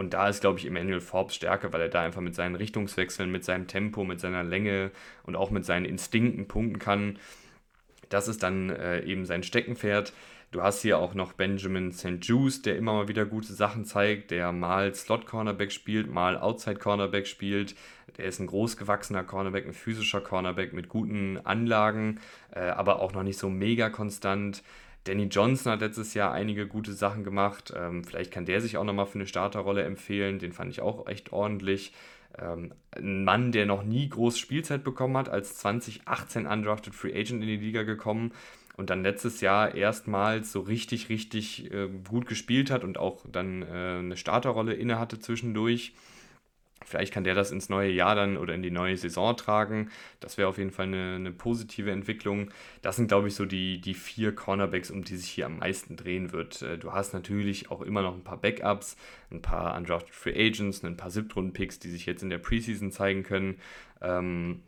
Und 0.00 0.14
da 0.14 0.30
ist, 0.30 0.40
glaube 0.40 0.58
ich, 0.58 0.64
Emmanuel 0.64 1.02
Forbes 1.02 1.34
stärker, 1.34 1.74
weil 1.74 1.82
er 1.82 1.90
da 1.90 2.00
einfach 2.00 2.22
mit 2.22 2.34
seinen 2.34 2.54
Richtungswechseln, 2.54 3.30
mit 3.30 3.44
seinem 3.44 3.66
Tempo, 3.66 4.02
mit 4.02 4.18
seiner 4.18 4.42
Länge 4.42 4.92
und 5.24 5.36
auch 5.36 5.50
mit 5.50 5.66
seinen 5.66 5.84
Instinkten 5.84 6.48
punkten 6.48 6.78
kann. 6.78 7.18
Das 8.08 8.26
ist 8.26 8.42
dann 8.42 8.70
äh, 8.70 9.02
eben 9.02 9.26
sein 9.26 9.42
Steckenpferd. 9.42 10.14
Du 10.52 10.62
hast 10.62 10.80
hier 10.80 10.98
auch 10.98 11.12
noch 11.12 11.34
Benjamin 11.34 11.92
St. 11.92 12.16
Juice, 12.22 12.62
der 12.62 12.78
immer 12.78 12.94
mal 12.94 13.08
wieder 13.08 13.26
gute 13.26 13.52
Sachen 13.52 13.84
zeigt, 13.84 14.30
der 14.30 14.52
mal 14.52 14.94
Slot 14.94 15.26
Cornerback 15.26 15.70
spielt, 15.70 16.10
mal 16.10 16.38
Outside 16.38 16.78
Cornerback 16.78 17.26
spielt. 17.26 17.74
Der 18.16 18.24
ist 18.24 18.40
ein 18.40 18.46
großgewachsener 18.46 19.24
Cornerback, 19.24 19.66
ein 19.66 19.74
physischer 19.74 20.22
Cornerback 20.22 20.72
mit 20.72 20.88
guten 20.88 21.36
Anlagen, 21.44 22.20
äh, 22.52 22.60
aber 22.60 23.00
auch 23.00 23.12
noch 23.12 23.22
nicht 23.22 23.38
so 23.38 23.50
mega 23.50 23.90
konstant. 23.90 24.62
Danny 25.04 25.24
Johnson 25.24 25.72
hat 25.72 25.80
letztes 25.80 26.14
Jahr 26.14 26.32
einige 26.32 26.66
gute 26.66 26.92
Sachen 26.92 27.24
gemacht. 27.24 27.72
Ähm, 27.76 28.04
vielleicht 28.04 28.30
kann 28.30 28.44
der 28.44 28.60
sich 28.60 28.76
auch 28.76 28.84
nochmal 28.84 29.06
für 29.06 29.18
eine 29.18 29.26
Starterrolle 29.26 29.82
empfehlen. 29.82 30.38
Den 30.38 30.52
fand 30.52 30.70
ich 30.70 30.80
auch 30.80 31.06
echt 31.06 31.32
ordentlich. 31.32 31.92
Ähm, 32.38 32.72
ein 32.92 33.24
Mann, 33.24 33.52
der 33.52 33.66
noch 33.66 33.82
nie 33.82 34.08
groß 34.08 34.38
Spielzeit 34.38 34.84
bekommen 34.84 35.16
hat, 35.16 35.28
als 35.28 35.56
2018 35.56 36.46
undrafted 36.46 36.94
Free 36.94 37.12
Agent 37.12 37.42
in 37.42 37.48
die 37.48 37.56
Liga 37.56 37.82
gekommen 37.82 38.32
und 38.76 38.90
dann 38.90 39.02
letztes 39.02 39.40
Jahr 39.40 39.74
erstmals 39.74 40.52
so 40.52 40.60
richtig, 40.60 41.08
richtig 41.08 41.72
äh, 41.72 41.88
gut 42.08 42.26
gespielt 42.26 42.70
hat 42.70 42.84
und 42.84 42.98
auch 42.98 43.24
dann 43.30 43.62
äh, 43.62 43.98
eine 43.98 44.16
Starterrolle 44.16 44.74
inne 44.74 44.98
hatte 44.98 45.18
zwischendurch. 45.18 45.92
Vielleicht 46.84 47.12
kann 47.12 47.24
der 47.24 47.34
das 47.34 47.50
ins 47.50 47.68
neue 47.68 47.90
Jahr 47.90 48.14
dann 48.14 48.38
oder 48.38 48.54
in 48.54 48.62
die 48.62 48.70
neue 48.70 48.96
Saison 48.96 49.36
tragen. 49.36 49.90
Das 50.18 50.38
wäre 50.38 50.48
auf 50.48 50.56
jeden 50.56 50.70
Fall 50.70 50.86
eine, 50.86 51.16
eine, 51.16 51.30
positive 51.30 51.90
Entwicklung. 51.90 52.50
Das 52.80 52.96
sind, 52.96 53.08
glaube 53.08 53.28
ich, 53.28 53.34
so 53.34 53.44
die, 53.44 53.80
die 53.80 53.94
vier 53.94 54.34
Cornerbacks, 54.34 54.90
um 54.90 55.04
die 55.04 55.16
sich 55.16 55.30
hier 55.30 55.46
am 55.46 55.58
meisten 55.58 55.96
drehen 55.96 56.32
wird. 56.32 56.62
Äh, 56.62 56.78
du 56.78 56.92
hast 56.92 57.12
natürlich 57.12 57.70
auch 57.70 57.82
immer 57.82 58.02
noch 58.02 58.14
ein 58.14 58.24
paar 58.24 58.38
Backups, 58.38 58.96
ein 59.30 59.42
paar 59.42 59.76
Undrafted 59.76 60.14
Free 60.14 60.48
Agents, 60.48 60.82
ein 60.82 60.96
paar 60.96 61.10
Siebtrunden-Picks, 61.10 61.80
die 61.80 61.90
sich 61.90 62.06
jetzt 62.06 62.22
in 62.22 62.30
der 62.30 62.38
Preseason 62.38 62.90
zeigen 62.90 63.24
können. 63.24 63.60
Ähm, 64.00 64.62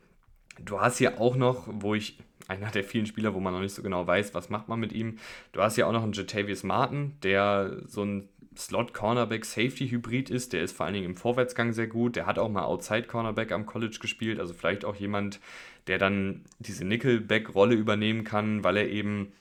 du 0.62 0.80
hast 0.80 0.98
hier 0.98 1.18
auch 1.18 1.36
noch, 1.36 1.66
wo 1.66 1.94
ich 1.94 2.18
einer 2.48 2.70
der 2.70 2.84
vielen 2.84 3.06
Spieler, 3.06 3.34
wo 3.34 3.40
man 3.40 3.54
noch 3.54 3.60
nicht 3.60 3.74
so 3.74 3.82
genau 3.82 4.06
weiß, 4.06 4.34
was 4.34 4.50
macht 4.50 4.68
man 4.68 4.80
mit 4.80 4.92
ihm. 4.92 5.18
Du 5.52 5.62
hast 5.62 5.76
ja 5.76 5.86
auch 5.86 5.92
noch 5.92 6.02
einen 6.02 6.12
Jatavius 6.12 6.62
Martin, 6.62 7.16
der 7.22 7.82
so 7.86 8.04
ein 8.04 8.28
Slot-Cornerback-Safety-Hybrid 8.56 10.30
ist. 10.30 10.52
Der 10.52 10.62
ist 10.62 10.76
vor 10.76 10.86
allen 10.86 10.94
Dingen 10.94 11.06
im 11.06 11.16
Vorwärtsgang 11.16 11.72
sehr 11.72 11.86
gut. 11.86 12.16
Der 12.16 12.26
hat 12.26 12.38
auch 12.38 12.48
mal 12.48 12.64
Outside-Cornerback 12.64 13.52
am 13.52 13.66
College 13.66 13.98
gespielt. 14.00 14.40
Also 14.40 14.54
vielleicht 14.54 14.84
auch 14.84 14.96
jemand, 14.96 15.40
der 15.86 15.98
dann 15.98 16.44
diese 16.58 16.84
Nickelback-Rolle 16.84 17.74
übernehmen 17.74 18.24
kann, 18.24 18.64
weil 18.64 18.76
er 18.76 18.88
eben 18.88 19.32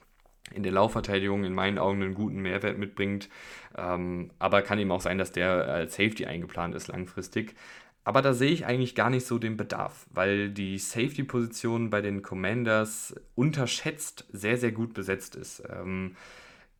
in 0.53 0.63
der 0.63 0.71
Laufverteidigung 0.71 1.43
in 1.43 1.53
meinen 1.53 1.77
Augen 1.77 2.01
einen 2.01 2.13
guten 2.13 2.41
Mehrwert 2.41 2.77
mitbringt. 2.77 3.29
Ähm, 3.77 4.31
aber 4.39 4.61
kann 4.61 4.79
eben 4.79 4.91
auch 4.91 5.01
sein, 5.01 5.17
dass 5.17 5.31
der 5.31 5.67
als 5.67 5.95
Safety 5.95 6.25
eingeplant 6.25 6.75
ist 6.75 6.87
langfristig. 6.87 7.55
Aber 8.03 8.21
da 8.21 8.33
sehe 8.33 8.51
ich 8.51 8.65
eigentlich 8.65 8.95
gar 8.95 9.09
nicht 9.09 9.27
so 9.27 9.37
den 9.37 9.57
Bedarf, 9.57 10.07
weil 10.11 10.49
die 10.49 10.79
Safety-Position 10.79 11.91
bei 11.91 12.01
den 12.01 12.23
Commanders 12.23 13.15
unterschätzt 13.35 14.25
sehr, 14.31 14.57
sehr 14.57 14.71
gut 14.71 14.93
besetzt 14.93 15.35
ist. 15.35 15.63
Ähm, 15.69 16.15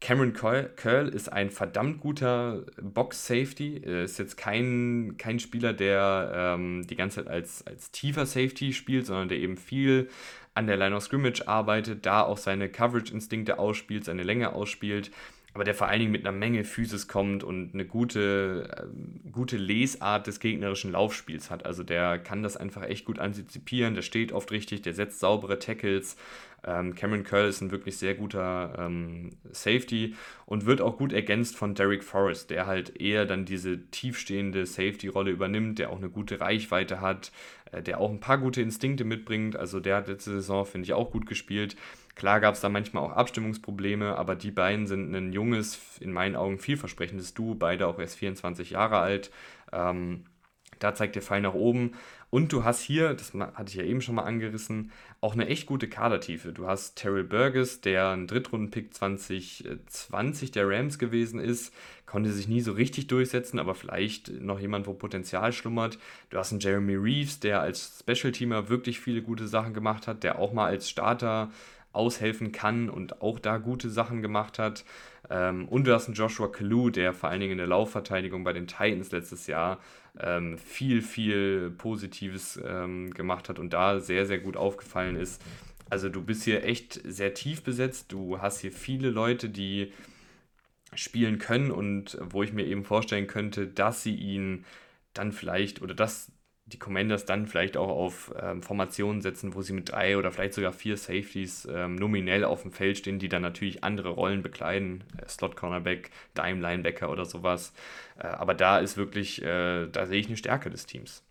Cameron 0.02 0.34
Curl 0.34 1.10
ist 1.10 1.32
ein 1.32 1.52
verdammt 1.52 2.02
guter 2.02 2.66
Box-Safety. 2.82 3.78
Ist 3.78 4.18
jetzt 4.18 4.36
kein, 4.36 5.16
kein 5.18 5.40
Spieler, 5.40 5.74
der 5.74 6.32
ähm, 6.36 6.86
die 6.88 6.96
ganze 6.96 7.24
Zeit 7.24 7.28
als, 7.28 7.66
als 7.68 7.92
tiefer 7.92 8.26
Safety 8.26 8.74
spielt, 8.74 9.06
sondern 9.06 9.30
der 9.30 9.38
eben 9.38 9.58
viel 9.58 10.10
an 10.56 10.66
der 10.66 10.76
Line 10.76 10.96
of 10.96 11.04
Scrimmage 11.04 11.48
arbeitet, 11.48 12.06
da 12.06 12.24
auch 12.24 12.38
seine 12.38 12.68
Coverage-Instinkte 12.68 13.60
ausspielt, 13.60 14.04
seine 14.04 14.24
Länge 14.24 14.54
ausspielt 14.54 15.12
aber 15.54 15.64
der 15.64 15.76
vor 15.76 15.88
allen 15.88 16.00
Dingen 16.00 16.12
mit 16.12 16.26
einer 16.26 16.38
Menge 16.38 16.64
Physis 16.64 17.08
kommt 17.08 17.44
und 17.44 17.74
eine 17.74 17.86
gute, 17.86 18.70
äh, 18.78 19.30
gute 19.32 19.58
Lesart 19.58 20.28
des 20.28 20.40
gegnerischen 20.40 20.92
Laufspiels 20.92 21.50
hat. 21.50 21.66
Also 21.66 21.84
der 21.84 22.20
kann 22.20 22.42
das 22.42 22.56
einfach 22.56 22.84
echt 22.84 23.06
gut 23.06 23.20
antizipieren, 23.20 23.96
der 23.96 24.02
steht 24.02 24.32
oft 24.32 24.52
richtig, 24.52 24.82
der 24.82 24.94
setzt 24.94 25.20
saubere 25.20 25.60
Tackles. 25.60 26.16
Ähm, 26.64 26.94
Cameron 26.94 27.24
Curl 27.24 27.50
ist 27.50 27.62
ein 27.62 27.72
wirklich 27.72 27.98
sehr 27.98 28.14
guter 28.14 28.76
ähm, 28.78 29.32
Safety 29.52 30.16
und 30.46 30.66
wird 30.66 30.80
auch 30.80 30.98
gut 30.98 31.12
ergänzt 31.12 31.58
von 31.58 31.74
Derek 31.74 32.04
Forrest, 32.04 32.52
der 32.52 32.68
halt 32.68 33.02
eher 33.02 33.26
dann 33.26 33.46
diese 33.46 33.90
tiefstehende 33.90 34.66
Safety-Rolle 34.66 35.32
übernimmt, 35.32 35.80
der 35.80 35.90
auch 35.90 35.98
eine 35.98 36.10
gute 36.10 36.40
Reichweite 36.40 37.02
hat, 37.02 37.32
äh, 37.72 37.82
der 37.82 38.00
auch 38.00 38.12
ein 38.12 38.20
paar 38.20 38.38
gute 38.38 38.62
Instinkte 38.62 39.04
mitbringt. 39.04 39.56
Also 39.56 39.80
der 39.80 39.98
hat 39.98 40.08
letzte 40.08 40.32
Saison, 40.32 40.66
finde 40.66 40.86
ich, 40.86 40.94
auch 40.94 41.12
gut 41.12 41.26
gespielt. 41.26 41.76
Klar 42.16 42.40
gab 42.42 42.56
es 42.56 42.62
da 42.62 42.70
manchmal 42.70 43.04
auch 43.04 43.14
Abstimmungsprobleme, 43.14 44.16
aber 44.18 44.36
die 44.36 44.52
beiden 44.52 44.88
sind 44.88 45.14
ein 45.16 45.32
junges, 45.34 45.98
in 46.00 46.12
meinen 46.12 46.36
Augen 46.36 46.60
vielversprechendes 46.60 47.34
Duo, 47.34 47.56
beide 47.56 47.88
auch 47.88 48.00
erst 48.00 48.18
24 48.18 48.72
Jahre 48.72 49.00
alt. 49.00 49.32
Ähm, 49.72 50.26
Da 50.80 50.96
zeigt 50.96 51.16
der 51.16 51.22
Fall 51.22 51.42
nach 51.42 51.54
oben. 51.54 51.94
Und 52.32 52.54
du 52.54 52.64
hast 52.64 52.82
hier, 52.82 53.14
das 53.14 53.34
hatte 53.36 53.70
ich 53.70 53.76
ja 53.76 53.84
eben 53.84 54.02
schon 54.02 54.16
mal 54.16 54.24
angerissen, 54.24 54.92
auch 55.22 55.34
eine 55.34 55.48
echt 55.48 55.68
gute 55.68 55.88
Kadertiefe. 55.90 56.54
Du 56.54 56.68
hast 56.68 56.96
Terrell 56.96 57.24
Burgess, 57.26 57.82
der 57.82 58.10
ein 58.12 58.28
Drittrunden-Pick 58.28 58.94
2020 58.94 60.52
der 60.52 60.68
Rams 60.68 60.98
gewesen 60.98 61.40
ist, 61.40 61.74
konnte 62.06 62.32
sich 62.32 62.48
nie 62.48 62.62
so 62.62 62.72
richtig 62.74 63.08
durchsetzen, 63.08 63.60
aber 63.60 63.76
vielleicht 63.76 64.32
noch 64.42 64.60
jemand, 64.60 64.88
wo 64.88 64.94
Potenzial 64.94 65.54
schlummert. 65.54 66.00
Du 66.30 66.38
hast 66.38 66.52
einen 66.52 66.62
Jeremy 66.62 66.96
Reeves, 66.96 67.40
der 67.40 67.62
als 67.62 68.00
Special-Teamer 68.02 68.70
wirklich 68.70 69.00
viele 69.00 69.22
gute 69.22 69.48
Sachen 69.48 69.74
gemacht 69.74 70.08
hat, 70.08 70.24
der 70.24 70.40
auch 70.40 70.54
mal 70.54 70.68
als 70.68 70.90
Starter 70.90 71.52
aushelfen 71.94 72.52
kann 72.52 72.90
und 72.90 73.22
auch 73.22 73.40
da 73.40 73.58
gute 73.58 73.90
Sachen 73.90 74.22
gemacht 74.22 74.60
hat. 74.60 74.86
Ähm, 75.30 75.68
und 75.68 75.86
du 75.86 75.94
hast 75.94 76.08
einen 76.08 76.16
Joshua 76.16 76.48
Kalu, 76.48 76.90
der 76.90 77.14
vor 77.14 77.30
allen 77.30 77.42
Dingen 77.42 77.54
in 77.54 77.58
der 77.58 77.68
Laufverteidigung 77.68 78.44
bei 78.44 78.54
den 78.54 78.68
Titans 78.68 79.12
letztes 79.12 79.48
Jahr 79.48 79.80
ähm, 80.20 80.58
viel, 80.58 81.02
viel 81.02 81.72
Positives 81.72 82.60
ähm, 82.66 83.14
gemacht 83.14 83.50
hat 83.50 83.60
und 83.60 83.74
da 83.74 84.00
sehr, 84.00 84.26
sehr 84.26 84.40
gut 84.40 84.58
aufgefallen 84.58 85.16
ist. 85.16 85.42
Also 85.90 86.08
du 86.08 86.24
bist 86.24 86.44
hier 86.44 86.64
echt 86.64 87.02
sehr 87.04 87.34
tief 87.34 87.64
besetzt. 87.64 88.12
Du 88.12 88.40
hast 88.40 88.62
hier 88.62 88.72
viele 88.72 89.10
Leute, 89.10 89.50
die 89.50 89.92
spielen 90.94 91.38
können 91.38 91.72
und 91.72 92.18
wo 92.22 92.44
ich 92.44 92.54
mir 92.54 92.66
eben 92.66 92.84
vorstellen 92.84 93.28
könnte, 93.28 93.68
dass 93.68 94.04
sie 94.04 94.16
ihn 94.16 94.66
dann 95.14 95.32
vielleicht 95.32 95.82
oder 95.82 95.94
dass 95.94 96.32
die 96.74 96.80
Commanders 96.80 97.26
dann 97.26 97.48
vielleicht 97.48 97.78
auch 97.78 97.90
auf 97.90 98.34
ähm, 98.42 98.62
Formationen 98.62 99.22
setzen, 99.22 99.56
wo 99.56 99.62
sie 99.62 99.74
mit 99.74 99.92
drei 99.92 100.18
oder 100.18 100.32
vielleicht 100.32 100.54
sogar 100.54 100.74
vier 100.74 100.98
Safeties 100.98 101.68
ähm, 101.72 101.96
nominell 101.96 102.44
auf 102.44 102.64
dem 102.64 102.72
Feld 102.72 102.98
stehen, 102.98 103.20
die 103.20 103.30
dann 103.30 103.42
natürlich 103.42 103.84
andere 103.84 104.10
Rollen 104.10 104.42
bekleiden, 104.42 105.04
äh, 105.18 105.28
Slot 105.28 105.56
Cornerback, 105.56 106.12
Dime 106.38 106.62
Linebacker 106.62 107.10
oder 107.10 107.26
sowas. 107.26 107.74
Äh, 108.18 108.28
aber 108.28 108.54
da 108.54 108.80
ist 108.80 108.98
wirklich, 108.98 109.42
äh, 109.42 109.88
da 109.88 110.06
sehe 110.06 110.20
ich 110.20 110.28
eine 110.28 110.38
Stärke 110.38 110.70
des 110.70 110.86
Teams. 110.86 111.24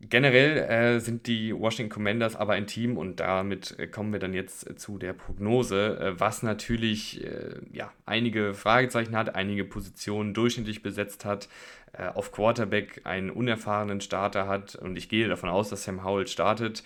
Generell 0.00 0.58
äh, 0.58 1.00
sind 1.00 1.26
die 1.26 1.52
Washington 1.52 1.92
Commanders 1.92 2.36
aber 2.36 2.52
ein 2.52 2.68
Team 2.68 2.96
und 2.96 3.18
damit 3.18 3.76
äh, 3.80 3.88
kommen 3.88 4.12
wir 4.12 4.20
dann 4.20 4.32
jetzt 4.32 4.78
zu 4.78 4.96
der 4.96 5.12
Prognose, 5.12 5.98
äh, 5.98 6.20
was 6.20 6.44
natürlich 6.44 7.26
ja, 7.72 7.92
einige 8.06 8.54
Fragezeichen 8.54 9.16
hat, 9.16 9.34
einige 9.34 9.64
Positionen 9.64 10.34
durchschnittlich 10.34 10.82
besetzt 10.82 11.24
hat 11.24 11.48
äh, 11.92 12.08
auf 12.08 12.32
Quarterback 12.32 13.00
einen 13.04 13.30
unerfahrenen 13.30 14.00
Starter 14.00 14.46
hat 14.46 14.74
und 14.74 14.96
ich 14.96 15.08
gehe 15.08 15.28
davon 15.28 15.48
aus, 15.48 15.70
dass 15.70 15.84
Sam 15.84 16.04
Howell 16.04 16.26
startet 16.26 16.82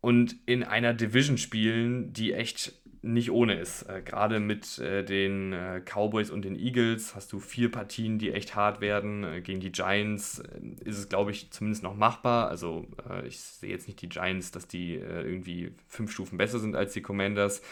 und 0.00 0.34
in 0.46 0.64
einer 0.64 0.92
Division 0.92 1.38
spielen, 1.38 2.12
die 2.12 2.32
echt 2.32 2.72
nicht 3.02 3.30
ohne 3.32 3.58
ist. 3.58 3.82
Äh, 3.82 4.00
Gerade 4.02 4.40
mit 4.40 4.78
äh, 4.78 5.04
den 5.04 5.52
äh, 5.52 5.80
Cowboys 5.84 6.30
und 6.30 6.44
den 6.44 6.56
Eagles 6.56 7.14
hast 7.14 7.32
du 7.32 7.40
vier 7.40 7.70
Partien, 7.70 8.18
die 8.18 8.32
echt 8.32 8.54
hart 8.54 8.80
werden. 8.80 9.42
Gegen 9.42 9.60
die 9.60 9.72
Giants 9.72 10.42
ist 10.84 10.98
es, 10.98 11.08
glaube 11.08 11.32
ich, 11.32 11.50
zumindest 11.50 11.82
noch 11.82 11.96
machbar. 11.96 12.48
Also 12.48 12.86
ich 13.26 13.40
sehe 13.40 13.70
jetzt 13.70 13.86
nicht 13.86 14.00
die 14.02 14.08
Giants, 14.08 14.50
dass 14.52 14.68
die 14.68 14.94
irgendwie 14.94 15.72
fünf 15.88 16.12
Stufen 16.12 16.38
besser 16.38 16.58
sind 16.58 16.76
als 16.76 16.92
die 16.92 17.02
Commanders. 17.02 17.62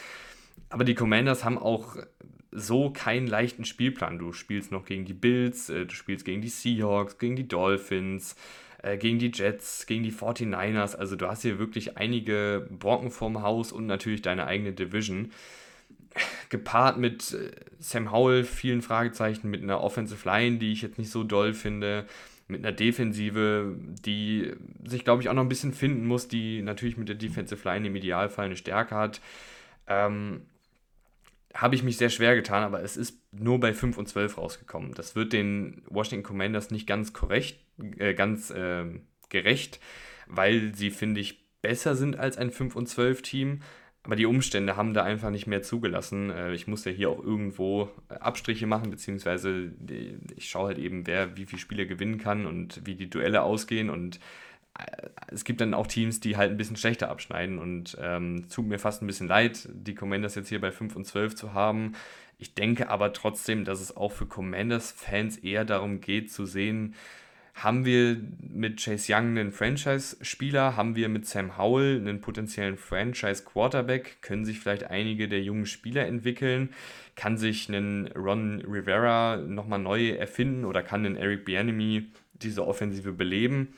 Aber 0.69 0.85
die 0.85 0.95
Commanders 0.95 1.45
haben 1.45 1.59
auch 1.59 1.97
so 2.51 2.91
keinen 2.91 3.27
leichten 3.27 3.65
Spielplan. 3.65 4.19
Du 4.19 4.33
spielst 4.33 4.73
noch 4.73 4.85
gegen 4.85 5.05
die 5.05 5.15
Bills, 5.15 5.67
du 5.67 5.91
spielst 5.91 6.25
gegen 6.25 6.43
die 6.43 6.49
Seahawks, 6.49 7.19
gegen 7.19 7.37
die 7.37 7.49
Dolphins, 7.49 8.37
äh, 8.83 8.97
gegen 8.97 9.19
die 9.19 9.31
Jets, 9.33 9.87
gegen 9.87 10.03
die 10.03 10.13
49ers. 10.13 10.97
Also 10.97 11.17
du 11.17 11.27
hast 11.27 11.43
hier 11.43 11.59
wirklich 11.59 11.97
einige 11.97 12.67
Brocken 12.71 13.11
vorm 13.11 13.43
Haus 13.43 13.73
und 13.73 13.87
natürlich 13.87 14.23
deine 14.23 14.47
eigene 14.47 14.73
Division. 14.73 15.31
Gepaart 16.49 16.99
mit 16.99 17.33
äh, 17.33 17.51
Sam 17.79 18.11
Howell, 18.11 18.45
vielen 18.45 18.83
Fragezeichen, 18.83 19.51
mit 19.51 19.63
einer 19.63 19.81
Offensive 19.83 20.29
Line, 20.29 20.59
die 20.59 20.73
ich 20.73 20.83
jetzt 20.83 20.99
nicht 20.99 21.11
so 21.11 21.25
doll 21.25 21.55
finde, 21.55 22.07
mit 22.49 22.65
einer 22.65 22.73
Defensive, 22.73 23.77
die 24.05 24.53
sich, 24.85 25.05
glaube 25.05 25.23
ich, 25.23 25.29
auch 25.29 25.35
noch 25.35 25.43
ein 25.43 25.49
bisschen 25.49 25.73
finden 25.73 26.07
muss, 26.07 26.27
die 26.27 26.63
natürlich 26.63 26.97
mit 26.97 27.09
der 27.09 27.17
Defensive 27.17 27.67
Line 27.69 27.87
im 27.87 27.97
Idealfall 27.97 28.47
eine 28.47 28.57
Stärke 28.57 28.97
hat. 28.97 29.21
Ähm, 29.87 30.43
habe 31.55 31.75
ich 31.75 31.83
mich 31.83 31.97
sehr 31.97 32.11
schwer 32.11 32.35
getan, 32.35 32.63
aber 32.63 32.83
es 32.83 32.97
ist 32.97 33.19
nur 33.33 33.59
bei 33.59 33.73
5 33.73 33.99
und 33.99 34.09
12 34.09 34.39
rausgekommen. 34.39 34.95
Das 34.95 35.17
wird 35.17 35.33
den 35.33 35.83
Washington 35.89 36.25
Commanders 36.25 36.71
nicht 36.71 36.87
ganz 36.87 37.13
korrekt, 37.13 37.59
äh, 37.99 38.15
ganz 38.15 38.51
äh, 38.51 38.85
gerecht, 39.29 39.81
weil 40.27 40.75
sie, 40.75 40.91
finde 40.91 41.21
ich, 41.21 41.45
besser 41.63 41.95
sind 41.95 42.19
als 42.19 42.39
ein 42.39 42.51
5 42.51 42.77
und 42.77 42.89
12 42.89 43.23
Team. 43.23 43.61
Aber 44.03 44.17
die 44.17 44.25
Umstände 44.25 44.77
haben 44.77 44.95
da 44.95 45.03
einfach 45.03 45.29
nicht 45.29 45.47
mehr 45.47 45.63
zugelassen. 45.63 46.31
Äh, 46.31 46.55
ich 46.55 46.67
muss 46.67 46.85
ja 46.85 46.93
hier 46.93 47.11
auch 47.11 47.23
irgendwo 47.23 47.91
äh, 48.09 48.15
Abstriche 48.15 48.67
machen, 48.67 48.91
beziehungsweise 48.91 49.73
ich 50.37 50.49
schaue 50.49 50.69
halt 50.69 50.79
eben, 50.79 51.07
wer 51.07 51.37
wie 51.37 51.47
viele 51.47 51.61
Spiele 51.61 51.87
gewinnen 51.87 52.19
kann 52.19 52.47
und 52.47 52.87
wie 52.87 52.95
die 52.95 53.11
Duelle 53.11 53.43
ausgehen. 53.43 53.91
Und 53.91 54.19
es 55.29 55.45
gibt 55.45 55.61
dann 55.61 55.75
auch 55.75 55.87
Teams, 55.87 56.21
die 56.21 56.37
halt 56.37 56.51
ein 56.51 56.57
bisschen 56.57 56.77
schlechter 56.77 57.11
abschneiden 57.11 57.59
und 57.59 57.97
ähm, 58.01 58.47
tut 58.49 58.67
mir 58.67 58.79
fast 58.79 59.03
ein 59.03 59.07
bisschen 59.07 59.29
leid, 59.29 59.69
die 59.73 59.95
Commanders 59.95 60.35
jetzt 60.35 60.49
hier 60.49 60.61
bei 60.61 60.71
5 60.71 60.97
und 60.97 61.05
12 61.05 61.35
zu 61.35 61.53
haben. 61.53 61.93
Ich 62.39 62.55
denke 62.55 62.89
aber 62.89 63.13
trotzdem, 63.13 63.65
dass 63.65 63.81
es 63.81 63.97
auch 63.97 64.13
für 64.13 64.27
Commanders-Fans 64.27 65.39
eher 65.39 65.65
darum 65.65 66.01
geht 66.01 66.33
zu 66.33 66.47
sehen, 66.47 66.95
haben 67.63 67.85
wir 67.85 68.17
mit 68.41 68.83
Chase 68.83 69.13
Young 69.13 69.39
einen 69.39 69.53
Franchise-Spieler, 69.53 70.77
haben 70.77 70.97
wir 70.97 71.09
mit 71.09 71.27
Sam 71.27 71.57
Howell 71.57 71.97
einen 71.97 72.21
potenziellen 72.21 72.77
Franchise-Quarterback, 72.77 74.23
können 74.23 74.45
sich 74.45 74.61
vielleicht 74.61 74.85
einige 74.85 75.29
der 75.29 75.43
jungen 75.43 75.67
Spieler 75.67 76.07
entwickeln, 76.07 76.71
kann 77.17 77.37
sich 77.37 77.69
ein 77.69 78.09
Ron 78.17 78.63
Rivera 78.63 79.37
nochmal 79.37 79.79
neu 79.79 80.11
erfinden 80.11 80.65
oder 80.65 80.83
kann 80.83 81.05
ein 81.05 81.17
Eric 81.17 81.45
Bieniemy 81.45 82.11
diese 82.35 82.67
Offensive 82.67 83.13
beleben 83.13 83.75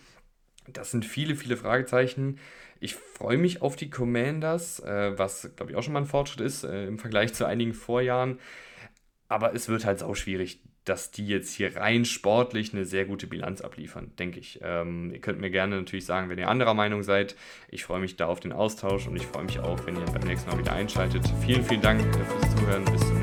das 0.69 0.91
sind 0.91 1.05
viele, 1.05 1.37
viele 1.37 1.57
Fragezeichen. 1.57 2.39
Ich 2.81 2.95
freue 2.95 3.39
mich 3.39 3.63
auf 3.63 3.77
die 3.77 3.91
Commanders, 3.91 4.81
äh, 4.81 5.17
was, 5.17 5.51
glaube 5.57 5.73
ich, 5.73 5.77
auch 5.77 5.83
schon 5.83 5.93
mal 5.93 6.01
ein 6.01 6.07
Fortschritt 6.07 6.41
ist 6.41 6.65
äh, 6.65 6.87
im 6.87 6.99
Vergleich 6.99 7.33
zu 7.35 7.45
einigen 7.45 7.75
Vorjahren. 7.75 8.39
Aber 9.29 9.55
es 9.55 9.69
wird 9.69 9.85
halt 9.85 10.03
auch 10.03 10.15
schwierig, 10.15 10.61
dass 10.85 11.11
die 11.11 11.27
jetzt 11.27 11.55
hier 11.55 11.77
rein 11.77 12.05
sportlich 12.05 12.73
eine 12.73 12.85
sehr 12.85 13.05
gute 13.05 13.27
Bilanz 13.27 13.61
abliefern, 13.61 14.11
denke 14.19 14.41
ich. 14.41 14.61
Ähm, 14.63 15.11
ihr 15.13 15.21
könnt 15.21 15.41
mir 15.41 15.51
gerne 15.51 15.77
natürlich 15.77 16.07
sagen, 16.07 16.29
wenn 16.29 16.39
ihr 16.39 16.49
anderer 16.49 16.75
Meinung 16.75 17.03
seid. 17.03 17.37
Ich 17.69 17.85
freue 17.85 18.01
mich 18.01 18.17
da 18.17 18.27
auf 18.27 18.41
den 18.41 18.53
Austausch 18.53 19.07
und 19.07 19.17
ich 19.17 19.27
freue 19.27 19.45
mich 19.45 19.61
auch, 19.61 19.87
wenn 19.87 19.97
ihr 19.97 20.05
beim 20.07 20.23
nächsten 20.23 20.51
Mal 20.51 20.59
wieder 20.59 20.73
einschaltet. 20.73 21.25
Vielen, 21.45 21.65
vielen 21.65 21.83
Dank 21.83 22.03
fürs 22.03 22.57
Zuhören. 22.57 22.85
Bis 22.85 23.01
zum 23.01 23.21
nächsten 23.21 23.21
Mal. 23.21 23.22